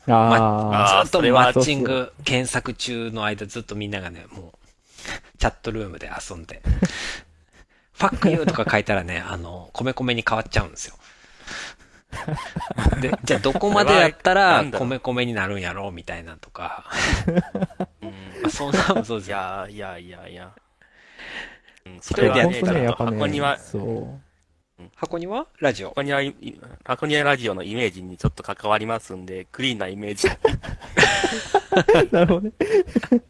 [0.07, 4.57] ああーずっとマッチング検索中の間ずっとみんながね、もう、
[5.39, 6.61] チャットルームで遊んで。
[7.93, 10.95] ファックユーとか書いたらね、あの、米米に変わっちゃうんですよ。
[12.99, 16.85] で、じゃあどこまでやったら 米米になるんやろうみたいなとか。
[18.01, 19.37] うんまあ、そんなのもそうですよ。
[19.37, 20.51] いやいやいやいや。
[21.85, 24.24] うん、そ一人でやってたられはね、っとやっぱね、箱庭、そう。
[25.05, 25.89] 箱にはラジオ。
[25.89, 26.35] 箱庭い、
[26.83, 30.27] 箱庭ラジオのイメージにちょっと関わりますんで、クリーンなイメージ。
[32.11, 32.51] なるほどね。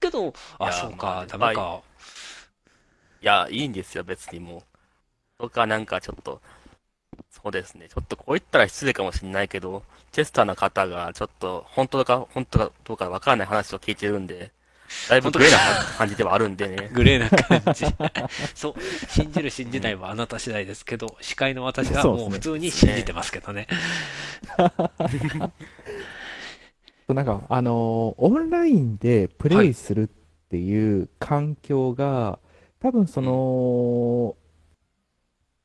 [0.00, 1.82] けど、あ、そうまかあ、ダメか。
[3.20, 4.62] いや、いいんですよ、別にもう。
[5.38, 6.40] 僕はなんかちょっと、
[7.30, 7.88] そうですね。
[7.88, 9.82] ちょっとこう言ったら失礼かもしれないけど、
[10.12, 14.52] チェスターの方がちょっと本当か本当かどうかわからない話を聞いてるんで、
[15.08, 15.58] だいぶグレーな
[15.96, 16.90] 感じではあるんでね。
[16.94, 17.84] グレーな感じ。
[18.54, 18.74] そう。
[19.08, 23.66] 信じる信じないはあなた次第ですけど、司会の私はもう普通に信じてますけどね。
[27.08, 30.08] なんか、あのーオンラインでプレイするっ
[30.50, 32.38] ていう環境が、
[32.80, 34.36] 多分その、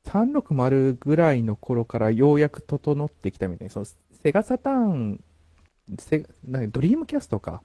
[0.06, 5.20] 360ぐらいの頃からようやく整ってきたみたいな、そのセガサターン、
[5.98, 7.62] セなんかドリームキャストか。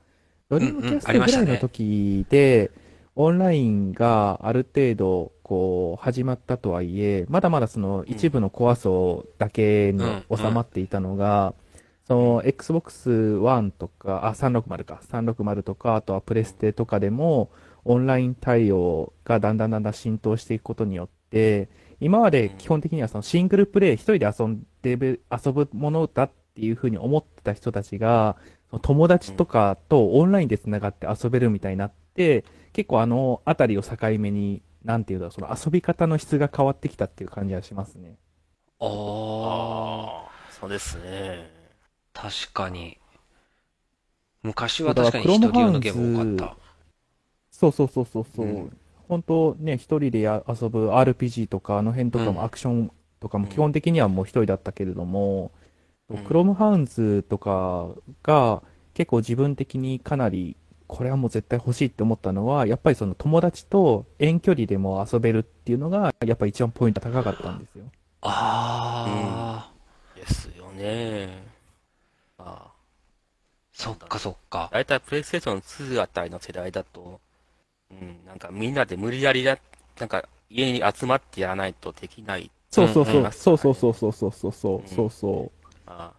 [0.49, 2.71] ドリームキャストぐらいの時で、
[3.15, 11.53] オンラインがある程度、こう、始まったとはいえ、まだまだその一部のコア層だけにうん収まっていたのが、
[12.07, 17.51] その Xbox One とか、あ、360か、360とか、あとはプレステとかでも、
[17.85, 21.69] オンライン対応がだんだんだんだん浸透していくことによって、
[21.99, 28.37] 今まで基本的にはそのシングルプレイ、一人で遊んでる、遊ぶものだっていうふうに思ってた人たちが、
[28.77, 38.17] 友達とかとオンラインで繋がって遊べるみたいになって、結構あのあたりを境目に、なんていうんだろう、その遊び方の質が変わってきたっていう感じはしますね。
[38.79, 41.49] ああ、そうですね。
[42.13, 42.99] 確かに。
[44.43, 46.57] 昔は確かに一人用のゲーム多かっ
[47.51, 48.45] そうそうそうそうそう。
[48.45, 48.77] うん
[49.09, 55.58] 本当ね、一人でや遊ぶ RPG とか、あの辺とかうんもアクションとかも基本的にはもう一人だったけれども、うん
[56.17, 57.89] クロムハウンズとか
[58.23, 58.63] が
[58.93, 60.57] 結構自分的にかなり
[60.89, 67.85] これはもう絶対欲しいって思ったのは、やっぱりその友達と遠距離でも遊べるっていうのが、やっぱ一番ポイント高かったんですよ。
[68.21, 68.29] た。
[68.29, 69.71] ああ、
[70.15, 71.43] ですよね。
[72.39, 72.71] まあ、
[73.71, 74.71] そっかそっか。
[74.73, 77.21] だいたいプレイステーション2あたりの世代だと、
[77.91, 79.59] うん、なんかみんなで無理やりや、
[79.99, 82.49] なんか家に集まってやらないとできない。
[82.71, 84.51] そうそうそうそうそうそうそうそうそう
[84.87, 85.58] そうそう。
[85.89, 86.13] あ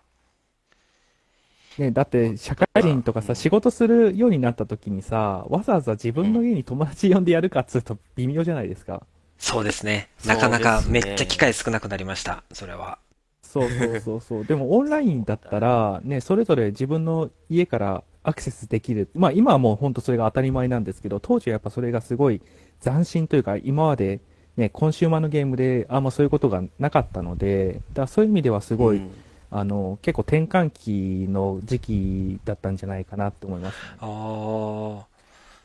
[1.79, 9.03] ね、だって社会人とかさ、うん仕事するようになった時にさ、わざわざ自分の家に友達呼んでやるかっつうと微妙じゃないですか。
[9.39, 10.09] そうですね。
[10.27, 12.45] なかなかめっちゃ機会少なくなりました。
[12.53, 12.99] それは。
[13.43, 14.45] そうそうそうそう。
[14.45, 19.09] でもオンラインだったら、ね、それぞれ自分の家からアクセスできる。
[19.15, 22.43] まあ今はもう本当それが当たり前なんですけど、当時はやっぱそれがすごい
[22.83, 24.21] 斬新というか、今まで
[24.57, 29.11] ね、コンシューマーのゲームであんまそういうことがなかったので、だからそういう意味ではすごい、うん
[29.51, 33.81] あの、結構転換期の時期だったんじゃないかなって思います、ね。
[34.01, 35.07] ああ、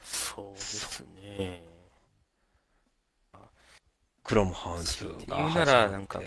[0.04, 1.64] そうですね。
[4.24, 6.20] クロムハウンズが言うなら、なんか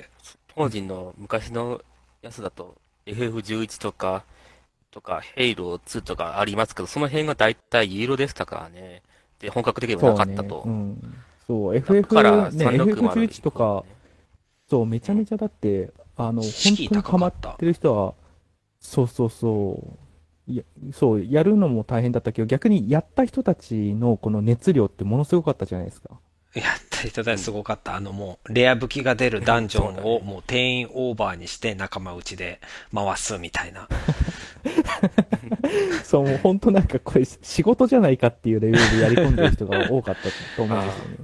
[0.55, 1.83] 当時の昔の
[2.23, 2.77] やつだと
[3.07, 4.25] FF11 とか、
[4.91, 9.03] とか、ヘイロー2とかありますけど、その辺が大体ユーロでしたからね。
[9.41, 10.63] で、本格的でもなかったと。
[10.63, 11.15] そう,、ねうん、
[11.47, 13.85] そう FF、だからね、FF11 とか、
[14.69, 16.51] そう、めちゃめちゃだって、あの、本
[16.89, 18.15] 当にハマってる人は、
[18.81, 19.97] そうそうそ
[20.49, 26.19] う、いや、そう、やるのも大変だったけど、逆にやった人たちのこの熱量ってものすごかったじゃないですか。
[26.55, 27.95] やった人たちすごかった。
[27.95, 32.61] あのもう、レア武器が出るダンジョンをもう定員オーバーにして仲間内で
[32.93, 33.89] 回すみたいな。
[36.03, 40.23] そう、もう本当なんかこれ仕事じゃないかっていうレベルでやり込んでる人が多かった
[40.57, 41.17] と思うんですよね。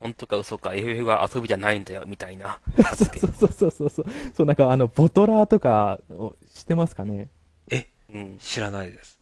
[0.00, 2.60] 本当か嘘か、FF は遊びじゃないんだよ、みたいな。
[2.96, 4.06] そうそうそうそうそう。
[4.34, 5.98] そう、なんかあの、ボトラーとか、
[6.54, 7.28] 知ってますかね？
[7.70, 9.18] え、うん、知らないです。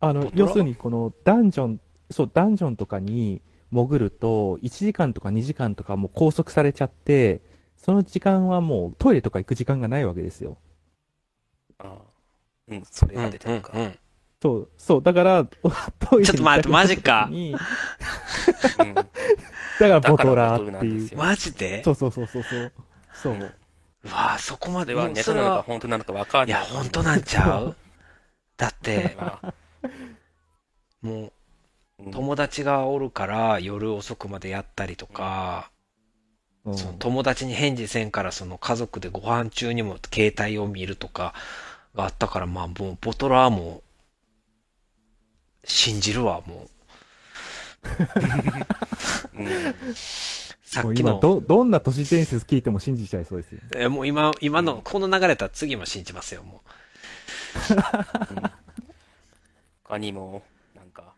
[0.00, 1.80] あの、要するにこのダンジョン、
[2.10, 3.40] そう、ダンジョンとかに
[3.70, 7.40] 潜ると、1時間とか2時間とかもう拘束されちゃって、
[7.76, 10.58] その時間はもうトイレとか行く時間がないわけですよ。
[11.78, 11.96] ああ
[12.68, 13.72] うん、それが出てるか。
[13.74, 13.98] うんうん
[14.40, 17.54] そう、そう、だから、トイレちょっと待ってマジかに
[18.78, 19.08] うんだか
[19.80, 21.16] らボトラーっていう。
[21.16, 21.82] マジで？
[21.84, 22.72] そうそうそうそうそう。
[23.14, 23.32] そう。
[23.34, 26.60] うんうわぁ、そこまではネタなのか本当なのかわかんない。
[26.62, 27.76] いや、本当なんちゃう？
[28.56, 29.52] だって、まあ
[31.02, 35.72] もう、うん友達がおるから夜遅くまでやったりとか、
[36.64, 41.34] うんその友達に返事せんからその家族でご飯中にも携帯を見るとか
[41.96, 43.82] があったから、まあもうボトラーも
[45.68, 46.68] 信じるわ、もう。
[49.38, 49.54] うんもう
[50.68, 53.60] さっきの、今ど、どんな都市伝説聞いても信じちゃいそうですよ。
[53.74, 56.62] えもう今、今の、この流れたら次も信じますよ、も
[59.84, 60.42] 他にも、
[60.76, 61.14] なんか、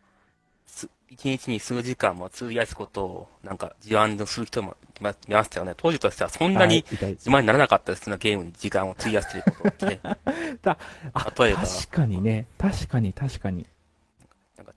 [0.68, 5.12] す一日に数時間も費やすことを、なんか、自慢のする人もいま
[5.42, 5.74] したよね。
[5.76, 6.96] 当時としてはそんなに自
[7.28, 9.98] 慢にならなかったですね、ゲームに時間を費やしていることって。
[9.98, 12.46] 例えば確かにね。
[12.56, 13.66] 確かに確かに。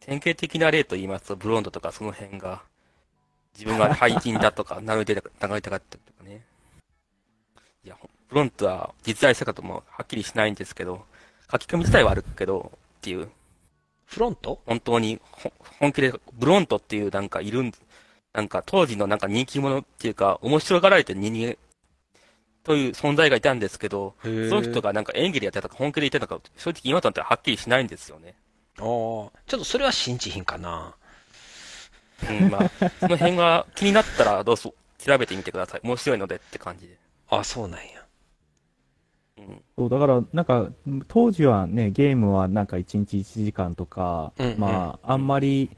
[0.05, 2.61] 典型的な例と言いますと、ブロンドとかその辺が、
[3.53, 6.45] 自分が背筋だとか、 流れてた、流れたかったりとかね。
[7.85, 11.05] いや、ほブロンドは実在したかともはっきりしないんですけど、
[11.51, 13.31] 書き込み自体はあるけど、っていう、う。
[14.05, 14.59] フロント？
[14.65, 17.71] 本当にほ本気で、ブロントっていうなんかいるん、
[18.34, 21.57] なんか当時のなんか人気者っていうか、面白がられてる人間
[22.63, 28.35] という存在がいたんですけど、そのその人がなんか演技でやってたか本気で言ってたか、正直今となってははっきりしないんですよね。
[28.80, 30.95] ああ、ちょっとそれは信じひんかな。
[32.30, 32.70] うん、まあ、
[33.00, 35.82] その辺が気になったらどうぞ調べてみてください。
[35.84, 36.98] 面白いのでって感じで。
[37.30, 38.06] あそうなんや。
[39.38, 39.64] うん。
[39.78, 40.70] そう、だから、なんか、
[41.08, 45.70] 当時はね、ゲームはなんか1日1時間とか、うんうんまあ、あんまり、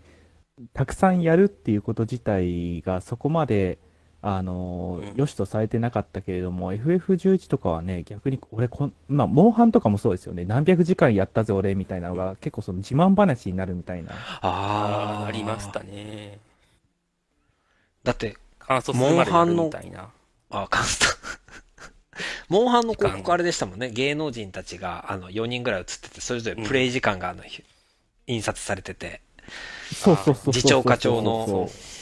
[0.73, 3.79] たくさんやるっていうこと自体がそこまで、
[4.27, 10.45] あのうん良しとされてなかったけれども、FF11 とかはね、逆に、俺こん、まあ、モンハンとかもそうですよね。
[10.45, 14.13] 何百時間やったぜ、俺、みたいなのが、結構その自慢話になるみたいな。
[14.41, 15.83] あああ、りました。
[15.83, 16.39] ね。
[18.03, 20.09] だって、感想するまでやるみたいな。
[20.49, 21.05] あ、カンスト。
[22.49, 23.91] モンハンの広告あれでしたもんね。
[23.91, 27.63] 芸能人たちが、あの、4人ぐらい映ってて、それぞれプレイ時間が、あの、ひ
[28.25, 29.21] 印刷されてて、
[29.93, 30.53] そうそうそうそう。
[30.55, 31.94] 次長課長のそう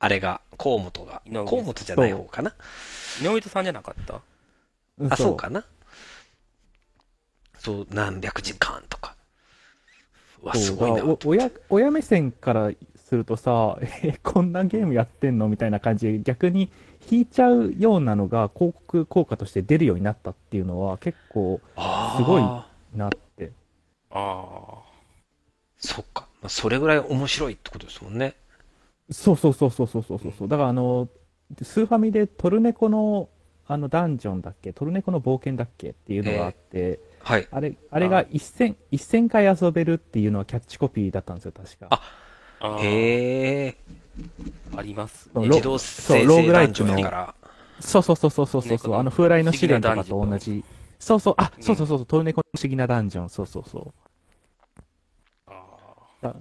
[0.00, 2.54] あれが、河本が井上、河本じゃない方かな。
[3.22, 4.20] 井上さんじゃなかった？
[5.10, 5.64] あ、そうかな。
[7.58, 9.14] そう、何百時間とか。
[10.42, 11.04] うわ、すごいな。
[11.04, 16.72] お親、親目線からするとさ、 え、こんなゲームやってんのみたいな感じで、逆に
[17.10, 21.60] 引いちゃうようなのが広告効果として出るようになったっていうのは結構
[22.16, 22.42] すごい
[22.96, 23.52] なって。
[24.10, 24.78] あ
[25.78, 26.26] そっか。
[26.40, 28.34] まあそれぐらい面白いってことですもんね。
[29.10, 30.48] そうそうそうそうそうそうそう。
[30.48, 31.08] だからあの、
[31.62, 33.28] スーファミでトルネコの
[33.66, 34.72] あのダンジョンだっけ？
[34.72, 35.90] トルネコの冒険だっけ？
[35.90, 37.48] っていうのがあって、はい。
[37.50, 41.86] あれ、あれが1000、1000回遊べるっていうのはキャッチコピーだったんですよ、確か。
[41.90, 42.00] あ
[42.60, 42.66] あ。
[42.68, 42.80] ああ。
[42.80, 43.76] へえ。
[44.76, 45.30] あります。
[45.32, 47.34] そうロ自動そう生ローグライク成ダンジョンのやから。
[47.80, 50.64] そうそうそうそうそうそうそう、ねあの風来の試練とかと同じ。
[50.98, 53.92] そうそう、あ、うんそうそうそうそう、トルネコの不思議なダンジョン、そうそうそう。
[55.46, 55.62] あ
[56.20, 56.36] だ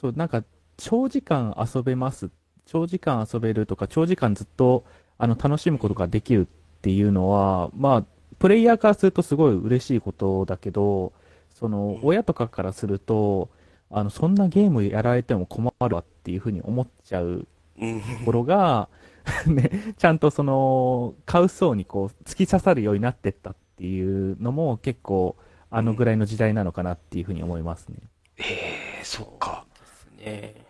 [0.00, 0.44] そう、なんか、
[0.76, 2.30] 長時間遊べます。
[2.66, 4.84] 長時間遊べるとか、長時間ずっと、
[5.18, 8.04] あの、楽しむことができるっていうのは、まあ、
[8.38, 11.12] プレイヤーからするとすごい嬉しいことだけど、
[11.50, 13.48] その、親とかからすると、
[13.90, 17.46] あの、そんなゲームやられても困るわっていうふうに思っちゃう
[17.80, 18.00] うん。
[18.00, 18.88] ところが、
[19.46, 25.36] ね、ちゃんとその、買う層にこう、突き刺さるようになってったっていうのも結構、
[25.70, 27.96] あのぐらいの時代なのかなっていうふうに思いますね。
[28.36, 29.64] へえ、そっか。
[29.80, 30.63] ですね。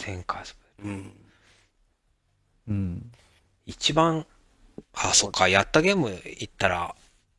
[0.00, 1.12] 1000回遊うん。
[2.68, 3.12] うん。
[3.66, 4.26] 一番、
[4.94, 6.94] あ、そっか、やったゲーム言ったら、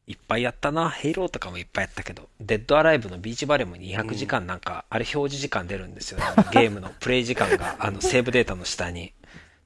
[0.08, 0.90] いっぱいやったな。
[0.90, 6.26] ヘイローとかもいっぱいやったけど、デッドアライブのビーチバレーも200時間なんか、あれ表示時間出るんですよね。
[6.54, 9.14] ゲームのプレイ時間が、あの、セーブデータの下に、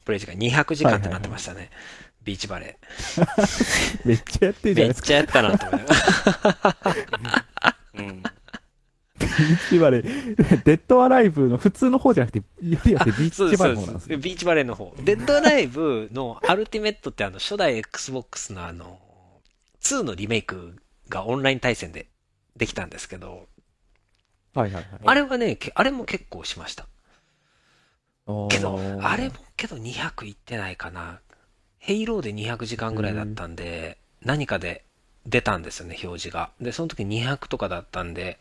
[0.05, 1.69] プレイ時間200時間ってなってましたね。
[2.23, 2.77] ビーチバレ
[4.05, 4.75] めっちゃやってるー。
[4.75, 5.09] じゃないですか。
[5.09, 6.77] めっちゃやったなと思いなが
[7.63, 8.23] らうん。
[9.39, 10.63] ビーチバレー。
[10.63, 14.17] デッドアライブの普通の方じゃなくて、よりはってビーチバレーの方なんですね。
[14.17, 14.93] ビーチバレーの方。
[15.03, 18.99] デッドアライブのアルティメットってあの、初代 Xbox のあの、
[19.81, 20.75] 2のリメイク
[21.07, 22.07] がオンライン対戦で
[22.55, 23.47] できたんですけど、
[24.53, 24.85] はいはいはい。
[25.05, 26.87] あれはね、けあれも結構しました。
[28.49, 31.19] けど、あれもけど200いってないかな。
[31.79, 34.83] ヘイローで200時間ぐらいだったんで、何かで
[35.25, 36.51] 出たんですよね、表示が。
[36.59, 38.37] で、その時200とかだったんで、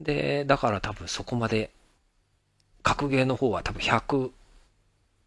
[0.00, 1.70] で、だから多分そこまで、
[2.82, 4.30] 格ゲーの方は多分100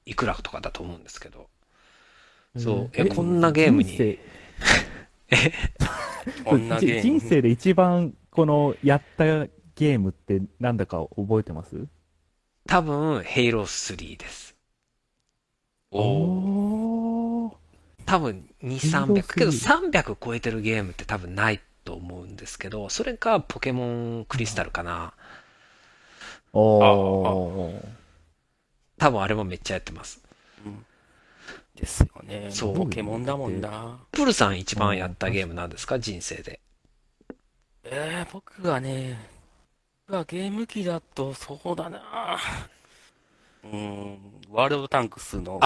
[0.05, 1.47] いくらとかだと思うんですけど、
[2.57, 2.89] そう。
[2.93, 3.89] えこんなゲームに？
[3.89, 4.19] 人生。
[6.45, 7.01] こんなゲーム。
[7.01, 9.25] 人生で一番このやった
[9.75, 11.87] ゲームってなんだか覚えてます？
[12.67, 14.55] 多分ヘイロー3です。
[15.91, 16.03] おー。
[16.03, 17.53] おー
[18.05, 19.33] 多分2、ヘイロー300。
[19.37, 25.13] けど3 300超えてるゲームって多分ないと思うんですけど、それかポケモンクリスタルかな。
[26.51, 27.81] おー
[28.97, 30.21] 多分あれもめっちゃやってます。
[30.65, 30.85] うん
[31.75, 32.49] ですよね。
[32.51, 33.99] そうポケモンだもんな。
[34.11, 35.97] プルさん一番やったゲームなんですか？
[35.99, 36.59] 人生で。
[37.83, 39.17] えー、僕がね、
[40.07, 42.37] 僕はゲーム機だと、そうだな
[43.63, 44.17] うーん、
[44.49, 45.59] ワールドタンクスの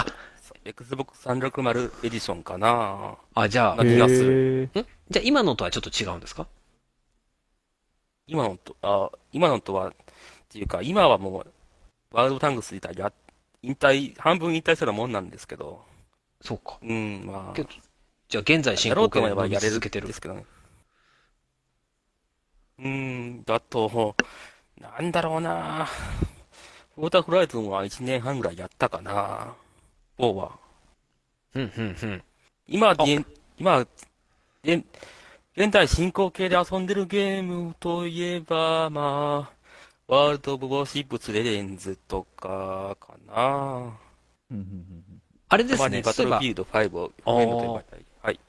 [0.54, 4.70] あ Xbox 360エディションかなあ、じゃあ、な気がする。
[4.76, 4.86] ん？
[5.10, 6.48] じゃあ今のとはちょっと違うんですか？
[8.28, 9.94] 今のと、あ、今のとは、っ
[10.50, 11.48] ていうか、今はもう、
[12.12, 13.12] ワールドタンクス自体や、
[13.62, 15.84] 引退、半分引退したようなもんなんですけど、
[16.42, 16.78] そうか。
[16.82, 17.62] うん、まあ
[18.30, 20.14] じゃあ現在進行形で伸びばやれる続けてるんで。
[20.14, 20.46] すけどね。
[22.80, 24.16] うーん、だと、
[24.80, 25.88] なんだろうな
[26.98, 29.54] ウォーターフライズンは1年半ぐらいやったかな
[30.22, 30.52] 4は。
[31.56, 32.24] うん、うん、うん。
[32.68, 33.26] 今、現
[33.58, 33.86] 今、
[34.64, 34.86] 現、
[35.56, 39.62] 現在進行形で遊んでるゲームといえば、まあ、
[40.08, 45.22] ワールド・オブ・ウォーシップス・レレンズとか、かなうんうんうん
[45.52, 46.02] あれですね。
[46.02, 48.06] バトルフィールド5をゲームと呼ばれたり。
[48.22, 48.40] はい。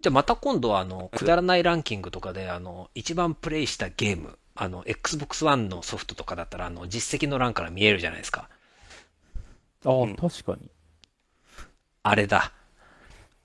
[0.00, 8.48] じゃあまた今度はあの、くだらないランキングとかで、あの、一番プレイしたゲーム、あの、Xbox One のソフトとかだったら、あの、実績の欄から見えるじゃないですか。
[9.84, 10.70] ああ、うん確かに。
[12.02, 12.52] あれだ。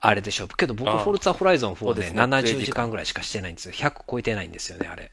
[0.00, 0.48] あれでしょ。
[0.48, 3.72] けど僕、ああフォルツァホライゾン4でそうですね70時間ぐらいしかしてないんですよ。
[3.72, 5.10] 100超えてないんですよね、あれ。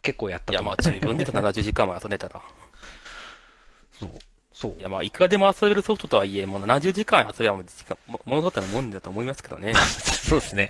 [0.00, 2.40] 結構やったいや、まあ、と思うんです自分で70時間も遊んでたら。
[4.00, 4.10] そう。
[4.52, 4.82] そうい。
[4.82, 9.74] や、まあ、いくらでも遊べるソフトとはいえ、もう70時間遊べばもう時間、も物語のもんだと思いますけどね。
[9.76, 10.68] そうですね。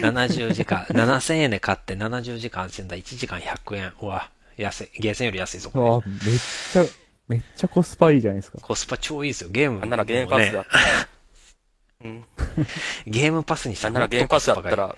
[0.00, 3.92] 70時間、 7000円で買って70時間遊んだ1時間100円。
[4.00, 4.90] うわ、安い。
[4.98, 5.88] ゲーセンより安いぞ、これ。
[5.88, 6.38] ああ、めっ
[6.72, 6.84] ちゃ、
[7.28, 8.58] めっちゃコスパいいじゃないですか。
[8.60, 9.50] コスパ超いいですよ。
[9.50, 11.08] ゲームもなんならゲームパスだったら。
[12.04, 12.24] うん。
[13.06, 14.96] ゲームパスにしたなんならゲームパスだったら、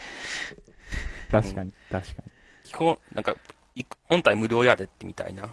[1.31, 2.31] 確かに、確かに。
[2.64, 3.36] 基本、なんか、
[3.74, 5.48] い本体無料やでってみたいな。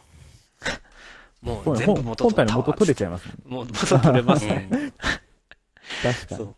[1.41, 3.33] もほうん全部元本体の元取れちちゃいますね。
[3.45, 4.55] もう元取れますうね。
[4.65, 4.69] ん。
[4.69, 6.55] 確かにそう。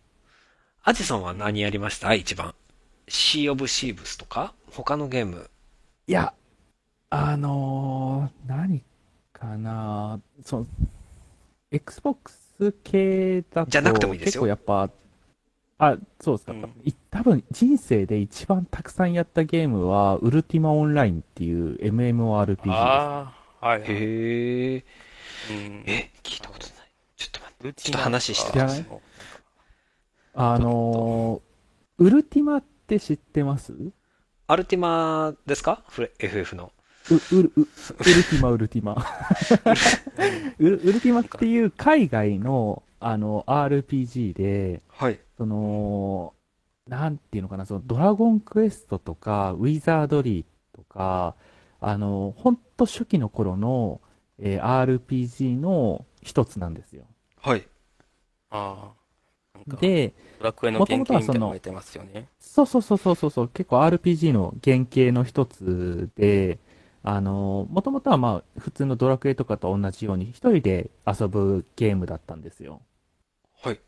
[0.83, 2.13] アジさんは何やりました？
[2.13, 2.55] 一番。
[3.07, 4.53] シー・オブ・シーブスとか？
[4.71, 5.49] 他のゲーム。
[6.07, 6.33] いや、
[7.09, 8.83] あのー、何
[9.33, 10.67] かなその、
[11.71, 12.48] Xbox
[12.83, 14.89] 系だと、じゃなくてもいいですよ結構やっぱ、
[15.81, 16.51] あ、そうですか。
[16.51, 22.69] うんい多分、人生で一番たくさんやったゲームは、ウルティマオンラインっていう MMORPG です。
[22.69, 23.81] ああ、はい。
[23.81, 23.83] へ
[24.75, 24.85] え。
[25.49, 25.83] うん。
[25.87, 26.75] え、聞いたことない。
[27.15, 27.69] ちょっと待って。
[27.69, 28.85] うちょっと話してください
[30.35, 33.73] あのー、ウルティマって知ってます？
[33.73, 33.91] う、
[34.47, 35.83] アルティマですか？
[35.89, 36.71] フレ ?FF の。
[37.09, 39.05] う、う、ウルティマ、ウルティマ。
[40.59, 45.19] ウルウルティマっていう海外の、あの、RPG で、はい。
[45.37, 46.33] その、
[46.87, 51.35] なんていうのかな、そのドラゴンクエストとか、ウィザードリーとか、
[51.79, 54.01] あの、ほんと初期の頃の、
[54.39, 57.05] えー RPG の一つなんですよ。
[57.41, 57.67] はい。
[58.49, 58.99] ああ。
[59.79, 62.27] で、ドラクエの原型みたいなのてますよね。
[62.39, 66.59] そうそうそうそうそうそう、結構 RPG の原型の一つで、
[67.03, 72.81] あの、もともとはまあ、普通のドラクエとかと同じように、一人で遊ぶゲームだったんですよ。
[73.61, 73.81] はい。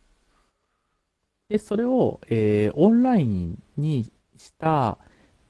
[1.50, 4.98] で、それを、えーオンラインにした、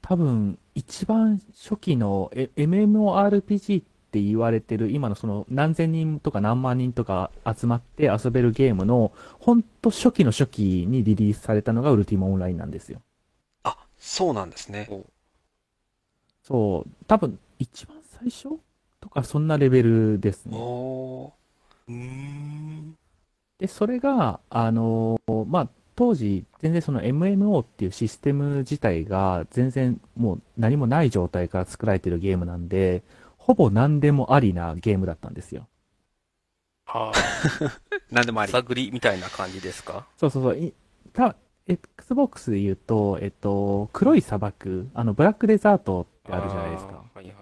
[0.00, 9.10] 多分、一番初期のえ MMORPG っって言われてる、今のその何千人とか何万人とか集まって遊べるゲームの、
[9.40, 13.00] ほんと初期の初期にリリースされたのがウルティモオンラインなんですよ。
[13.64, 14.94] あ、そうなんですね。
[16.42, 18.60] そう、多分一番最初？
[19.00, 20.56] とかそんなレベルですね。
[20.56, 21.32] おう。
[23.58, 33.02] で、それが、あのーまあ、当時、全然その MMO っていうシステム自体が全然もう何もない状態から作られてるゲームなんで、
[33.38, 35.66] ほぼ何でもありなゲームだったんですよ。
[36.86, 37.12] あ
[38.10, 38.52] なんでもああ、り。
[38.52, 40.06] 探りみたいな感じですか？
[40.16, 40.58] そうそうそう。
[40.58, 40.72] い
[41.12, 41.36] た
[41.66, 47.04] Xbox で言うと、えっと、黒い砂漠、あの、ブラックデザートってあるじゃないですか。
[47.14, 47.34] はいはい。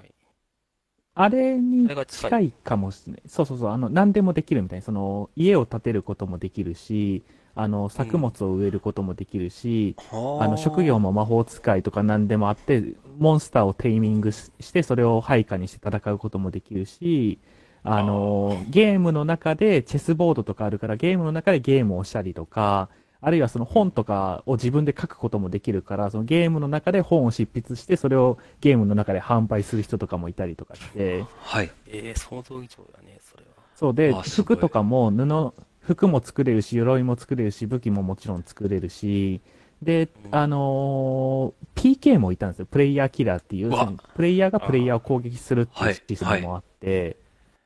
[1.14, 3.22] あれに近いかもしれない。
[3.26, 3.70] そうそうそう。
[3.70, 4.84] あの、何でもできるみたいな。
[4.84, 7.22] その、家を建てることもできるし、
[7.54, 9.96] あの、作物を植えることもできるし、
[10.38, 17.38] あの、職業も魔法使いとか何でもあって、モンスターをテイミングしして、それを配下にして戦うこともできるし、
[17.82, 22.88] あの、ゲームの中でチェスボードとかあるから、ゲームの中でゲームをしたりとか、
[23.22, 31.70] あるいはその本とかを自分で書くこともできるから、そのゲームの中で本を執筆して、それをゲームの中で販売する人とかもいたりとかして、はい。
[31.86, 33.62] ええ想像以上だね、それは。
[33.76, 39.40] そうで、服とかも布、服も作れるし、鎧も作れるし、武器ももちろん作れるし、
[39.82, 42.66] で、うんあのー PK もいたんですよ。
[42.66, 43.72] プレイヤーキラーっていう、
[44.14, 47.16] プレイヤーがプレイヤーを攻撃するっていうシステムもあって、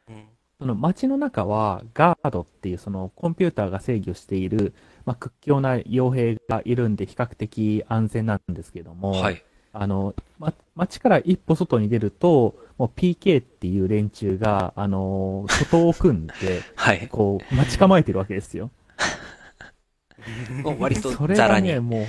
[0.09, 0.25] うん。
[0.61, 4.73] その街の中はガードっていうそのコンピューターが制御している、
[5.05, 9.43] まあ、屈強な傭兵がいるんで比較的安全なんですけども、はい。
[9.73, 16.33] あの、ま、街から一歩外に出ると、もう PK っていう連中が、あの、外を組んで、
[16.77, 17.09] はい。
[17.09, 18.71] こう、待ち構えてるわけですよ。
[20.79, 21.69] 割とそれザラに。
[21.69, 22.07] がね、もう、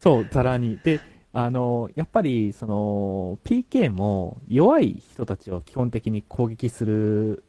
[0.00, 0.78] そう、ザラに。
[0.82, 1.00] で、
[1.32, 7.44] あの、やっぱり、その、PK も弱い人たちを基本的に攻撃する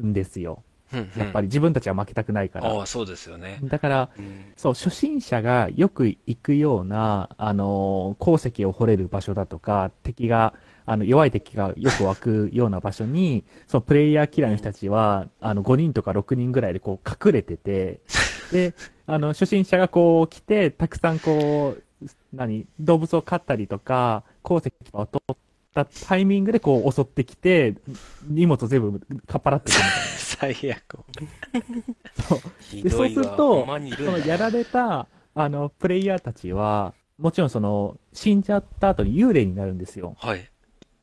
[0.00, 0.62] んですよ。
[1.16, 1.44] やっぱり。
[1.44, 2.70] り自分たちは負けたくないから。
[2.70, 3.58] ああ、そうですよね。
[3.62, 4.52] だから、うん。
[4.56, 10.54] そう、初心者がよく行くような、あの、鉱石を掘れる場所だとか、敵が、
[10.86, 18.00] あの、弱い敵がよく湧くような場所に、 そのプレイヤーキラーの人たちは、あの、5人とか6人ぐらいでこう隠れてて、
[18.52, 18.74] で、
[19.06, 25.36] あの、初心者がこう来て、たくさんこう、何、動物を飼ったりとか、鉱石を取っ
[25.74, 27.74] たタイミングでこう襲ってきて、
[28.26, 30.54] 荷物を全部かっぱらってくるみたいな。
[30.54, 30.98] 最悪。
[32.26, 33.24] そうどいわ。
[33.24, 40.16] すると、そのやられた、あの、プレイヤーたちは、もちろんその、死んじゃった後に幽霊になるんですよ。
[40.18, 40.48] はい。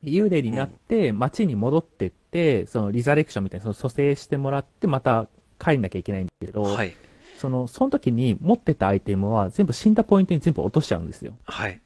[0.03, 5.27] 幽霊になって、街に戻ってって、そのリザレクションみたいな、その蘇生してもらって、また
[5.59, 6.95] 帰んなきゃいけないんだけど、はい。
[7.37, 11.33] その、その時に持ってたアイテムは全部死んだポイントに全部落としちゃうんですよ。
[11.45, 11.81] はい。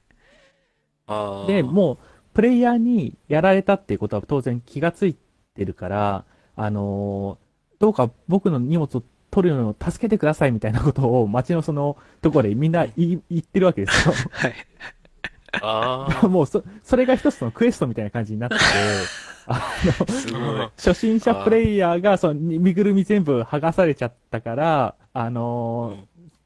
[1.07, 1.97] あーで、もう、
[2.35, 5.15] プレイヤーにやられたっていうことは当然気がつい
[5.55, 6.25] てるから、
[6.55, 7.45] あのー
[7.79, 14.13] どうか僕の荷物を取るのを助けてくださいみたいなことを街のそのところでみんな言い言ってるわけですよ。
[14.31, 14.53] はい。
[15.61, 16.27] ああ。
[16.29, 18.61] もうそ、それが一つのクエストみたいな感じになってて、
[19.47, 19.61] あ
[20.31, 20.71] の。
[20.77, 25.97] 初心者プレイヤーが、その、身ぐるみ全部剥がされちゃったから、あの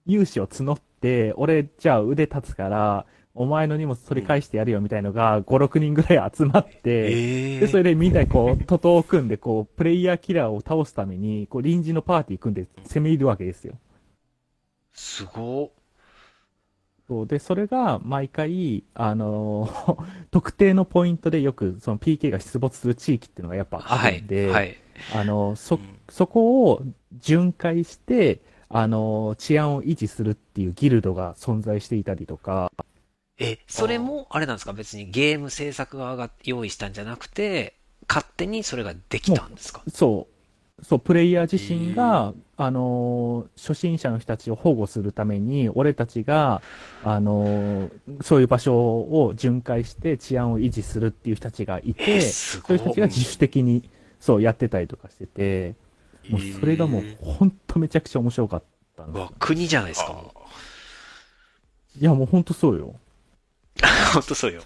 [0.08, 7.20] ー、勇士を募って、俺、じゃあ腕立つから、お前の荷物取り返してやるよみたいのが、5、6人ぐらい集まって、
[7.60, 7.84] えで、それえ。
[7.84, 13.78] でみんなでこう、徒党を組んで、こう、プレイヤーキラーを倒すために、こう、臨時のパーティー組んで攻め入るわけですよ。
[14.94, 15.72] すご
[17.08, 17.28] そう。
[17.28, 24.28] で、それが毎回、あのー 特定のポイントでよく、その PK が出没する地域っていうのがやっぱあはいるん。
[24.28, 24.78] で、はい。
[25.08, 26.84] あの、そうん、そこを
[27.20, 32.72] 巡回して、あの、治安を維持するっていうギルドが存在していたりとか、
[33.40, 34.74] え、それも、あれなんですか？
[34.74, 37.76] 別にゲーム制作側が用意したんじゃなくて、
[38.08, 39.82] 勝手にそれができたんですか？
[39.94, 40.28] そ
[40.82, 46.62] う、そう、プレイヤー自身が、あの、初心者の人たちを保護するために、俺たちが、
[47.02, 47.92] あの、
[48.22, 52.22] そういう場所を巡回して治安を維持するっていう人たちがいえて、い。
[52.32, 53.90] そういう人たちが自主的に、
[54.20, 55.76] そう、やってたりとかしてて、
[56.30, 58.64] もうそれがもう、ほんとめちゃくちゃ面白かっ
[58.98, 60.12] たんです国じゃないですか。
[60.12, 60.34] も
[62.02, 62.96] いや、もうほんとそうよ。
[63.84, 64.64] うほんとそうよ。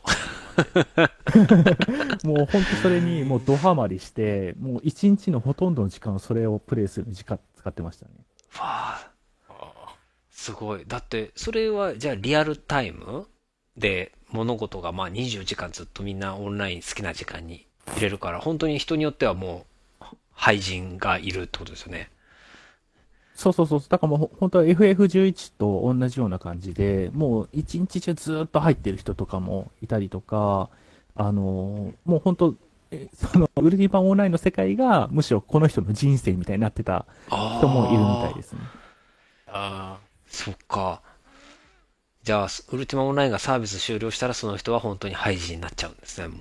[2.24, 8.12] もう本当それにもうドハマりして、もう一日のほとんどの時間をそれをプレイする時間使ってましたね。
[8.60, 9.12] わあ、
[9.50, 9.96] あ
[10.32, 10.84] すごい。
[10.88, 13.28] だって、それは、じゃあリアルタイム
[13.78, 19.66] で物事がまあ20時間ずっとみんなオンライン好きな時間に入れるから、本当に人によってはも
[20.02, 22.12] う、廃人がいるってことですよね。
[23.36, 23.82] そうそうそう。
[23.88, 30.70] だからもうほ本当は FF11 と同じような感じで、もう一日中ずっと入ってる人とかもいたりとか、
[31.16, 32.56] あの、もう本当
[32.92, 38.60] えその、ウルティマオンラインの世界が、むしろこの人の人生みたいになってたあ人もいるみたいですね。
[39.48, 39.98] あ
[40.28, 41.02] そっか。
[42.24, 46.38] じゃあ、ウルティマオンラインがサービス終了したら、その人は本当に廃人になっちゃうんですね、もう。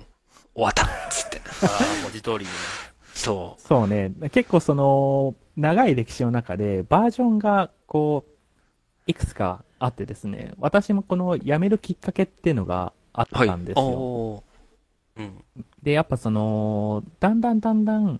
[0.55, 1.41] 終わったっつって。
[1.63, 2.51] あ、ああ、文字通りに。
[3.13, 4.11] そそうね。
[4.31, 8.31] 結構その、長い歴史の中で、バージョンが、こう、
[9.05, 13.27] いくつかあってですね、私もこの辞めるきっかけっていうのがあっ。
[13.27, 13.83] たんですよ。
[13.83, 15.43] おーうん。
[15.81, 18.19] で、やっぱその、だんだんだんだん、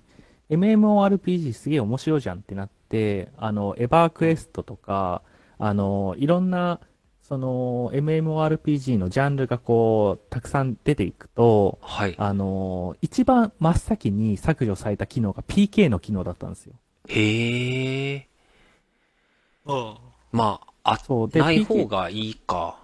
[0.49, 5.21] MMORPG すげえ面白いじゃんってなって、あの、エバークエストとか、
[5.57, 6.79] あの、いろんな、
[7.21, 12.15] その、MMORPG のジャンルがこう、たくさん出ていくと、はい。
[12.17, 16.75] あの、一番真っ先に削除された機能が PK の機能だったんですよ。
[17.09, 18.27] へえ。
[20.31, 22.77] まあ、あ、そう、で、ない方がいいか。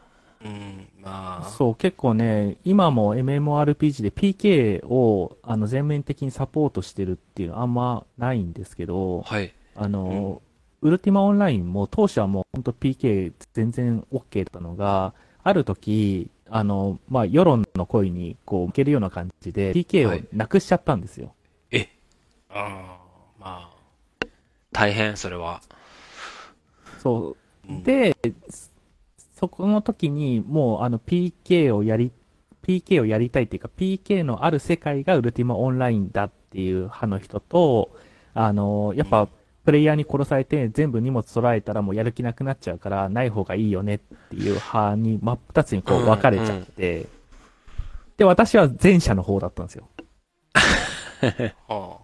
[0.43, 0.87] うん。
[1.01, 9.53] まあ、そう、結構ね、今も MMORPG で PK をあの全面的にサポートしてるっていうのはあんまないんですけど、はい。
[9.75, 10.41] あの、
[10.81, 15.13] ウルティマオンラインも当初はもう本当 PK 全然 OK だったのが、
[15.43, 21.33] ある時、あの、まあ、世論の声にこう受けるような感じで PK をはいなくしちゃったんですよ。
[21.71, 21.87] え、
[22.49, 22.99] ああ、
[23.39, 23.78] ま
[24.71, 25.61] 大変、それは。
[27.01, 27.35] そ
[27.67, 27.71] う。
[27.71, 28.15] うんで、
[29.39, 32.11] そこの時にもうあの PK をやり、
[32.63, 37.95] PK をやりたいっていうか PK のある世界がウルティマオンラインだっていう派の人と、
[38.33, 39.27] あの、やっぱ
[39.63, 47.05] プレイヤーに殺されて全部荷物捉えたらもうやる気なくなっちゃうからない方がいいよねっていう派に真っ二つにこう分かれちゃって、
[48.17, 49.87] で、私は前者の方だったんですよ。
[51.69, 51.97] あ、は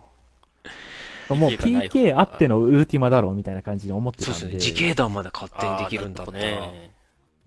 [1.30, 4.40] もう PK あってのウルティマだろうみたいな感じに思ってたんで。
[4.40, 4.72] そうですね。
[4.72, 5.78] 自警団まで勝あ。
[5.78, 6.26] 手にできるんだ。
[6.32, 6.92] ね。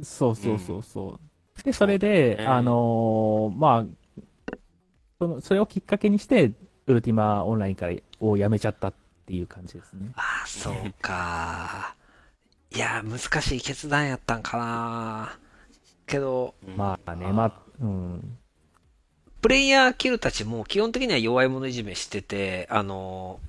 [0.02, 1.20] そうそうそうそ
[1.58, 1.62] う。
[1.62, 4.54] で、それで、ねあのーまあ、
[5.18, 6.52] その、それをきっかけにして、
[6.86, 8.94] ウルティマオンラインからをやめちゃったっ
[9.26, 10.10] ていう感じですね。
[10.14, 11.94] ああ、そうか。
[12.74, 15.38] いや、難しい決断やったんかな。
[16.06, 18.38] けど、まあね、まあ、うん。
[19.40, 23.40] プレイヤーキルたちも基本的には弱い者いじめしてて、あの、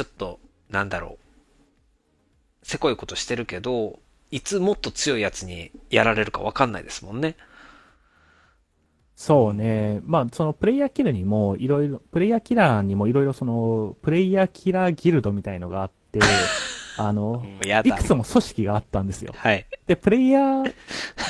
[0.00, 0.40] ちょっと、
[0.70, 2.66] なんだろう。
[2.66, 3.98] せこいことしてるけど、
[4.30, 7.36] いつもっと強いやつにやられるかわかんないですもんね。
[9.14, 10.00] そうね。
[10.06, 16.20] まあ、そのプレイヤーキルにもいろいろ、プレイヤーキラーにもいろいろその、プレイヤーキラーギルドみたいのがあって、
[16.96, 19.34] あの、やいくつも組織があったんですよ。
[19.36, 19.66] はい。
[19.86, 20.72] で、プレイヤー、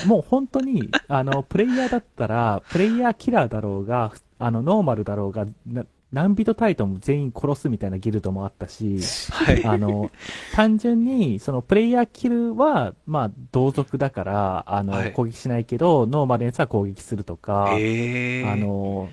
[0.07, 8.99] もう本当に、あの、プレイヤーだったら、プレイヤーキラーだろうが、あの、ノーマルだろうが、な何人タイトンも全員殺すみたいなギルドもあったし、
[9.31, 9.65] はい。
[9.65, 10.11] あの、
[10.55, 19.09] 単純に、そのプレイヤーキルは、まあ、同族だから、あの、はい攻撃しないけど、ノーマルやつは攻撃するとか、ええあの、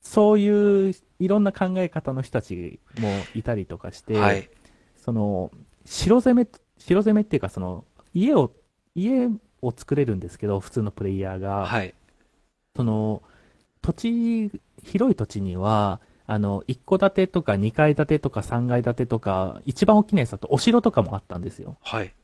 [0.00, 4.48] そういういろんな考え方の人たちもいたりとかして、はい。
[4.96, 5.52] その、
[5.84, 6.48] 城攻め、
[6.78, 8.52] 城攻めっていうか、その、家を、
[8.94, 9.28] 家
[9.62, 11.94] を作れるんですけど、普通のプレイヤーが、はい。
[12.74, 13.22] その、
[13.82, 14.50] 土地、
[14.82, 21.76] 広い土地には、あの、一戸建てとか二階建てとか三階建てとか、一番大きなやつだとお城とかもあったんですよ。
[21.82, 22.14] はい。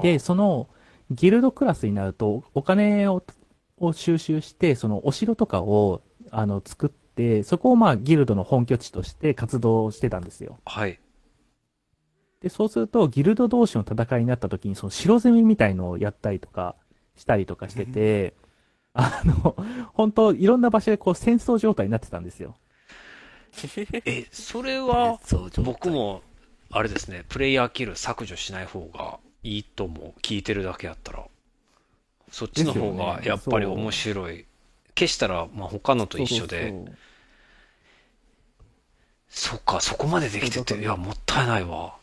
[0.00, 0.68] で、その、
[1.10, 3.22] ギルドクラスになると、お金を、
[3.78, 10.58] を収集して、そのお城とかを、あの、作って、そこをまあ、ギルドの本拠地として活動してたんですよ。
[10.64, 10.98] はい。
[12.40, 16.76] で、そうすると、ギルド同士の戦いになった時に、その城攻めみたいのをやったりとか、
[17.16, 18.34] したりとかしてて、
[18.94, 19.56] あの、
[19.92, 22.56] 本当いろんな場所でこう戦争状態になってたんですよ。
[24.04, 25.20] え、それは、
[25.58, 26.22] 僕も、
[26.70, 30.20] あれですね、プレイヤーキル削除しない方がいいと思う。
[30.20, 31.24] 聞いてるだけやったら。
[32.30, 34.46] そっちの方がやっぱり面白い。
[34.96, 36.72] 消したら、まあ、他のと一緒で。
[39.28, 41.96] そっか、そこまでできてて、いや、もったいないわ。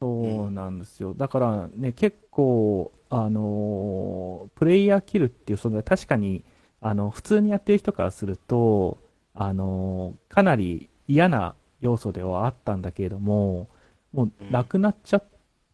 [0.00, 1.14] そうなんですよ。
[1.14, 6.44] だからね、結構、あのープレイヤーキルっていう、その確かに、
[6.80, 8.98] あの、普通にやってる人からすると、
[9.34, 13.68] あのーかなり嫌な要素ではあったんだけれども、
[14.12, 15.24] もうなくなっちゃっ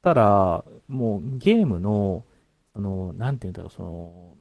[0.03, 2.24] たら、もうゲームの、
[2.74, 4.36] その、なんていうんだろう、その、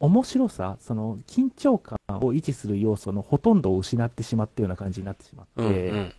[0.00, 6.14] 面白さ、その、緊張感を維持する要素のほとんどを失ってしまったような感じになってしまって、うん、うん。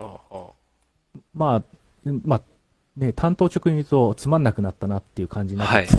[0.00, 0.46] ああ
[1.34, 1.64] まあ、うん
[2.24, 2.42] まあ、
[2.96, 5.88] ね、担当直に言うとつまんなくなったなっていう感じになって、はい。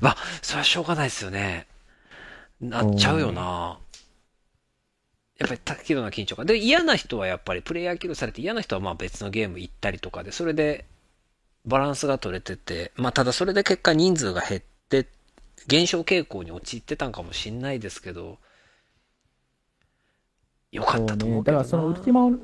[0.00, 1.66] まあ、それはしょうがないですよね。
[2.60, 3.78] なっちゃうよな。
[5.38, 6.44] やっぱり適度な緊張感。
[6.44, 10.84] で、嫌な人はやっぱりプレイヤーキルされて嫌な人はまあ別のゲーム行ったりとかで、それで
[11.64, 15.08] バランスが取れてて、まあただそれで結果人数が減って、
[15.66, 18.38] 減少傾向に陥ってたんかもしんないですけど、
[20.72, 21.62] よかったと思うけどな。
[21.62, 22.36] だからそのウルティマ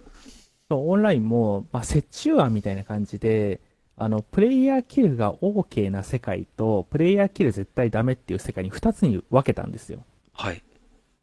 [0.70, 3.60] そうオンラインも、まあ、折衷案みたいな感じで、
[3.96, 10.04] あの、プレイヤーキルが OK な世界と、プレイヤーキル絶対ダメっていう世界に2つに分けたんですよ。
[10.32, 10.62] はい。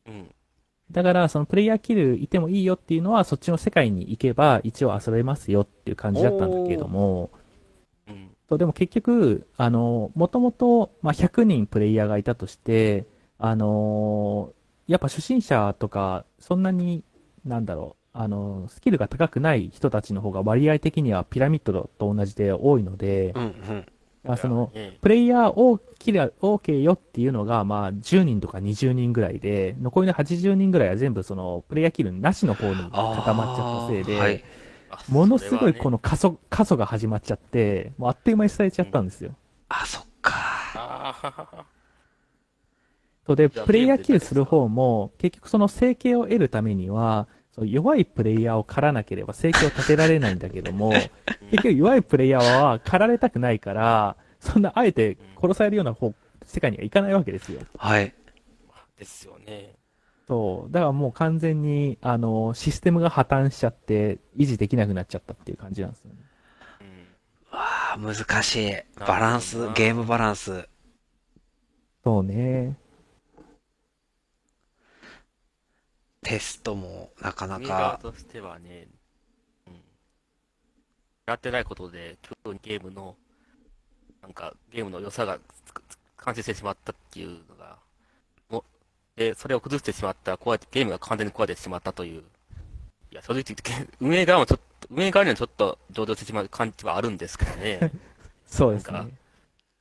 [0.08, 0.34] うん。
[0.92, 7.30] だから、そのプレイヤーキルいてもいいよっていうのは、そっちの世界に行けば一応遊べますよっていう感じだったんだけれども、
[8.08, 8.30] うん。
[8.50, 13.06] そうでも結局、あの、もともと、まあ、100人プレイヤーがいたとして、
[13.40, 14.54] あの
[14.88, 17.04] やっぱ初心者とか、そんなに、
[17.46, 23.86] なんだろう、あの、スキルが高くない人たちの方が割合的にはピラミッドと同じで多いのでう、んうん。
[24.24, 34.44] まあ、その、えプレイヤーをキル OK よっていうのが、まあ、10人とか20人ぐらいで、残りの80人ぐらいは全部その、プレイヤーキルなしの方に固まっちゃったせいで、はい。
[34.90, 39.36] あものすごいこの、の過疎、過疎が始まっちゃって、もうあっという間に伝えちゃったんですよ。
[39.68, 41.66] あ、そっか。
[43.26, 50.92] そうで、プレイヤーキルする方も、結局その生計を得るためには、そう弱いプレイヤーを狩らなければ生計を立てられないんだけども、
[51.52, 56.14] 結局弱いプレイヤーは狩られたくないから、そんなあえて殺されるような方、
[56.44, 57.62] 世界にはいかないわけですよ。
[57.78, 58.14] はい。
[58.98, 59.76] ですよね。
[60.28, 60.72] そう。
[60.72, 66.16] だからもう完全に、あの、システムが破綻しちゃって、維持できなくなっちゃったっていう感じなんですよね。
[66.82, 66.84] う
[67.56, 67.58] ん。
[67.58, 68.76] わあ、難しい。
[69.00, 70.68] バランスゲームバランス。
[72.04, 72.78] そうね。
[76.24, 78.88] テストもなかなか、としてはね、
[79.68, 79.74] うん。
[81.28, 83.16] やってないことで、急にゲームの、
[84.22, 87.78] なんか、ゲームの良さがつくつ感じてしまったっていうのが、
[88.50, 88.64] も
[89.16, 92.24] で、それを崩してしまった、こうやってゲームが完全に壊れてしまったという、
[93.12, 97.92] いや、正直言って、運営側もちょっと、運営側にはちょっと上場してしまう感じはあるんですけどね。
[98.46, 99.14] そうですなんね。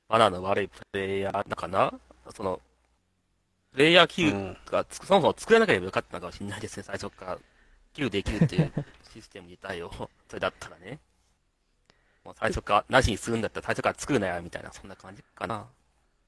[0.09, 1.93] マナーの悪いプレイヤーなのかな？
[2.35, 2.61] その、
[3.73, 7.39] プレイヤーキルうんがつく、そもそも作らなければよかったのかもしれないですね、最初から。
[7.95, 8.73] キルできるっていう
[9.13, 9.91] システム自体を、
[10.29, 10.99] それだったらね。
[12.25, 15.67] もう最初から、なしにするんだったら最初から作るなや、みたいな、そんな感じかな。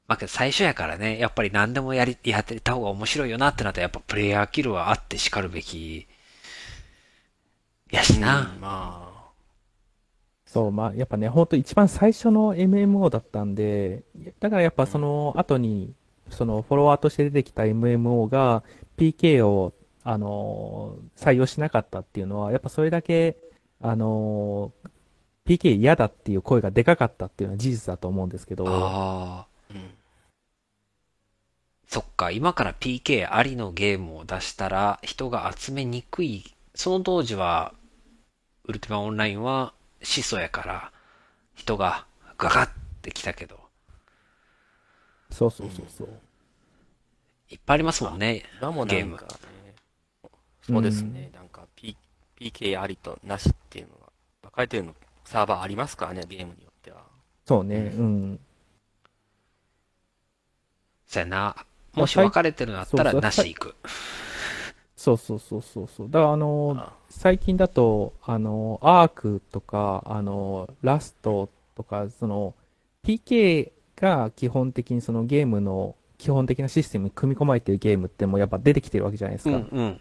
[0.07, 6.07] まあけど最初やからね、やっぱり何でもやり、やってた方が面白いよなってなったら、やっぱプレイヤーキルはあって叱るべき、
[7.91, 8.41] やしな。
[8.41, 9.31] うんまあ、
[10.47, 14.03] そう、まあ、やっぱね、本当一番最初の MMO だったんで、
[14.41, 15.95] だからやっぱその後に、
[16.35, 18.63] そのフォロワーとして出てきた MMO が
[18.97, 19.75] PK を、
[20.05, 23.37] あのー採用しなかったっていうのは、やっぱそれだけ、
[23.81, 24.91] あのー
[25.47, 29.47] PK 嫌だっていう声がでかかったっていうのは事実だと思うんですけど、ああ。
[29.71, 29.95] うん。
[31.87, 36.55] そっか、今から PK ありのゲームを出したら人が集めにくい。
[36.75, 37.75] その当時は、
[38.65, 40.93] ウルティマオンラインは始祖やから、
[41.55, 42.07] 人が
[42.39, 42.71] ガガっ
[43.03, 43.61] てきたけど、
[45.31, 46.09] そうそうそうそう。
[47.55, 48.43] いっぱいありますもんね。
[48.61, 49.75] 今もゲームなんかね、
[50.61, 51.97] そうですね、なんか、P、
[52.37, 54.11] PK ありとなしっていうのが、
[54.43, 54.95] 分かれてるの、
[55.25, 57.05] サーバーありますからね、ゲームによっては。
[57.47, 58.41] そうね、うん。
[61.07, 61.55] そやな。
[61.93, 63.75] もし分かれてるのあったらそうそうなし行く。
[64.97, 66.11] そうそうそうそうそう。
[66.11, 72.55] だからあのーあ最近だと、あの、アークとか、あの、ラストとか、その、
[73.05, 75.95] PK が基本的にそのゲームの
[76.25, 79.57] 基本的なシステムに組み込まれてるゲームってもうやっぱ出てきてるわけじゃないですか。
[79.57, 80.01] うんうん。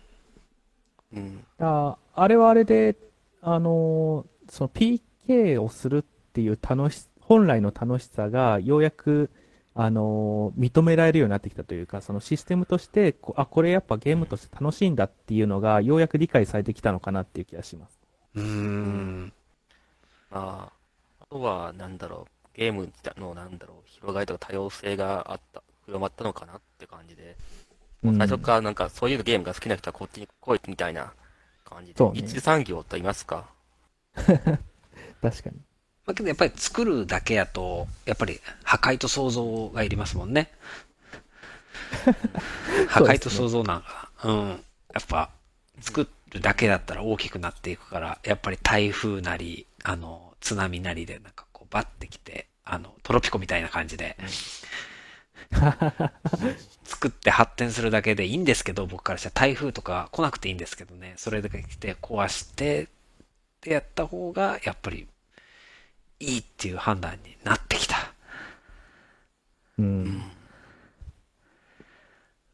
[1.15, 1.37] うん。
[1.57, 2.95] だからあれはあれで、
[3.41, 9.31] あの、その PK をするっていう楽し、本来の楽しさがようやく、
[9.75, 17.99] あの、認められるようになってきたというか、そのシステムとして、こあ、これやっぱゲームとして楽しいんだっていうのが、ようやく理解されてきたのかなっていう気がします。
[18.35, 19.33] うーん。
[20.31, 20.73] まあ、
[21.19, 27.35] あとは、なんだろう、ゲームの、なんだろう、広がりとか多様性があった、広まったのかなって感じで、
[28.01, 31.13] もう最初からなんか、そういうゲームが好きな人はこっちに来いみたいな
[31.65, 33.45] 感じで、ね一次産業と言いますか？
[34.15, 34.59] 確か
[35.49, 35.57] に。
[36.05, 40.51] まあ、けどやっぱり作るだけやと、やっぱり破壊と想像がいりますもんね。
[42.89, 44.09] 破壊と想像なんか。
[44.23, 44.49] うん。
[44.49, 44.55] や
[44.99, 45.29] っぱ、
[45.81, 54.17] 作るだけだったら大きくなっていくから、やっぱり台風なり、あの、津波なりでなんかこうバッてきて、あの、トロピコみたいな感じで、
[56.83, 62.87] 作って発展するだけでいいんですけど、僕からしたら台風とか来なくていいんですけどね、それだけ来て壊して、っ
[63.61, 65.07] てやった方が、やっぱり、
[66.19, 68.13] いいっていう判断になってきた。
[69.79, 70.23] うん。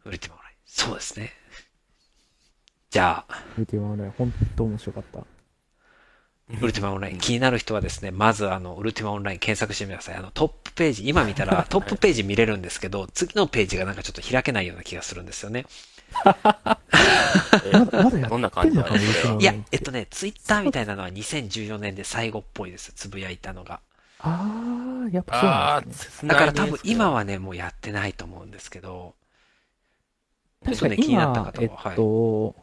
[0.06, 0.56] ウルティマオンライン。
[0.66, 1.34] そうですね。
[2.92, 5.39] じゃあ、ウルティマオンライン、本当面白かった。
[6.50, 7.18] ウルティマオンライン。
[7.20, 10.16] 気になる人はですね、まずあの、ウルティマオンライン検索してみてください。
[10.16, 15.66] あの、トップページ、今見たら トップページ見れるんですけど、次のページがなんかちょっと開けないような気がするんですよね。
[18.30, 22.92] どんな感じなんですかうんいや、えっとね、ツイッターみたいなのは2014年で最後っぽいです。
[22.94, 23.80] つぶやいたのが。
[24.20, 26.30] ああ、やっぱそうなあんですね。
[26.32, 29.14] あ、だから多分今は、はね、もうやってないと思うんですけど。
[30.64, 31.96] 確かにちょっとね気になった今、方は、えっはい。
[31.96, 32.56] と、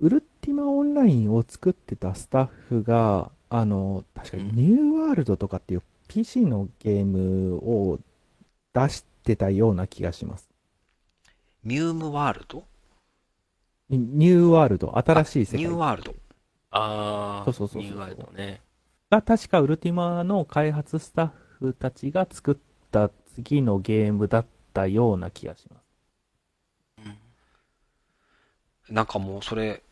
[0.00, 7.98] ウルティマオンラインを作ってたスタッフが、あの、確かにニューワールドとかっていう PC のゲームを
[8.74, 10.50] 出してたような気がします。
[11.62, 12.62] ミュームワールド？
[13.88, 16.14] ニニューワールド、新しい世ニュー界ワールド。
[16.72, 18.60] ああ、そうそうそうそうニューワールドね。
[19.10, 22.56] が確かウルティマの開発スタッフたちが作っ
[22.90, 25.80] た次のゲームだったような気がしま
[28.88, 28.92] す。
[28.92, 29.82] なんかもうそれ、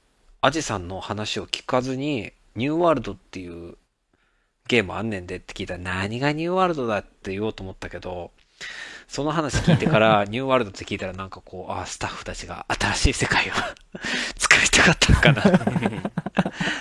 [0.45, 3.77] アジさんの話を聞かずに、ニューワールドっていう
[4.67, 8.33] ゲームあんねんでって聞いたら何がニューワールドだって言おうと思ったけど、
[9.07, 13.53] その話聞いてから ニューワールドって聞いたらなんかこう、ああ、スタッフたちが新しい世界を
[14.37, 15.43] 作りたかったのかな。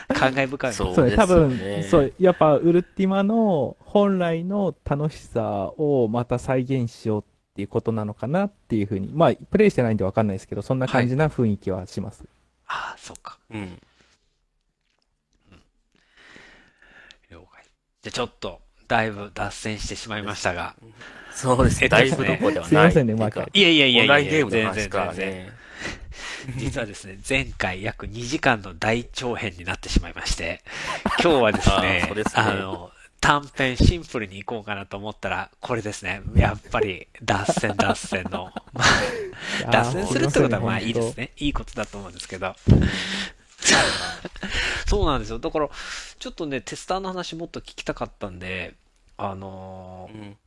[0.19, 0.73] 感慨深い。
[0.73, 12.25] そうそうね、多分ですよね、そう、やっぱウルティマの本来の楽しさをまた再現しようっていうことなのかなっていうふうに、まあ、プレイしてないんでわかんないですけど、そんな感じな雰囲気はします。
[12.73, 13.37] ああ、そうか。
[13.51, 13.79] うん。
[17.29, 17.63] 了解。
[18.01, 20.75] じゃあちょっと、だいぶ脱線してしまいましたが。
[21.33, 21.89] そうですね。
[21.89, 22.69] だいぶどころではない。
[22.69, 25.45] すいませんね毎回いやいやいやいやオンラインゲームの全話から然全然。
[25.45, 25.51] ね。
[26.57, 30.61] 実はですね、前回約2時間の大長編になってしまいまして、
[31.23, 32.90] 今日はです あねーそうですねあの、
[33.21, 38.81] 短編シンプルに行こうかなと思ったら、これですね、やっぱり脱線脱線の、 ま
[39.67, 41.25] あ脱線するってことはまあいいですね。
[41.25, 41.31] ね。
[41.37, 42.55] いいことだと思うんですけど。
[44.87, 45.37] そうなんですよ。
[45.37, 45.69] だから、
[46.19, 48.73] ちょっとね、テスターの話もっと聞きたかったんで、
[49.17, 50.37] あのーうん。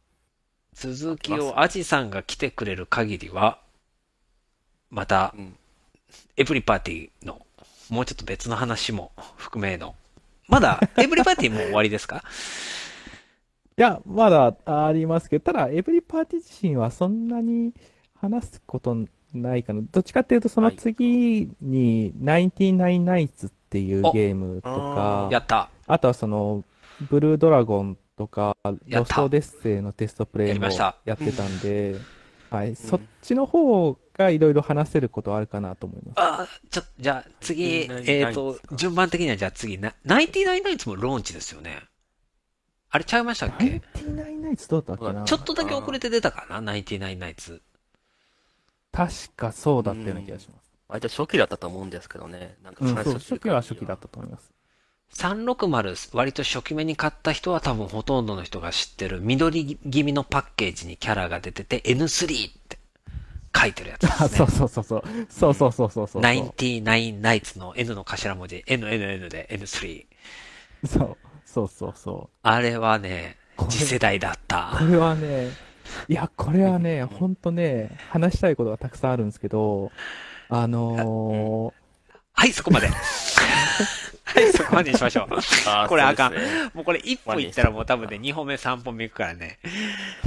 [0.74, 3.60] 続きをアジさんが来てくれる限りは、
[4.90, 5.56] またう、ん。
[6.36, 7.46] エブリパーティーの、
[7.88, 9.94] もうちょっと別の話も含めの。
[10.48, 12.22] まだ、エブリパーティーもう終わりですか？
[13.76, 17.72] いや、まだありますけど、ただ、エブリパーティー自身はそんなに
[18.20, 18.96] 話すこと
[19.32, 19.82] ないかな。
[19.90, 25.70] どっちかっていうと、その次に、99ナイツっていうゲームとか、やった。
[25.86, 26.62] あとはその、
[27.10, 28.56] ブルードラゴンとか、
[28.86, 30.66] ロストデッセイのテストプレイも
[31.04, 31.96] やってたんで、
[32.50, 36.14] はい、そっちの方がいろいろ話せることはあるかなと思います。
[36.16, 38.76] あちょ、じゃあ次、99えっ、とです、か？
[38.76, 41.82] 順番的にはじゃあ次、な、99ナイツもローンチですよね。
[42.90, 45.24] あれちゃいましたっけ？99ナイツどうだったっけな？
[45.24, 47.60] ちょっとだけ遅れて出たかな ?99 ナイツ。
[48.92, 50.64] 確かそうだったような気がします。
[50.86, 52.56] 割と初期だったと思うんですけどね。
[52.62, 54.52] なんかうん、そう、話を聞初期は初期だったと思います。
[55.14, 62.63] 360、割と初期目に買った人は多分ほとんどの人が知ってる緑気味のパッケージにキャラが出てて N3 って
[63.56, 64.28] 書いてるやつですあ、ね。
[64.36, 65.02] そうそうそうそう。
[65.28, 66.22] そうそうそうそうそう。
[66.22, 70.06] 99ナイツの N の頭文字、NNN で N3。
[70.86, 71.16] そう
[71.46, 73.36] そうそうそあれはね、
[73.70, 74.38] 次世代だっう。
[74.46, 74.84] たこ。
[74.84, 75.50] れはね、
[76.08, 79.92] いや、これはね、ほんとね、話したいことがたくさんあるんですけど、
[80.48, 81.72] あの
[82.32, 82.88] はい、そこまで。
[84.24, 85.28] はい、そこまでにしましょう。
[85.88, 86.34] これあかん
[86.74, 89.58] もうこれ一歩行ったらもう多分ね、2歩目3本目行くからね。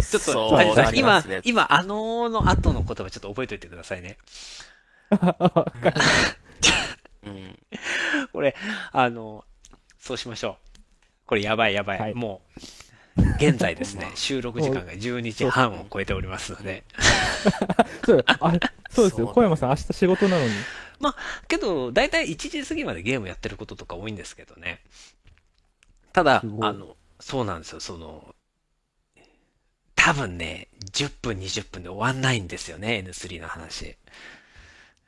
[0.10, 0.60] ちょっと、
[0.94, 4.18] 今今、あのーの後の言葉ちょっと覚えておいてくださいね。
[7.26, 7.60] うん。
[8.32, 8.56] これ、
[8.92, 9.44] あの、
[10.00, 10.78] そうしましょう。
[11.26, 12.00] これやばいやばい。
[12.00, 12.60] はいもう、
[13.38, 16.84] 現在ですね、 収録時間が12時半を超えておりますので。
[18.06, 18.54] そうあ
[18.90, 19.28] そうですよ。
[19.28, 20.52] 小山さん明日仕事なのに。
[21.48, 24.82] けど、だいたい1時過ぎまでゲームやってることとか多いんですけどね。
[26.14, 28.36] ただ、あの、そうなんですよ、その、
[29.96, 33.98] 多分ね、10分、20分で終わんないんですよね、N3 の話。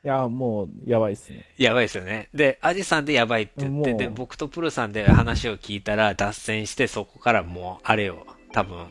[0.02, 1.44] いや、もう、やばいっすね。
[1.58, 2.28] やばいですよね。
[2.32, 8.86] で、アジさんでやばいって言って、で、僕とプルさんで話を聞いたら脱線して、そこからもう、あれよ、多分、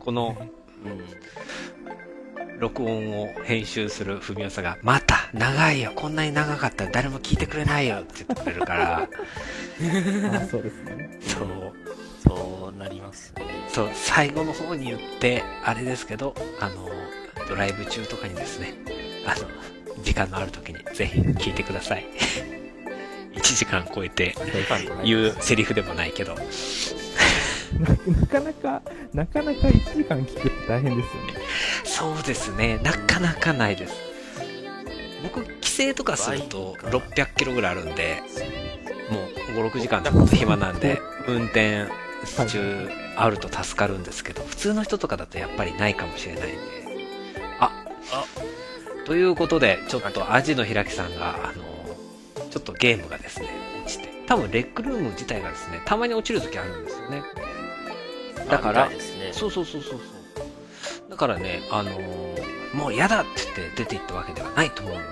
[0.00, 0.36] この
[0.84, 1.04] うん。
[2.58, 8.98] 録音を編集する文雄さんが、また、長いよ、こんなに長かったら誰も聞いてくれないよって言ってくれるから、
[10.34, 11.18] あそうですね。
[11.20, 11.72] そう、
[12.22, 13.44] そうなりますね。
[13.68, 16.88] そう、最後の方に言って、あれですけど、あの、
[17.48, 18.74] ドライブ中とかにですね、
[19.26, 22.06] あの、時間のある時にぜひ聞いてください。
[23.34, 24.34] 1時間超えて
[25.04, 26.36] 言うセリフでもないけど。
[27.74, 27.88] な
[28.20, 28.82] なかなか、
[29.12, 31.34] なかなか1時間聞くって大変ですよね。
[31.84, 33.94] そうですね、なかなかないです。
[35.22, 38.22] 僕、帰省とかすると600キロぐらいあるんで、
[39.10, 41.86] もう5、6時間ちょっと暇なんで、運転
[42.48, 46.58] 中あると助かるんですけど、普通の人とかだとやっぱりないかもしれないんで。
[47.60, 47.70] あ、
[48.12, 48.24] あ
[49.06, 51.64] ということで、ちょっとアジの開きさんが、あの、
[52.50, 53.48] ちょっとゲームがですね、
[53.84, 57.22] 落ちて、多分レックルーム自体がですね、たまに落ちる時あるんですよね。
[58.48, 58.96] だからね。
[59.32, 61.10] そうそうそうそうそう。
[61.10, 65.04] だからね、あのーもう嫌だって言って出て行ったわけではないと思うんで、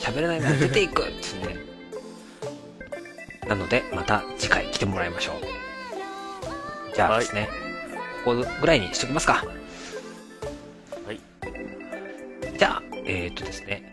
[0.00, 1.56] 喋れないなら出ていくってね。
[3.46, 5.36] なので、また次回来てもらいましょう。
[6.94, 7.48] じゃあですね、
[8.24, 9.44] ここぐらいにしときますか。
[11.06, 11.20] はい。
[12.58, 13.90] じゃあ、えー、っとですね、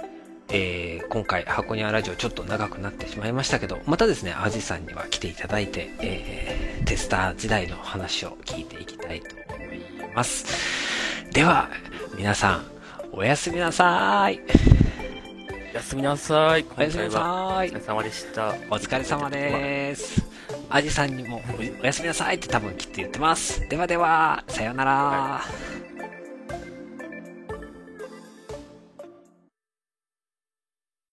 [0.51, 9.79] えー今回箱庭ラジオちょっと長くなってしまいましたけど、またですね、アジさんには来ていただいて、えーテスター時代の話を聞いていきたいと思い
[10.15, 10.45] ます。
[11.31, 11.69] では、
[12.15, 12.65] 皆さん、
[13.11, 14.39] おやすみなさい。
[15.71, 16.65] おやすみなさい。
[16.77, 17.19] おやすみなさ
[17.63, 17.79] いお疲れ。
[17.81, 18.47] 様でした。
[18.49, 20.21] お疲れ様です。
[20.69, 21.41] アジさんにも
[21.79, 23.67] おおやすみなさいって多分きっと言ってます。
[23.69, 25.41] ではでは、さようなら。